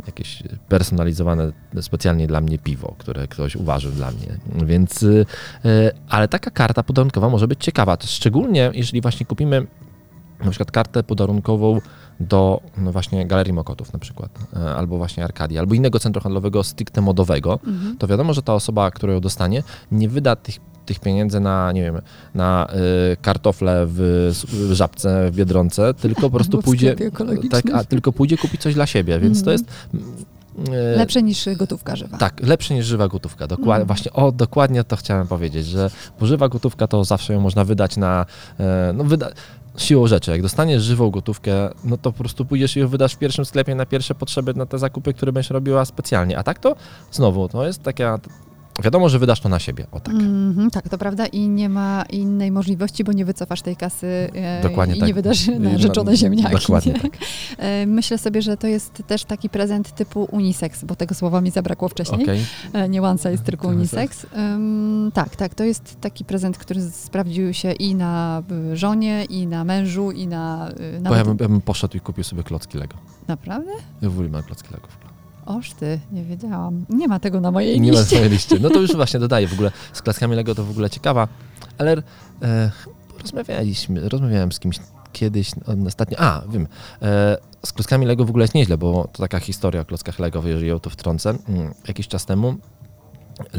jakieś 0.07 0.43
personalizowane 0.69 1.53
specjalnie 1.81 2.27
dla 2.27 2.41
mnie 2.41 2.59
piwo, 2.59 2.95
które 2.99 3.29
ktoś 3.29 3.57
uważył 3.57 3.93
dla 3.93 4.11
mnie. 4.11 4.67
Więc, 4.67 5.03
e, 5.65 5.93
ale 6.09 6.29
taka 6.29 6.51
karta 6.51 6.83
podarunkowa 6.83 7.29
może 7.29 7.49
być 7.49 7.65
ciekawa, 7.65 7.97
szczególnie 8.05 8.71
jeżeli 8.75 9.01
właśnie 9.01 9.27
kupimy 9.27 9.67
na 10.45 10.51
przykład 10.51 10.71
kartę 10.71 11.03
podarunkową 11.03 11.81
do 12.21 12.61
no 12.79 12.93
właśnie 12.93 13.27
Galerii 13.27 13.53
Mokotów 13.53 13.93
na 13.93 13.99
przykład, 13.99 14.31
e, 14.57 14.75
albo 14.75 14.97
właśnie 14.99 15.25
Arkadii, 15.25 15.59
albo 15.59 15.75
innego 15.75 15.99
centrum 15.99 16.23
handlowego 16.23 16.65
stricte 16.65 17.01
modowego, 17.01 17.59
Mhm. 17.67 17.97
to 17.99 18.07
wiadomo, 18.07 18.35
że 18.35 18.43
ta 18.43 18.55
osoba, 18.55 18.91
która 18.91 19.13
ją 19.13 19.21
dostanie, 19.21 19.63
nie 19.93 20.09
wyda 20.09 20.37
tych, 20.37 20.55
tych 20.87 21.01
pieniędzy 21.01 21.41
na, 21.41 21.73
nie 21.73 21.83
wiem, 21.83 22.01
na 22.35 22.69
y, 23.13 23.17
kartofle 23.17 23.87
w, 23.89 23.99
w 24.49 24.73
żabce 24.73 25.31
w 25.31 25.37
Biedronce, 25.37 25.95
tylko 25.95 26.21
po 26.21 26.31
prostu 26.31 26.63
pójdzie, 26.63 26.97
tak, 27.51 27.65
a 27.75 27.85
tylko 27.85 28.13
pójdzie 28.13 28.37
kupić 28.37 28.61
coś 28.61 28.75
dla 28.75 28.87
siebie, 28.87 29.19
więc 29.19 29.45
to 29.45 29.53
Mhm. 29.53 29.53
jest 29.53 29.89
mm, 29.95 30.75
y, 30.95 30.97
Lepsze 30.99 31.23
niż 31.23 31.49
gotówka 31.57 31.97
żywa. 31.97 32.19
tak, 32.19 32.41
lepsze 32.43 32.75
niż 32.75 32.87
żywa 32.87 33.09
gotówka. 33.09 33.47
Dokładnie, 33.47 33.83
Mhm. 33.83 33.87
Właśnie, 33.87 34.13
o, 34.13 34.33
dokładnie 34.33 34.85
to 34.85 34.97
chciałem 34.97 35.27
powiedzieć, 35.27 35.67
że 35.67 35.91
bo 36.21 36.27
żywa 36.27 36.49
gotówka 36.49 36.87
to 36.87 37.05
zawsze 37.05 37.33
ją 37.33 37.41
można 37.41 37.65
wydać 37.65 37.97
na, 37.97 38.27
e, 38.61 38.93
no 38.95 39.05
wyda, 39.05 39.29
siłą 39.79 40.07
rzeczy. 40.07 40.31
Jak 40.31 40.43
dostaniesz 40.43 40.83
żywą 40.83 41.11
gotówkę, 41.11 41.71
no 41.85 41.97
to 41.97 42.13
po 42.13 42.19
prostu 42.19 42.45
pójdziesz 42.45 42.77
i 42.77 42.81
ją 42.81 42.89
wydasz 42.89 43.15
w 43.15 43.19
pierwszym 43.19 43.45
sklepie 43.45 43.75
na 43.75 43.87
pierwsze 43.87 44.15
potrzeby, 44.15 44.55
na 44.55 44.67
te 44.67 44.79
zakupy, 44.79 45.15
które 45.15 45.33
będziesz 45.33 45.51
robiła 45.51 45.85
specjalnie. 45.85 46.39
A 46.39 46.43
tak 46.43 46.59
to 46.59 46.77
znowu, 47.13 47.49
to 47.49 47.67
jest 47.67 47.83
taka, 47.83 48.19
wiadomo, 48.83 49.09
że 49.09 49.19
wydasz 49.19 49.41
to 49.41 49.49
na 49.49 49.59
siebie, 49.59 49.87
o 49.93 50.01
tak. 50.01 50.15
Mhm, 50.15 50.71
tak, 50.71 50.89
to 50.89 50.99
prawda 50.99 51.27
i 51.27 51.49
nie 51.49 51.69
ma 51.69 52.05
innej 52.11 52.51
możliwości, 52.53 53.05
bo 53.05 53.13
nie 53.13 53.25
wycofasz 53.25 53.63
tej 53.63 53.77
kasy 53.77 54.07
e, 54.35 54.63
Dokładnie 54.63 54.97
i 54.97 54.99
tak. 54.99 55.07
nie 55.09 55.15
wydasz 55.15 55.47
na 55.47 55.59
na- 55.59 55.79
rzeczone 55.79 56.17
ziemniaki. 56.17 56.57
dokładnie 56.57 56.93
nie? 56.93 57.11
E, 57.65 57.87
Myślę 57.87 58.19
sobie, 58.19 58.43
że 58.43 58.57
to 58.57 58.67
jest 58.67 59.03
też 59.07 59.25
taki 59.25 59.49
prezent 59.49 59.95
typu 59.95 60.29
unisex, 60.33 60.85
bo 60.85 60.97
tego 60.97 61.15
słowa 61.15 61.41
mi 61.41 61.51
zabrakło 61.51 61.89
wcześniej. 61.89 62.23
Okej. 62.23 62.41
E, 62.73 62.89
Nie 62.89 63.03
one 63.03 63.19
size, 63.19 63.39
tylko 63.39 63.67
Tak, 63.69 63.77
unisex. 63.77 64.27
Tak, 65.15 65.37
tak, 65.37 65.55
to 65.55 65.65
jest 65.65 66.01
taki 66.01 66.25
prezent, 66.25 66.59
który 66.59 66.83
sprawdził 66.91 67.55
się 67.55 67.73
i 67.73 67.95
na 67.95 68.43
y, 68.73 68.77
żonie, 68.77 69.25
i 69.25 69.47
na 69.47 69.65
mężu, 69.65 70.11
i 70.11 70.27
na... 70.27 70.71
y, 70.99 71.01
Bo 71.09 71.15
ja 71.15 71.25
bym, 71.25 71.37
ja 71.41 71.49
bym 71.49 71.61
poszedł 71.61 71.97
i 71.97 72.01
kupił 72.01 72.25
sobie 72.25 72.43
klocki 72.43 72.79
Lego. 72.79 72.95
Naprawdę? 73.29 73.71
Ja 74.03 74.09
w 74.11 74.13
ogóle 74.13 74.29
mam 74.29 74.43
klocki 74.43 74.69
Lego 74.75 74.87
w 74.89 75.08
planie. 75.49 75.59
Oż 75.61 75.73
ty, 75.73 76.01
nie 76.13 76.25
wiedziałam. 76.25 76.85
Nie 76.89 77.09
ma 77.09 77.21
tego 77.21 77.41
na 77.41 77.51
mojej 77.51 77.81
Nie 77.81 77.93
ma 77.93 77.99
liście. 77.99 78.17
swojej 78.17 78.31
liście. 78.31 78.59
No 78.61 78.71
to 78.71 78.81
już 78.81 78.97
właśnie 79.03 79.21
dodaję. 79.21 79.49
W 79.49 79.53
ogóle 79.53 79.71
z 79.93 80.03
klaskami 80.03 80.37
Lego 80.37 80.55
to 80.55 80.65
w 80.65 80.71
ogóle 80.71 80.91
ciekawa, 80.91 81.29
ale 81.79 81.97
e, 82.43 82.71
rozmawialiśmy, 83.23 84.09
rozmawiałem 84.09 84.53
z 84.53 84.61
kimś 84.61 84.79
kiedyś, 85.13 85.51
no, 85.57 85.87
ostatnio, 85.87 86.19
a 86.21 86.43
wiem, 86.49 86.67
e, 87.03 87.37
z 87.67 87.73
klockami 87.73 88.07
Lego 88.07 88.25
w 88.25 88.31
ogóle 88.31 88.45
jest 88.45 88.55
nieźle, 88.55 88.79
bo 88.79 89.09
to 89.13 89.19
taka 89.23 89.41
historia 89.41 89.81
o 89.81 89.85
klockach 89.85 90.19
Lego, 90.19 90.43
jeżeli 90.49 90.69
ją 90.69 90.81
tu 90.81 90.91
wtrącę. 90.91 91.31
Mm, 91.49 91.75
Jakiś 91.89 92.09
czas 92.09 92.27
temu 92.27 92.55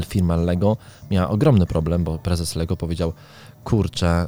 firma 0.06 0.36
Lego 0.36 0.76
miała 1.10 1.28
ogromny 1.28 1.66
problem, 1.66 2.04
bo 2.04 2.18
prezes 2.18 2.56
Lego 2.56 2.76
powiedział, 2.76 3.12
kurczę, 3.64 4.26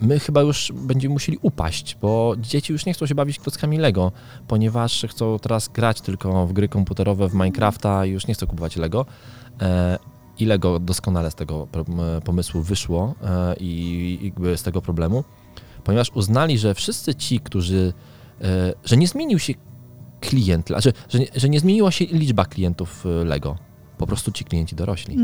my 0.00 0.18
chyba 0.20 0.40
już 0.42 0.72
będziemy 0.74 1.12
musieli 1.12 1.38
upaść, 1.42 1.96
bo 2.02 2.34
dzieci 2.38 2.72
już 2.72 2.86
nie 2.86 2.92
chcą 2.94 3.06
się 3.06 3.14
bawić 3.14 3.38
klockami 3.38 3.78
Lego, 3.78 4.12
ponieważ 4.48 5.06
chcą 5.08 5.38
teraz 5.38 5.68
grać 5.68 6.00
tylko 6.00 6.46
w 6.46 6.52
gry 6.52 6.68
komputerowe, 6.68 7.28
w 7.28 7.34
Minecrafta 7.34 8.06
i 8.06 8.10
już 8.10 8.26
nie 8.26 8.34
chcą 8.34 8.46
kupować 8.46 8.76
Lego. 8.76 9.06
E, 9.60 9.98
I 10.38 10.44
Lego 10.46 10.78
doskonale 10.78 11.30
z 11.30 11.34
tego 11.34 11.66
pomysłu 12.24 12.62
wyszło 12.62 13.14
e, 13.24 13.54
i 13.60 14.32
z 14.56 14.62
tego 14.62 14.82
problemu, 14.82 15.24
ponieważ 15.84 16.10
uznali, 16.14 16.58
że 16.58 16.74
wszyscy 16.74 17.14
ci, 17.14 17.40
którzy, 17.40 17.92
e, 18.40 18.72
że 18.84 18.96
nie 18.96 19.08
zmienił 19.08 19.38
się 19.38 19.52
klient, 20.20 20.66
znaczy, 20.66 20.92
że, 21.08 21.18
nie- 21.18 21.26
że 21.36 21.48
nie 21.48 21.60
zmieniła 21.60 21.90
się 21.90 22.04
liczba 22.04 22.44
klientów 22.44 23.04
Lego. 23.24 23.56
Po 23.98 24.06
prostu 24.06 24.32
ci 24.32 24.44
klienci 24.44 24.76
dorośli. 24.76 25.16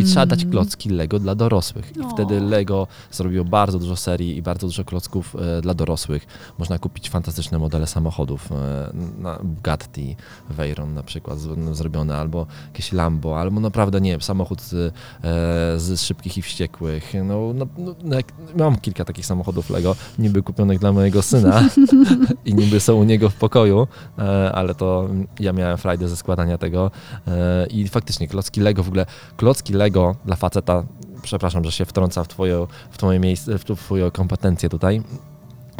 I 0.00 0.04
trzeba 0.04 0.26
dać 0.26 0.38
Mhm. 0.40 0.50
klocki 0.52 0.88
Lego 0.88 1.18
dla 1.18 1.34
dorosłych. 1.34 1.96
I 1.96 2.00
O. 2.00 2.08
wtedy 2.08 2.40
Lego 2.40 2.86
zrobiło 3.10 3.44
bardzo 3.44 3.78
dużo 3.78 3.96
serii 3.96 4.36
i 4.36 4.42
bardzo 4.42 4.66
dużo 4.66 4.84
klocków 4.84 5.36
e, 5.36 5.60
dla 5.62 5.74
dorosłych. 5.74 6.26
Można 6.58 6.78
kupić 6.78 7.10
fantastyczne 7.10 7.58
modele 7.58 7.86
samochodów, 7.86 8.52
e, 8.52 8.90
na 9.18 9.38
Bugatti 9.42 10.16
Veyron 10.50 10.94
na 10.94 11.02
przykład 11.02 11.38
z, 11.38 11.76
zrobione, 11.76 12.16
albo 12.16 12.46
jakieś 12.66 12.92
Lambo, 12.92 13.40
albo 13.40 13.60
naprawdę, 13.60 14.00
nie 14.00 14.10
wiem, 14.10 14.20
samochód 14.20 14.62
z, 14.62 14.72
e, 14.74 14.92
z 15.80 16.00
szybkich 16.00 16.38
i 16.38 16.42
wściekłych. 16.42 17.12
No, 17.24 17.52
no, 17.54 17.66
no, 17.78 17.94
no, 18.04 18.16
jak, 18.16 18.32
mam 18.56 18.76
kilka 18.76 19.04
takich 19.04 19.26
samochodów 19.26 19.70
Lego, 19.70 19.96
niby 20.18 20.42
kupionych 20.42 20.78
dla 20.78 20.92
mojego 20.92 21.22
syna 21.22 21.68
i 22.44 22.54
niby 22.54 22.80
są 22.80 22.94
u 22.94 23.04
niego 23.04 23.30
w 23.30 23.34
pokoju, 23.34 23.86
e, 24.18 24.52
ale 24.52 24.74
to 24.74 25.08
ja 25.40 25.52
miałem 25.52 25.78
frajdę 25.78 26.08
ze 26.08 26.16
składania 26.16 26.58
tego 26.58 26.90
e, 27.28 27.66
i 27.66 27.88
faktycznie 27.88 28.19
klocki 28.28 28.60
Lego, 28.60 28.82
w 28.82 28.88
ogóle 28.88 29.06
klocki 29.36 29.72
Lego 29.72 30.16
dla 30.24 30.36
faceta, 30.36 30.84
przepraszam, 31.22 31.64
że 31.64 31.72
się 31.72 31.84
wtrąca 31.84 32.24
w 32.24 32.28
twoje, 32.28 32.66
w 32.90 32.98
twoje 32.98 33.18
miejsce, 33.18 33.58
w 33.58 33.64
twoje 33.64 34.10
kompetencje 34.10 34.68
tutaj, 34.68 35.02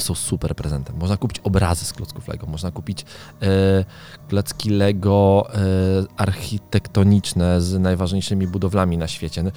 są 0.01 0.15
super 0.15 0.55
prezentem. 0.55 0.97
Można 0.97 1.17
kupić 1.17 1.39
obrazy 1.39 1.85
z 1.85 1.93
klocków 1.93 2.29
Lego, 2.29 2.47
można 2.47 2.71
kupić 2.71 3.05
e, 3.43 3.85
klocki 4.29 4.71
Lego 4.71 5.49
e, 5.55 5.59
architektoniczne 6.17 7.61
z 7.61 7.79
najważniejszymi 7.79 8.47
budowlami 8.47 8.99
na 8.99 9.09
świecie. 9.09 9.43
No, 9.43 9.51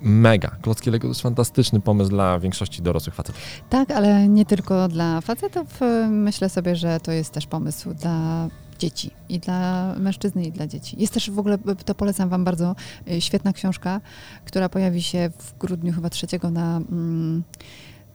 Mega. 0.00 0.56
Klocki 0.62 0.90
Lego 0.90 1.02
to 1.02 1.08
jest 1.08 1.20
fantastyczny 1.20 1.80
pomysł 1.80 2.10
dla 2.10 2.38
większości 2.38 2.82
dorosłych 2.82 3.14
facetów. 3.14 3.42
Tak, 3.70 3.90
ale 3.90 4.28
nie 4.28 4.44
tylko 4.46 4.88
dla 4.88 5.20
facetów. 5.20 5.80
Myślę 6.10 6.48
sobie, 6.48 6.76
że 6.76 7.00
to 7.00 7.12
jest 7.12 7.30
też 7.30 7.46
pomysł 7.46 7.94
dla 7.94 8.48
dzieci 8.78 9.10
i 9.28 9.38
dla 9.38 9.94
mężczyzny 9.98 10.44
i 10.44 10.52
dla 10.52 10.66
dzieci. 10.66 10.96
Jest 10.98 11.14
też 11.14 11.30
w 11.30 11.38
ogóle, 11.38 11.58
to 11.84 11.94
polecam 11.94 12.28
wam 12.28 12.44
bardzo, 12.44 12.76
y, 13.10 13.20
świetna 13.20 13.52
książka, 13.52 14.00
która 14.44 14.68
pojawi 14.68 15.02
się 15.02 15.30
w 15.38 15.58
grudniu 15.58 15.92
chyba 15.92 16.10
trzeciego 16.10 16.50
na, 16.50 16.76
mm, 16.76 17.42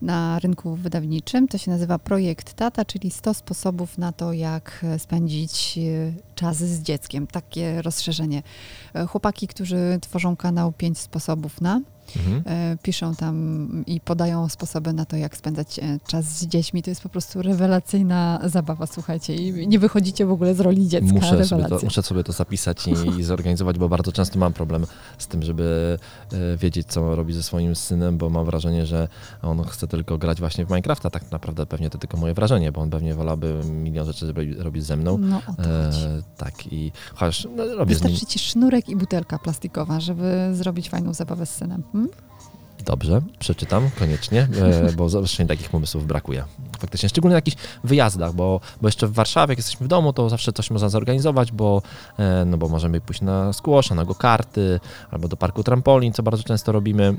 na 0.02 0.38
rynku 0.38 0.76
wydawniczym. 0.76 1.48
To 1.48 1.58
się 1.58 1.70
nazywa 1.70 1.98
Projekt 1.98 2.54
Tata, 2.54 2.84
czyli 2.84 3.10
100 3.10 3.34
sposobów 3.34 3.98
na 3.98 4.12
to, 4.12 4.32
jak 4.32 4.80
e, 4.82 4.98
spędzić 4.98 5.78
y, 5.78 6.12
czas 6.34 6.56
z 6.56 6.82
dzieckiem. 6.82 7.26
Takie 7.26 7.82
rozszerzenie. 7.82 8.42
E, 8.94 9.06
Chłopaki, 9.06 9.48
którzy 9.48 9.98
tworzą 10.00 10.36
kanał 10.36 10.72
5 10.72 10.98
sposobów 10.98 11.60
na, 11.60 11.80
Mhm. 12.16 12.42
E, 12.46 12.76
piszą 12.82 13.14
tam 13.14 13.68
i 13.86 14.00
podają 14.00 14.48
sposoby 14.48 14.92
na 14.92 15.04
to, 15.04 15.16
jak 15.16 15.36
spędzać 15.36 15.78
e, 15.78 15.98
czas 16.06 16.24
z 16.24 16.46
dziećmi. 16.46 16.82
To 16.82 16.90
jest 16.90 17.02
po 17.02 17.08
prostu 17.08 17.42
rewelacyjna 17.42 18.40
zabawa, 18.44 18.86
słuchajcie. 18.86 19.34
I 19.34 19.68
nie 19.68 19.78
wychodzicie 19.78 20.26
w 20.26 20.30
ogóle 20.30 20.54
z 20.54 20.60
roli 20.60 20.88
dziecka. 20.88 21.14
Muszę 21.14 21.44
sobie, 21.44 21.64
to, 21.64 21.78
muszę 21.84 22.02
sobie 22.02 22.24
to 22.24 22.32
zapisać 22.32 22.86
i, 22.88 23.20
i 23.20 23.22
zorganizować, 23.22 23.78
bo 23.78 23.88
bardzo 23.88 24.12
często 24.12 24.38
mam 24.38 24.52
problem 24.52 24.86
z 25.18 25.26
tym, 25.26 25.42
żeby 25.42 25.98
e, 26.32 26.56
wiedzieć, 26.56 26.86
co 26.86 27.14
robi 27.16 27.32
ze 27.32 27.42
swoim 27.42 27.76
synem, 27.76 28.18
bo 28.18 28.30
mam 28.30 28.46
wrażenie, 28.46 28.86
że 28.86 29.08
on 29.42 29.64
chce 29.64 29.86
tylko 29.86 30.18
grać 30.18 30.40
właśnie 30.40 30.66
w 30.66 30.68
Minecrafta. 30.68 31.10
Tak 31.10 31.30
naprawdę 31.30 31.66
pewnie 31.66 31.90
to 31.90 31.98
tylko 31.98 32.16
moje 32.16 32.34
wrażenie, 32.34 32.72
bo 32.72 32.80
on 32.80 32.90
pewnie 32.90 33.14
wolałby 33.14 33.60
milion 33.64 34.06
rzeczy 34.06 34.26
robi- 34.26 34.58
robić 34.58 34.84
ze 34.84 34.96
mną. 34.96 35.18
No, 35.18 35.36
o 35.36 35.40
to 35.40 35.46
chodzi. 35.46 36.04
E, 36.04 36.22
tak, 36.36 36.72
i 36.72 36.92
chociaż 37.14 37.48
no, 37.56 37.64
robię 37.74 37.94
Wystarczy 37.94 38.26
ci 38.26 38.38
sznurek 38.38 38.88
i 38.88 38.96
butelka 38.96 39.38
plastikowa, 39.38 40.00
żeby 40.00 40.50
zrobić 40.52 40.90
fajną 40.90 41.14
zabawę 41.14 41.46
z 41.46 41.50
synem. 41.50 41.82
Dobrze, 42.84 43.20
przeczytam 43.38 43.90
koniecznie, 43.98 44.48
e, 44.88 44.92
bo 44.92 45.08
zawsze 45.08 45.46
takich 45.46 45.70
pomysłów 45.70 46.06
brakuje. 46.06 46.44
Faktycznie, 46.78 47.08
szczególnie 47.08 47.32
na 47.32 47.38
jakichś 47.38 47.56
wyjazdach, 47.84 48.32
bo, 48.32 48.60
bo 48.82 48.88
jeszcze 48.88 49.06
w 49.06 49.12
Warszawie, 49.12 49.52
jak 49.52 49.58
jesteśmy 49.58 49.86
w 49.86 49.88
domu, 49.88 50.12
to 50.12 50.28
zawsze 50.28 50.52
coś 50.52 50.70
można 50.70 50.88
zorganizować, 50.88 51.52
bo, 51.52 51.82
e, 52.18 52.44
no 52.44 52.58
bo 52.58 52.68
możemy 52.68 53.00
pójść 53.00 53.20
na 53.20 53.52
squash, 53.52 53.90
na 53.90 54.04
go 54.04 54.14
karty, 54.14 54.80
albo 55.10 55.28
do 55.28 55.36
parku 55.36 55.62
trampolin, 55.62 56.12
co 56.12 56.22
bardzo 56.22 56.44
często 56.44 56.72
robimy. 56.72 57.16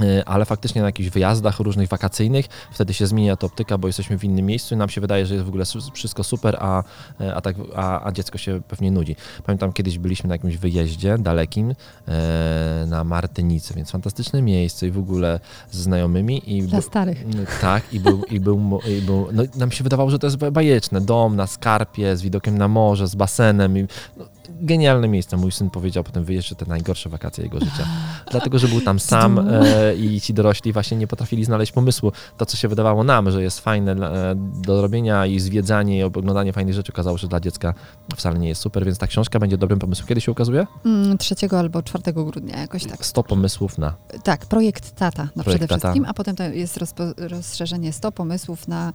E, 0.00 0.28
Ale 0.28 0.44
faktycznie 0.44 0.80
na 0.80 0.88
jakichś 0.88 1.10
wyjazdach 1.10 1.60
różnych 1.60 1.88
wakacyjnych, 1.88 2.46
wtedy 2.72 2.94
się 2.94 3.06
zmienia 3.06 3.36
to 3.36 3.46
optyka, 3.46 3.78
bo 3.78 3.86
jesteśmy 3.86 4.18
w 4.18 4.24
innym 4.24 4.46
miejscu 4.46 4.74
i 4.74 4.78
nam 4.78 4.88
się 4.88 5.00
wydaje, 5.00 5.26
że 5.26 5.34
jest 5.34 5.46
w 5.46 5.48
ogóle 5.48 5.64
wszystko 5.94 6.24
super, 6.24 6.56
a, 6.60 6.82
e, 7.20 7.34
a, 7.34 7.40
tak, 7.40 7.56
a, 7.76 8.06
a 8.06 8.12
dziecko 8.12 8.38
się 8.38 8.60
pewnie 8.68 8.90
nudzi. 8.90 9.16
Pamiętam 9.46 9.72
kiedyś 9.72 9.98
byliśmy 9.98 10.28
na 10.28 10.34
jakimś 10.34 10.56
wyjeździe 10.56 11.18
dalekim 11.18 11.74
e, 12.08 12.84
na 12.88 13.04
Martynicy, 13.04 13.74
więc 13.74 13.90
fantastyczne 13.90 14.42
miejsce 14.42 14.86
i 14.86 14.90
w 14.90 14.98
ogóle 14.98 15.40
ze 15.70 15.82
znajomymi. 15.82 16.56
I 16.56 16.62
Dla 16.62 16.80
starych. 16.80 17.26
no, 17.26 17.42
tak, 17.60 17.94
i 17.94 18.00
był, 18.00 18.24
i 18.24 18.40
był, 18.40 18.80
i 18.98 19.02
był 19.02 19.28
no, 19.32 19.42
nam 19.56 19.70
się 19.70 19.84
wydawało, 19.84 20.10
że 20.10 20.18
to 20.18 20.26
jest 20.26 20.36
bajeczne. 20.36 21.00
Dom 21.00 21.36
na 21.36 21.46
skarpie, 21.46 22.16
z 22.16 22.22
widokiem 22.22 22.58
na 22.58 22.68
morze, 22.68 23.06
z 23.06 23.14
basenem. 23.14 23.78
I, 23.78 23.86
no, 24.16 24.24
genialne 24.60 25.08
miejsce. 25.08 25.36
Mój 25.36 25.52
syn 25.52 25.70
powiedział 25.70 26.04
po 26.04 26.12
tym 26.12 26.24
wyjeździe, 26.24 26.48
że 26.48 26.54
to 26.54 26.66
najgorsze 26.66 27.08
wakacje 27.08 27.44
jego 27.44 27.60
życia. 27.60 27.86
Dlatego, 28.30 28.58
że 28.58 28.68
był 28.68 28.80
tam 28.80 29.00
sam 29.00 29.38
e, 29.38 29.94
i 29.96 30.20
ci 30.20 30.34
dorośli 30.34 30.72
właśnie 30.72 30.96
nie 30.96 31.06
potrafili 31.06 31.44
znaleźć 31.44 31.72
pomysłu. 31.72 32.12
To, 32.36 32.46
co 32.46 32.56
się 32.56 32.68
wydawało 32.68 33.04
nam, 33.04 33.30
że 33.30 33.42
jest 33.42 33.60
fajne 33.60 33.92
e, 33.92 34.34
do 34.36 34.82
robienia 34.82 35.26
i 35.26 35.40
zwiedzanie 35.40 35.98
i 35.98 36.02
oglądanie 36.02 36.52
fajnych 36.52 36.74
rzeczy, 36.74 36.92
okazało 36.92 37.18
się, 37.18 37.22
że 37.22 37.28
dla 37.28 37.40
dziecka 37.40 37.74
wcale 38.16 38.38
nie 38.38 38.48
jest 38.48 38.60
super, 38.60 38.84
więc 38.84 38.98
ta 38.98 39.06
książka 39.06 39.38
będzie 39.38 39.58
dobrym 39.58 39.78
pomysłem. 39.78 40.08
Kiedy 40.08 40.20
się 40.20 40.32
ukazuje? 40.32 40.66
Mm, 40.84 41.18
3 41.18 41.34
albo 41.50 41.82
4 41.82 42.12
grudnia, 42.12 42.60
jakoś 42.60 42.86
tak. 42.86 43.06
100 43.06 43.22
pomysłów 43.22 43.78
na. 43.78 43.94
Tak, 44.22 44.46
projekt 44.46 44.94
Tata 44.94 45.28
no 45.36 45.44
Projekt 45.44 45.60
przede 45.60 45.68
Tata. 45.68 45.78
wszystkim, 45.78 46.04
a 46.04 46.14
potem 46.14 46.36
to 46.36 46.42
jest 46.42 46.76
rozpo, 46.76 47.04
rozszerzenie 47.16 47.92
100 47.92 48.12
pomysłów 48.12 48.68
na 48.68 48.92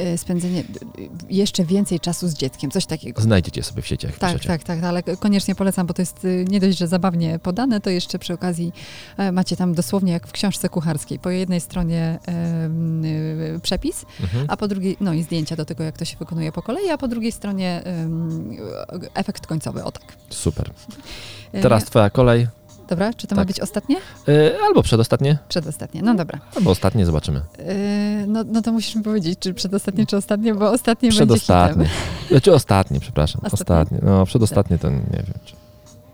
y, 0.00 0.18
spędzenie 0.18 0.60
y, 0.60 0.64
jeszcze 1.30 1.64
więcej 1.64 2.00
czasu 2.00 2.28
z 2.28 2.34
dzieckiem, 2.34 2.70
coś 2.70 2.86
takiego. 2.86 3.22
Znajdziecie 3.22 3.62
sobie 3.62 3.82
w 3.82 3.86
sieci, 3.86 4.06
jak 4.06 4.18
Tak, 4.18 4.44
tak, 4.44 4.62
tak, 4.62 4.82
ale 4.82 4.97
koniecznie 5.20 5.54
polecam, 5.54 5.86
bo 5.86 5.94
to 5.94 6.02
jest 6.02 6.24
y, 6.24 6.44
nie 6.48 6.60
dość, 6.60 6.78
że 6.78 6.88
zabawnie 6.88 7.38
podane, 7.38 7.80
to 7.80 7.90
jeszcze 7.90 8.18
przy 8.18 8.34
okazji 8.34 8.72
e, 9.16 9.32
macie 9.32 9.56
tam 9.56 9.74
dosłownie 9.74 10.12
jak 10.12 10.26
w 10.26 10.32
książce 10.32 10.68
kucharskiej. 10.68 11.18
Po 11.18 11.30
jednej 11.30 11.60
stronie 11.60 12.18
y, 13.56 13.60
przepis, 13.60 14.04
Mhm. 14.20 14.44
a 14.48 14.56
po 14.56 14.68
drugiej, 14.68 14.96
no 15.00 15.12
i 15.14 15.22
zdjęcia 15.22 15.56
do 15.56 15.64
tego, 15.64 15.84
jak 15.84 15.98
to 15.98 16.04
się 16.04 16.16
wykonuje 16.16 16.52
po 16.52 16.62
kolei, 16.62 16.90
a 16.90 16.98
po 16.98 17.08
drugiej 17.08 17.32
stronie 17.32 17.82
efekt 19.14 19.46
końcowy, 19.46 19.84
o 19.84 19.92
tak. 19.92 20.02
Super. 20.30 20.70
E, 21.52 21.62
Teraz 21.62 21.84
twoja 21.84 22.10
kolej. 22.10 22.46
Dobra, 22.88 23.14
czy 23.14 23.26
to 23.26 23.34
ma 23.34 23.40
tak. 23.40 23.46
być 23.46 23.60
ostatnie? 23.60 23.96
E, 24.28 24.52
albo 24.66 24.82
przedostatnie, 24.82 25.38
Przedostatnie, 25.48 26.02
no 26.02 26.14
dobra. 26.14 26.38
albo 26.56 26.70
ostatnie, 26.70 27.06
zobaczymy. 27.06 27.40
E, 27.58 27.74
no, 28.26 28.44
no 28.46 28.62
to 28.62 28.72
musisz 28.72 28.94
mi 28.94 29.02
powiedzieć, 29.02 29.38
czy 29.38 29.54
przedostatnie, 29.54 30.06
czy 30.06 30.16
ostatnie, 30.16 30.54
bo 30.54 30.70
ostatnie 30.70 31.08
będzie 31.08 31.16
Przedostatnie. 31.26 31.84
hitem. 31.84 32.28
Znaczy 32.30 32.54
ostatnie, 32.54 33.00
przepraszam. 33.00 33.40
Ostatnie? 33.44 33.76
Ostatnie. 33.76 33.98
No, 34.02 34.26
przedostatnie 34.26 34.78
to 34.78 34.90
nie 34.90 34.96
wiem. 35.12 35.34
Czy... 35.44 35.57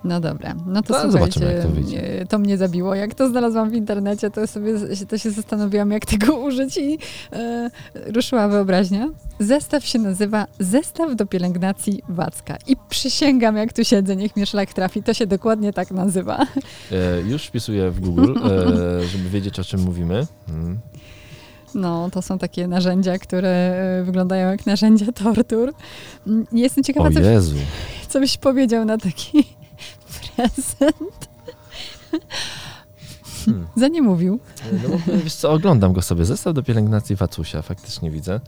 No 0.05 0.21
dobra, 0.21 0.55
no 0.67 0.83
to 0.83 1.05
No, 1.05 1.11
słuchajcie, 1.13 1.63
to 1.63 1.69
wyjdzie. 1.69 2.21
e, 2.21 2.27
to 2.27 2.39
mnie 2.39 2.57
zabiło. 2.59 2.95
Jak 2.95 3.15
to 3.15 3.29
znalazłam 3.29 3.71
w 3.71 3.75
internecie, 3.75 4.31
to 4.31 4.47
sobie 4.47 4.73
to 5.09 5.19
się 5.19 5.31
zastanowiłam, 5.31 5.91
jak 5.91 6.07
tego 6.07 6.37
użyć 6.47 6.77
i 6.77 6.99
e, 7.33 7.71
ruszyła 8.07 8.49
wyobraźnia. 8.49 9.09
Zestaw 9.39 9.87
się 9.87 9.99
nazywa 9.99 10.47
Zestaw 10.59 11.17
do 11.17 11.27
pielęgnacji 11.27 12.03
Wacka. 12.09 12.57
I 12.67 12.77
przysięgam, 12.89 13.57
jak 13.57 13.73
tu 13.73 13.85
siedzę, 13.85 14.17
niech 14.17 14.37
mnie 14.37 14.47
szlak 14.47 14.73
trafi, 14.73 15.03
to 15.03 15.15
się 15.15 15.27
dokładnie 15.27 15.73
tak 15.73 15.91
nazywa. 15.91 16.39
E, 16.93 17.21
już 17.21 17.45
wpisuję 17.47 17.91
w 17.91 18.01
Google, 18.01 18.35
e, 18.45 19.05
żeby 19.13 19.29
wiedzieć, 19.31 19.59
o 19.61 19.65
czym 19.65 19.81
mówimy. 19.81 20.27
Mm. 20.49 20.79
No, 21.75 22.09
to 22.13 22.23
są 22.23 22.39
takie 22.39 22.69
narzędzia, 22.69 23.19
które 23.19 23.49
e, 24.01 24.05
wyglądają 24.05 24.51
jak 24.51 24.67
narzędzia 24.67 25.13
tortur. 25.13 25.73
Mm, 26.27 26.47
Jestem 26.53 26.85
ciekawa, 26.85 27.09
O 27.09 27.13
co, 27.13 27.21
co 28.09 28.21
byś 28.21 28.37
powiedział 28.39 28.85
na 28.85 28.99
taki 28.99 29.45
prezent. 30.37 31.29
Hmm. 33.45 33.67
Za 33.77 33.89
nie 33.89 34.03
mówił. 34.03 34.41
No, 34.73 34.99
wiesz 35.25 35.35
co, 35.35 35.53
oglądam 35.53 35.93
go 35.93 36.03
sobie. 36.03 36.25
Zestaw 36.25 36.55
do 36.55 36.63
pielęgnacji 36.63 37.17
Wacusia, 37.17 37.63
faktycznie 37.63 38.11
widzę. 38.11 38.41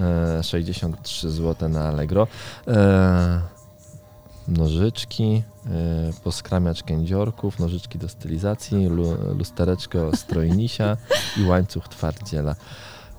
E, 0.00 0.42
63 0.42 1.30
zł 1.30 1.68
na 1.68 1.88
Allegro. 1.88 2.26
E, 2.68 3.40
nożyczki, 4.48 5.42
e, 5.66 5.70
poskramiacz 6.24 6.82
kędziorków, 6.82 7.58
nożyczki 7.58 7.98
do 7.98 8.08
stylizacji, 8.08 8.86
lu, 8.86 9.16
lustereczko 9.38 10.16
strojnisia 10.16 10.96
i 11.36 11.44
łańcuch 11.44 11.88
twardziela. 11.88 12.54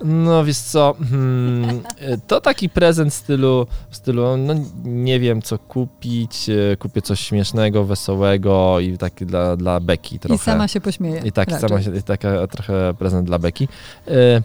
No 0.04 0.46
wiesz 0.46 0.58
co, 0.58 0.96
hmm, 1.10 1.82
to 2.28 2.42
taki 2.42 2.70
prezent 2.70 3.14
w 3.14 3.16
stylu, 3.16 3.68
w 3.90 3.96
stylu, 3.96 4.38
no 4.38 4.54
nie 4.84 5.20
wiem 5.20 5.42
co 5.42 5.60
kupić, 5.60 6.50
e, 6.50 6.78
kupię 6.78 7.02
coś 7.02 7.20
śmiesznego, 7.20 7.84
wesołego 7.84 8.80
i 8.80 8.98
taki 8.98 9.26
dla, 9.26 9.58
dla 9.58 9.80
Beki 9.80 10.20
trochę. 10.20 10.36
I 10.36 10.38
sama 10.38 10.68
się 10.68 10.82
pośmieje. 10.82 11.22
I 11.26 11.32
tak, 11.32 11.50
raczej. 11.50 11.70
sama 11.70 11.82
się, 11.82 11.96
i 11.96 12.04
taka 12.04 12.48
trochę 12.48 12.94
prezent 12.94 13.28
dla 13.28 13.40
Beki. 13.40 13.68
E, 14.08 14.42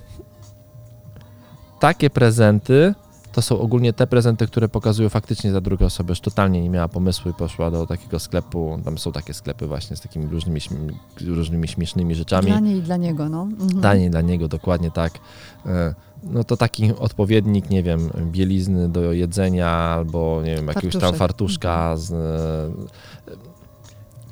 takie 1.81 2.11
prezenty 2.11 2.95
to 3.33 3.42
są 3.42 3.58
ogólnie 3.58 3.92
te 3.92 4.06
prezenty, 4.06 4.46
które 4.46 4.68
pokazują 4.68 5.08
faktycznie 5.08 5.52
za 5.52 5.60
drugą 5.60 5.87
osobę, 5.87 6.12
już 6.12 6.20
totalnie 6.20 6.62
nie 6.62 6.70
miała 6.70 6.88
pomysłu 6.88 7.30
i 7.30 7.35
poszła 7.35 7.70
do 7.70 7.87
takiego 7.87 8.18
sklepu, 8.18 8.78
tam 8.85 8.98
są 8.98 9.12
takie 9.12 9.35
sklepy 9.35 9.66
właśnie 9.66 9.96
z 9.96 10.00
takimi 10.00 10.26
różnymi, 10.26 10.60
różnymi 11.26 11.68
śmiesznymi 11.68 12.14
rzeczami. 12.14 12.46
Dla 12.46 12.60
niej 12.60 12.78
i 12.78 12.83
dla 12.83 12.96
niego, 12.96 13.28
no. 13.28 13.42
Mhm. 13.42 13.80
Taniej 13.80 14.10
dla 14.10 14.20
niego, 14.20 14.48
dokładnie 14.48 14.90
tak. 14.90 15.12
E, 15.66 15.94
No 16.22 16.44
to 16.44 16.56
taki 16.56 16.92
odpowiednik, 16.98 17.70
nie 17.70 17.83
wiem, 17.83 18.10
bielizny 18.33 18.88
do 18.88 19.12
jedzenia 19.12 19.68
albo, 19.68 20.40
nie 20.44 20.56
wiem, 20.56 20.66
jakiegoś 20.66 20.96
tam 20.96 21.14
fartuszka. 21.14 21.96
Z, 21.96 22.12
e, 22.12 23.33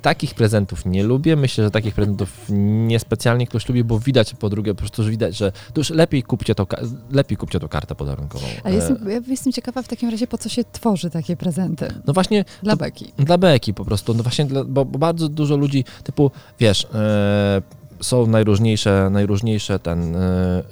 takich 0.02 0.34
prezentów 0.34 0.86
nie 0.86 1.02
lubię. 1.04 1.36
Myślę, 1.36 1.64
że 1.64 1.70
takich 1.70 1.94
prezentów 1.94 2.30
niespecjalnie 2.48 3.46
ktoś 3.46 3.68
lubi, 3.68 3.84
bo 3.84 3.98
widać 3.98 4.34
po 4.34 4.48
drugie, 4.50 4.74
po 4.74 4.78
prostu 4.78 5.02
że 5.04 5.10
widać, 5.10 5.36
że 5.36 5.52
to 5.72 5.80
już 5.80 5.90
lepiej 5.90 6.22
kupcie, 6.22 6.54
to, 6.54 6.66
lepiej 7.10 7.36
kupcie 7.36 7.60
tą 7.60 7.68
kartę 7.68 7.94
podarunkową. 7.94 8.46
Ale 8.64 8.74
E, 8.74 8.76
jestem, 8.76 9.10
ja 9.10 9.20
jestem 9.28 9.52
ciekawa 9.52 9.82
w 9.82 9.88
takim 9.88 10.10
razie, 10.10 10.26
po 10.26 10.38
co 10.38 10.48
się 10.48 10.62
tworzy 10.72 11.10
takie 11.10 11.36
prezenty 11.36 11.88
No 12.06 12.12
właśnie, 12.12 12.44
dla 12.62 12.72
To- 12.72 12.78
Beki. 12.78 13.12
Dla 13.18 13.38
beki 13.38 13.74
po 13.74 13.84
prostu, 13.84 14.14
no 14.14 14.22
właśnie, 14.22 14.44
dla, 14.44 14.64
bo, 14.64 14.84
bo 14.84 14.98
bardzo 14.98 15.28
dużo 15.28 15.56
ludzi, 15.56 15.84
typu, 16.04 16.30
wiesz, 16.60 16.86
e, 16.94 17.62
są 18.00 18.26
najróżniejsze, 18.26 19.08
najróżniejsze 19.10 19.78
ten, 19.78 20.16
e, 20.16 20.18
e, 20.18 20.62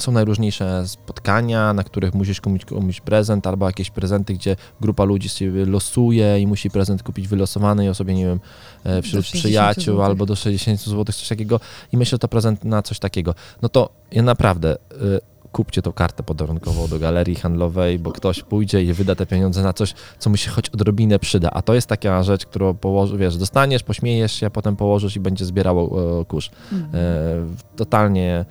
są 0.00 0.12
najróżniejsze 0.12 0.88
spotkania, 0.88 1.72
na 1.72 1.84
których 1.84 2.14
musisz 2.14 2.40
komuś, 2.40 2.64
komuś 2.64 3.00
prezent, 3.00 3.46
albo 3.46 3.66
jakieś 3.66 3.90
prezenty, 3.90 4.34
gdzie 4.34 4.56
grupa 4.80 5.04
ludzi 5.04 5.28
sobie 5.28 5.66
losuje 5.66 6.40
i 6.40 6.46
musi 6.46 6.70
prezent 6.70 7.02
kupić 7.02 7.28
wylosowanej 7.28 7.88
osobie, 7.88 8.14
nie 8.14 8.26
wiem, 8.26 8.40
e, 8.84 9.02
wśród 9.02 9.24
60 9.26 9.44
przyjaciół, 9.44 9.94
złotych. 9.94 10.10
albo 10.10 10.26
do 10.26 10.36
60 10.36 10.80
zł, 10.80 11.04
coś 11.04 11.28
takiego 11.28 11.60
i 11.92 11.96
myślę, 11.96 12.10
że 12.10 12.18
to 12.18 12.28
prezent 12.28 12.64
na 12.64 12.82
coś 12.82 12.98
takiego. 12.98 13.34
No 13.62 13.68
to 13.68 13.90
ja 14.12 14.22
naprawdę... 14.22 14.76
e, 14.92 15.30
Kupcie 15.52 15.82
tą 15.82 15.92
kartę 15.92 16.22
podarunkową 16.22 16.88
do 16.88 16.98
galerii 16.98 17.34
handlowej, 17.34 17.98
bo 17.98 18.12
ktoś 18.12 18.42
pójdzie 18.42 18.82
i 18.82 18.92
wyda 18.92 19.14
te 19.14 19.26
pieniądze 19.26 19.62
na 19.62 19.72
coś, 19.72 19.94
co 20.18 20.30
mu 20.30 20.36
się 20.36 20.50
choć 20.50 20.68
odrobinę 20.68 21.18
przyda. 21.18 21.50
A 21.50 21.62
to 21.62 21.74
jest 21.74 21.86
taka 21.86 22.22
rzecz, 22.22 22.46
którą 22.46 22.74
położy, 22.74 23.18
wiesz, 23.18 23.36
dostaniesz, 23.36 23.82
pośmiejesz 23.82 24.32
się, 24.32 24.46
a 24.46 24.50
potem 24.50 24.76
położysz 24.76 25.16
i 25.16 25.20
będzie 25.20 25.44
zbierało 25.44 26.02
e, 26.20 26.24
kurz. 26.24 26.50
Mhm. 26.72 26.90
E, 26.94 27.76
totalnie 27.76 28.44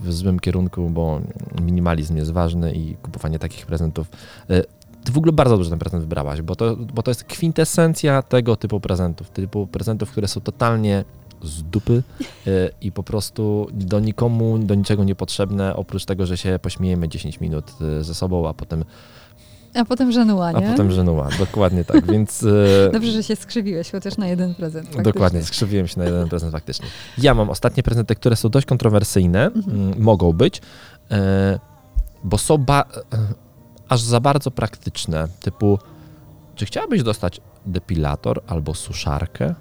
w 0.00 0.12
złym 0.12 0.40
kierunku, 0.40 0.90
bo 0.90 1.20
minimalizm 1.62 2.16
jest 2.16 2.32
ważny 2.32 2.72
i 2.72 2.94
kupowanie 2.94 3.38
takich 3.38 3.66
prezentów. 3.66 4.06
E, 4.50 4.62
ty 5.04 5.12
w 5.12 5.18
ogóle 5.18 5.32
bardzo 5.32 5.54
dobrze 5.56 5.70
ten 5.70 5.78
prezent 5.78 6.02
wybrałaś, 6.02 6.42
bo 6.42 6.56
to, 6.56 6.76
bo 6.76 7.02
to 7.02 7.10
jest 7.10 7.24
kwintesencja 7.24 8.22
tego 8.22 8.56
typu 8.56 8.80
prezentów. 8.80 9.30
Typu 9.30 9.66
prezentów, 9.66 10.10
które 10.10 10.28
są 10.28 10.40
totalnie 10.40 11.04
z 11.42 11.62
dupy 11.62 12.02
e, 12.46 12.50
i 12.80 12.92
po 12.92 13.02
prostu 13.02 13.66
do 13.72 14.00
nikomu, 14.00 14.58
do 14.58 14.74
niczego 14.74 15.04
niepotrzebne, 15.04 15.76
oprócz 15.76 16.04
tego, 16.04 16.26
że 16.26 16.36
się 16.36 16.58
pośmiejemy 16.62 17.08
10 17.08 17.40
minut 17.40 17.72
e, 17.80 18.04
ze 18.04 18.14
sobą, 18.14 18.48
a 18.48 18.54
potem, 18.54 18.84
A 19.74 19.84
potem 19.84 20.12
żenuła, 20.12 20.46
a 20.46 20.60
nie? 20.60 20.70
potem 20.70 20.90
żenuła. 20.90 21.28
Dokładnie 21.38 21.84
tak, 21.84 22.06
więc... 22.12 22.42
e, 22.88 22.90
Dobrze, 22.92 23.10
że 23.12 23.22
się 23.22 23.36
skrzywiłeś, 23.36 23.90
chociaż 23.90 24.16
na 24.16 24.26
jeden 24.28 24.54
prezent. 24.54 24.84
faktycznie. 24.86 25.12
Dokładnie, 25.12 25.42
skrzywiłem 25.42 25.86
się 25.88 25.98
na 25.98 26.04
jeden 26.04 26.28
prezent 26.28 26.52
faktycznie. 26.52 26.86
Ja 27.18 27.34
mam 27.34 27.50
ostatnie 27.50 27.82
prezenty, 27.82 28.14
które 28.14 28.36
są 28.36 28.48
dość 28.48 28.66
kontrowersyjne, 28.66 29.44
Mhm. 29.46 30.02
mogą 30.02 30.32
być, 30.32 30.62
e, 31.10 31.58
bo 32.24 32.38
są 32.38 32.58
ba- 32.58 32.84
e, 33.12 33.18
aż 33.88 34.00
za 34.00 34.20
bardzo 34.20 34.50
praktyczne, 34.50 35.28
typu 35.40 35.78
czy 36.54 36.66
chciałabyś 36.66 37.02
dostać 37.02 37.40
depilator 37.66 38.42
albo 38.46 38.74
suszarkę? 38.74 39.54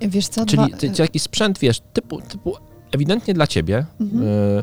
Wiesz 0.00 0.28
co, 0.28 0.46
Czyli 0.46 0.66
dwa... 0.68 0.76
ty, 0.76 0.90
czy 0.90 1.02
jakiś 1.02 1.22
sprzęt, 1.22 1.58
wiesz, 1.58 1.80
typu, 1.92 2.20
typu 2.20 2.54
ewidentnie 2.92 3.34
dla 3.34 3.46
ciebie, 3.46 3.86
Mhm. 4.00 4.22
e, 4.58 4.62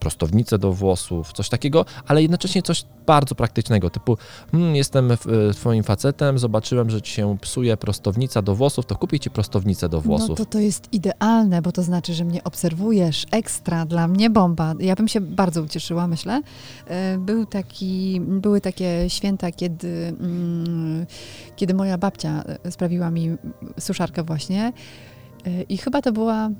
prostownicę 0.00 0.58
do 0.58 0.72
włosów, 0.72 1.32
coś 1.32 1.48
takiego, 1.48 1.84
ale 2.06 2.22
jednocześnie 2.22 2.62
coś 2.62 2.84
bardzo 3.06 3.34
praktycznego, 3.34 3.90
typu 3.90 4.16
hmm, 4.52 4.76
jestem 4.76 5.12
e, 5.12 5.16
twoim 5.54 5.82
facetem, 5.84 6.38
zobaczyłem, 6.38 6.90
że 6.90 7.02
ci 7.02 7.12
się 7.12 7.36
psuje 7.40 7.76
prostownica 7.76 8.42
do 8.42 8.54
włosów, 8.54 8.86
to 8.86 8.96
kupię 8.96 9.20
ci 9.20 9.30
prostownicę 9.30 9.88
do 9.88 10.00
włosów. 10.00 10.28
No 10.28 10.34
to 10.34 10.44
to 10.44 10.58
jest 10.58 10.92
idealne, 10.92 11.62
bo 11.62 11.72
to 11.72 11.82
znaczy, 11.82 12.14
że 12.14 12.24
mnie 12.24 12.44
obserwujesz, 12.44 13.26
ekstra, 13.30 13.86
dla 13.86 14.08
mnie 14.08 14.30
bomba. 14.30 14.74
Ja 14.80 14.94
bym 14.94 15.08
się 15.08 15.20
bardzo 15.20 15.62
ucieszyła, 15.62 16.06
myślę. 16.06 16.42
E, 16.86 17.18
Był 17.18 17.46
taki, 17.46 18.20
były 18.20 18.60
takie 18.60 19.04
święta, 19.08 19.52
kiedy, 19.52 20.14
mm, 20.20 21.06
kiedy 21.56 21.74
moja 21.74 21.98
babcia 21.98 22.44
e, 22.64 22.70
sprawiła 22.70 23.10
mi 23.10 23.36
suszarkę 23.80 24.22
właśnie 24.22 24.72
i 25.68 25.76
chyba 25.78 26.02
to 26.02 26.12
była 26.12 26.50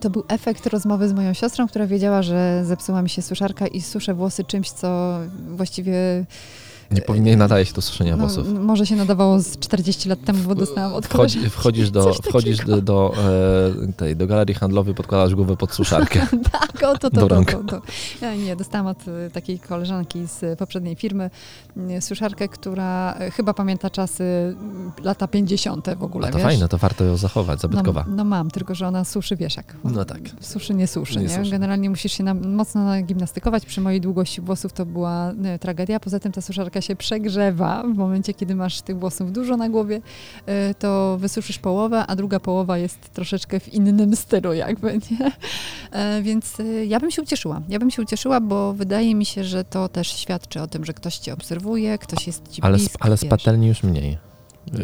to 0.00 0.10
był 0.10 0.24
efekt 0.28 0.66
rozmowy 0.66 1.08
z 1.08 1.12
moją 1.12 1.34
siostrą, 1.34 1.68
która 1.68 1.86
wiedziała, 1.86 2.22
że 2.22 2.62
zepsuła 2.64 3.02
mi 3.02 3.10
się 3.10 3.22
suszarka 3.22 3.66
i 3.66 3.80
suszę 3.80 4.14
włosy 4.14 4.44
czymś, 4.44 4.70
co 4.70 5.18
właściwie 5.48 6.24
Nie 6.90 7.02
powinien 7.02 7.38
nadaje 7.38 7.66
się 7.66 7.74
do 7.74 7.82
suszenia 7.82 8.16
no, 8.16 8.26
włosów. 8.26 8.46
może 8.60 8.86
się 8.86 8.96
nadawało 8.96 9.38
z 9.40 9.58
40 9.58 10.08
lat 10.08 10.24
temu, 10.24 10.38
bo 10.44 10.54
dostałam 10.54 10.94
od. 10.94 11.06
Wchodzi, 11.06 11.50
wchodzisz 11.50 11.90
do, 11.96 12.14
wchodzisz 12.14 12.58
do, 12.58 12.82
do, 12.82 13.14
e, 13.88 13.92
tej, 13.92 14.16
do 14.16 14.26
galerii 14.26 14.54
handlowej, 14.54 14.94
podkładasz 14.94 15.34
głowę 15.34 15.56
pod 15.56 15.72
suszarkę. 15.72 16.26
Tak, 16.52 16.82
o 16.82 16.98
to, 16.98 17.10
to, 17.10 17.26
to, 17.28 17.44
to, 17.44 17.64
to. 17.64 17.82
Ja 18.22 18.34
nie, 18.34 18.56
dostałam 18.56 18.86
od 18.86 19.08
y, 19.08 19.30
takiej 19.32 19.58
koleżanki 19.58 20.26
z 20.26 20.58
poprzedniej 20.58 20.96
firmy 20.96 21.30
y, 21.76 22.00
suszarkę, 22.00 22.48
która 22.48 23.16
y, 23.20 23.30
chyba 23.30 23.54
pamięta 23.54 23.90
czasy 23.90 24.24
y, 24.98 25.02
lata 25.04 25.28
50. 25.28 25.88
w 25.96 26.02
ogóle, 26.02 26.28
A 26.28 26.30
to 26.30 26.38
wiesz? 26.38 26.46
fajne, 26.46 26.68
to 26.68 26.78
warto 26.78 27.04
ją 27.04 27.16
zachować, 27.16 27.60
zabytkowa. 27.60 28.04
No, 28.08 28.16
no 28.16 28.24
mam, 28.24 28.50
tylko 28.50 28.74
że 28.74 28.86
ona 28.88 29.04
suszy 29.04 29.36
wieszak. 29.36 29.76
No 29.84 30.04
tak. 30.04 30.20
Suszy, 30.40 30.74
nie 30.74 30.86
suszy, 30.86 31.16
Nie 31.18 31.22
nie? 31.22 31.36
suszy. 31.36 31.50
Generalnie 31.50 31.90
musisz 31.90 32.12
się 32.12 32.24
na, 32.24 32.34
mocno 32.34 32.84
nagimnastykować. 32.84 33.66
Przy 33.66 33.80
mojej 33.80 34.00
długości 34.00 34.40
włosów 34.40 34.72
to 34.72 34.86
była 34.86 35.32
y, 35.54 35.58
tragedia. 35.58 36.00
Poza 36.00 36.20
tym 36.20 36.32
ta 36.32 36.40
suszarka 36.40 36.77
się 36.80 36.96
przegrzewa. 36.96 37.82
W 37.82 37.96
momencie, 37.96 38.34
kiedy 38.34 38.54
masz 38.54 38.82
tych 38.82 38.98
włosów 38.98 39.32
dużo 39.32 39.56
na 39.56 39.68
głowie, 39.68 39.96
y, 40.70 40.74
to 40.74 41.16
wysuszysz 41.20 41.58
połowę, 41.58 42.04
a 42.06 42.16
druga 42.16 42.40
połowa 42.40 42.78
jest 42.78 43.12
troszeczkę 43.12 43.60
w 43.60 43.74
innym 43.74 44.16
stylu 44.16 44.52
jakby, 44.52 44.92
nie? 45.10 45.32
E, 45.92 46.22
Więc 46.22 46.60
y, 46.60 46.86
ja 46.86 47.00
bym 47.00 47.10
się 47.10 47.22
ucieszyła. 47.22 47.60
Ja 47.68 47.78
bym 47.78 47.90
się 47.90 48.02
ucieszyła, 48.02 48.40
bo 48.40 48.72
wydaje 48.72 49.14
mi 49.14 49.24
się, 49.26 49.44
że 49.44 49.64
to 49.64 49.88
też 49.88 50.08
świadczy 50.08 50.60
o 50.60 50.66
tym, 50.66 50.84
że 50.84 50.92
ktoś 50.92 51.18
cię 51.18 51.32
obserwuje, 51.32 51.98
ktoś 51.98 52.26
jest 52.26 52.48
ci 52.48 52.62
Ale, 52.62 52.76
bliski, 52.76 52.96
ale 53.00 53.16
z 53.16 53.24
patelni 53.24 53.66
już 53.66 53.82
mniej, 53.82 54.18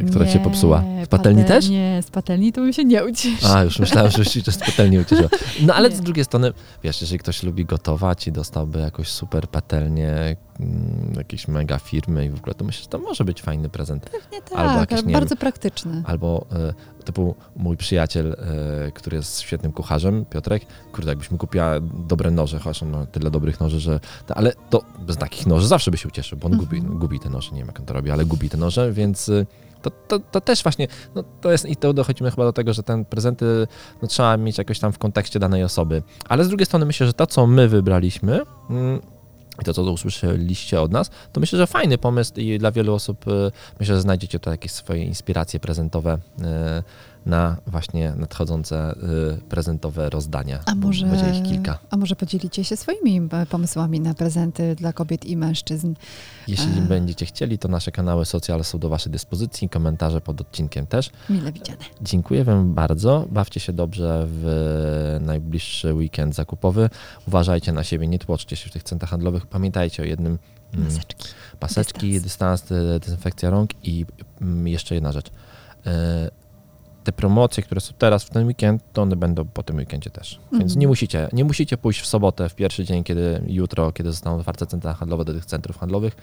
która 0.08 0.26
się 0.28 0.38
Nie, 0.38 0.44
popsuła. 0.44 0.84
Z 1.04 1.08
patelni 1.08 1.42
patel- 1.42 1.48
też? 1.48 1.68
Nie, 1.68 2.02
z 2.02 2.10
patelni 2.10 2.52
to 2.52 2.60
bym 2.60 2.72
się 2.72 2.84
nie 2.84 3.04
ucieszył. 3.04 3.48
A, 3.52 3.62
już 3.62 3.78
myślałem, 3.78 4.10
że 4.10 4.24
się 4.24 4.40
z 4.52 4.58
patelni 4.58 4.98
ucieszyła. 4.98 5.28
No 5.62 5.74
ale 5.74 5.88
Nie. 5.90 5.96
z 5.96 6.00
drugiej 6.00 6.24
strony, 6.24 6.52
wiesz, 6.84 7.00
jeżeli 7.00 7.18
ktoś 7.18 7.42
lubi 7.42 7.64
gotować 7.64 8.26
i 8.26 8.32
dostałby 8.32 8.78
jakąś 8.78 9.08
super 9.08 9.48
patelnię, 9.48 10.36
mm, 10.60 11.12
jakieś 11.16 11.48
mega 11.48 11.78
firmy 11.78 12.24
i 12.26 12.30
w 12.30 12.36
ogóle, 12.38 12.54
to 12.54 12.64
myślę, 12.64 12.82
że 12.82 12.88
to 12.88 12.98
może 12.98 13.24
być 13.24 13.42
fajny 13.42 13.68
prezent. 13.68 14.10
Nie 14.32 14.42
tak, 14.42 14.58
Albo 14.58 14.80
jakieś, 14.80 14.98
ale 14.98 15.06
nie 15.06 15.12
bardzo 15.12 15.36
praktyczny. 15.36 16.02
Albo 16.06 16.46
e, 16.52 16.74
typu 17.04 17.34
mój 17.56 17.76
przyjaciel, 17.76 18.32
e, 18.86 18.92
który 18.92 19.16
jest 19.16 19.40
świetnym 19.40 19.72
kucharzem, 19.72 20.24
Piotrek, 20.24 20.62
kurde, 20.92 21.10
jakbyś 21.10 21.30
mi 21.30 21.38
kupiła 21.38 21.70
dobre 22.08 22.30
noże, 22.30 22.58
chociaż 22.58 22.82
on 22.82 22.90
ma 22.90 23.06
tyle 23.06 23.30
dobrych 23.30 23.60
noży, 23.60 23.80
że... 23.80 24.00
Ale 24.34 24.52
to 24.70 24.82
bez 25.06 25.16
takich 25.16 25.46
noży 25.46 25.66
zawsze 25.66 25.90
by 25.90 25.96
się 25.96 26.08
ucieszył, 26.08 26.38
bo 26.38 26.46
on 26.46 26.52
Mhm. 26.52 26.68
gubi, 26.82 26.98
gubi 26.98 27.20
te 27.20 27.30
noże, 27.30 27.50
nie 27.52 27.58
wiem 27.58 27.66
jak 27.66 27.80
on 27.80 27.86
to 27.86 27.94
robi, 27.94 28.10
ale 28.10 28.24
gubi 28.24 28.50
te 28.50 28.56
noże, 28.56 28.92
więc... 28.92 29.28
e, 29.28 29.46
To, 29.84 29.90
to, 29.90 30.18
to 30.18 30.40
też 30.40 30.62
właśnie, 30.62 30.88
no 31.14 31.24
to 31.40 31.52
jest 31.52 31.66
i 31.68 31.76
to 31.76 31.92
dochodzimy 31.92 32.30
chyba 32.30 32.44
do 32.44 32.52
tego, 32.52 32.72
że 32.72 32.82
ten 32.82 33.04
prezenty 33.04 33.66
no, 34.02 34.08
trzeba 34.08 34.36
mieć 34.36 34.58
jakoś 34.58 34.78
tam 34.78 34.92
w 34.92 34.98
kontekście 34.98 35.38
danej 35.38 35.64
osoby. 35.64 36.02
Ale 36.28 36.44
z 36.44 36.48
drugiej 36.48 36.66
strony 36.66 36.86
myślę, 36.86 37.06
że 37.06 37.12
to, 37.12 37.26
co 37.26 37.46
my 37.46 37.68
wybraliśmy 37.68 38.40
mm, 38.70 39.00
i 39.62 39.64
to, 39.64 39.74
co 39.74 39.82
usłyszeliście 39.82 40.80
od 40.80 40.92
nas, 40.92 41.10
to 41.32 41.40
myślę, 41.40 41.58
że 41.58 41.66
fajny 41.66 41.98
pomysł 41.98 42.32
i 42.36 42.58
dla 42.58 42.72
wielu 42.72 42.94
osób 42.94 43.28
e, 43.28 43.50
myślę, 43.80 43.94
że 43.94 44.00
znajdziecie 44.00 44.38
tu 44.38 44.50
jakieś 44.50 44.72
swoje 44.72 45.04
inspiracje 45.04 45.60
prezentowe 45.60 46.18
e, 46.42 46.82
na 47.26 47.56
właśnie 47.66 48.12
nadchodzące 48.16 48.76
e, 48.78 48.94
prezentowe 49.48 50.10
rozdania. 50.10 50.58
A 50.66 50.74
może, 50.74 51.06
Będzie 51.06 51.38
ich 51.40 51.42
kilka. 51.46 51.78
a 51.90 51.96
może 51.96 52.16
podzielicie 52.16 52.64
się 52.64 52.76
swoimi 52.76 53.28
e, 53.32 53.46
pomysłami 53.46 54.00
na 54.00 54.14
prezenty 54.14 54.74
dla 54.74 54.92
kobiet 54.92 55.24
i 55.24 55.36
mężczyzn? 55.36 55.94
Jeśli 56.48 56.78
A. 56.78 56.80
będziecie 56.80 57.26
chcieli, 57.26 57.58
to 57.58 57.68
nasze 57.68 57.92
kanały 57.92 58.24
socjalne 58.24 58.64
są 58.64 58.78
do 58.78 58.88
Waszej 58.88 59.12
dyspozycji, 59.12 59.68
komentarze 59.68 60.20
pod 60.20 60.40
odcinkiem 60.40 60.86
też. 60.86 61.10
Mile 61.30 61.52
widziane. 61.52 61.78
Dziękuję 62.02 62.44
Wam 62.44 62.74
bardzo. 62.74 63.26
Bawcie 63.30 63.60
się 63.60 63.72
dobrze 63.72 64.26
w 64.28 65.16
najbliższy 65.20 65.94
weekend 65.94 66.34
zakupowy. 66.34 66.90
Uważajcie 67.28 67.72
na 67.72 67.84
siebie, 67.84 68.06
nie 68.08 68.18
tłoczcie 68.18 68.56
się 68.56 68.68
w 68.70 68.72
tych 68.72 68.82
centrach 68.82 69.10
handlowych. 69.10 69.46
Pamiętajcie 69.46 70.02
o 70.02 70.06
jednym. 70.06 70.38
mm, 70.74 70.84
Maseczki. 70.86 71.28
Paseczki, 71.60 72.12
Dystans. 72.20 72.60
dystans, 72.62 72.68
de- 72.68 73.00
dezynfekcja 73.00 73.50
rąk 73.50 73.70
i 73.82 74.06
mm, 74.40 74.68
jeszcze 74.68 74.94
jedna 74.94 75.12
rzecz. 75.12 75.30
Te 77.04 77.12
promocje, 77.12 77.62
które 77.62 77.80
są 77.80 77.94
teraz 77.98 78.24
w 78.24 78.30
ten 78.30 78.46
weekend, 78.46 78.82
to 78.92 79.02
one 79.02 79.16
będą 79.16 79.44
po 79.44 79.62
tym 79.62 79.76
weekendzie 79.76 80.10
też. 80.10 80.40
Więc 80.52 80.62
Mhm. 80.64 80.80
nie 80.80 80.86
musicie, 80.88 81.28
nie 81.32 81.44
musicie 81.44 81.76
pójść 81.76 82.00
w 82.00 82.06
sobotę, 82.06 82.48
w 82.48 82.54
pierwszy 82.54 82.84
dzień, 82.84 83.04
kiedy 83.04 83.42
jutro, 83.46 83.92
kiedy 83.92 84.10
zostaną 84.12 84.36
otwarte 84.38 84.66
centra 84.66 84.94
handlowe 84.94 85.24
do 85.24 85.34
tych 85.34 85.44
centrów 85.44 85.78
handlowych. 85.78 86.16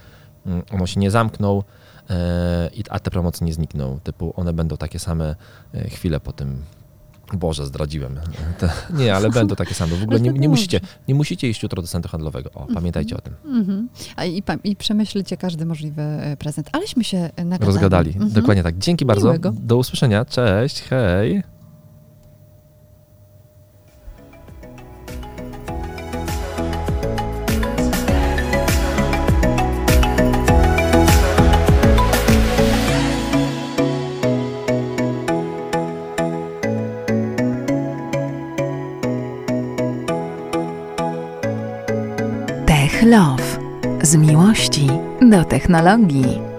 Mm, 0.45 0.61
One 0.71 0.87
się 0.87 0.99
nie 0.99 1.11
zamkną, 1.11 1.63
e, 2.09 2.69
a 2.89 2.99
te 2.99 3.11
promocje 3.11 3.47
nie 3.47 3.53
znikną. 3.53 3.99
Typu 4.03 4.33
one 4.35 4.53
będą 4.53 4.77
takie 4.77 4.99
same 4.99 5.35
e, 5.73 5.89
chwilę 5.89 6.19
po 6.19 6.31
tym. 6.33 6.61
Boże, 7.37 7.65
zdradziłem. 7.65 8.19
Te, 8.59 8.69
nie, 8.93 9.15
ale 9.15 9.29
będą 9.29 9.55
takie 9.55 9.73
same. 9.73 9.95
W 9.95 10.03
ogóle 10.03 10.19
nie, 10.19 10.31
to 10.31 10.37
nie, 10.37 10.49
musicie, 10.49 10.79
nie 11.07 11.15
musicie 11.15 11.49
iść 11.49 11.63
jutro 11.63 11.81
do 11.81 11.87
centrum 11.87 12.11
handlowego. 12.11 12.51
O, 12.53 12.67
pamiętajcie 12.73 13.17
o 13.17 13.21
tym. 13.21 13.33
Mhm. 13.45 13.89
A 14.15 14.25
i, 14.25 14.43
I 14.63 14.75
przemyślcie 14.75 15.37
każdy 15.37 15.65
możliwy 15.65 16.01
e, 16.01 16.37
prezent. 16.37 16.69
Aleśmy 16.71 17.03
się 17.03 17.17
e, 17.35 17.45
nagadali. 17.45 17.65
Rozgadali. 17.65 18.11
Mhm. 18.11 18.31
Dokładnie 18.31 18.63
tak. 18.63 18.77
Dzięki 18.77 19.05
bardzo. 19.05 19.27
Miłego. 19.27 19.53
Do 19.59 19.77
usłyszenia. 19.77 20.25
Cześć. 20.25 20.81
Hej. 20.81 21.43
Tech 43.01 43.09
Love. 43.09 43.59
Z 44.01 44.15
miłości 44.15 44.87
do 45.21 45.45
technologii. 45.45 46.50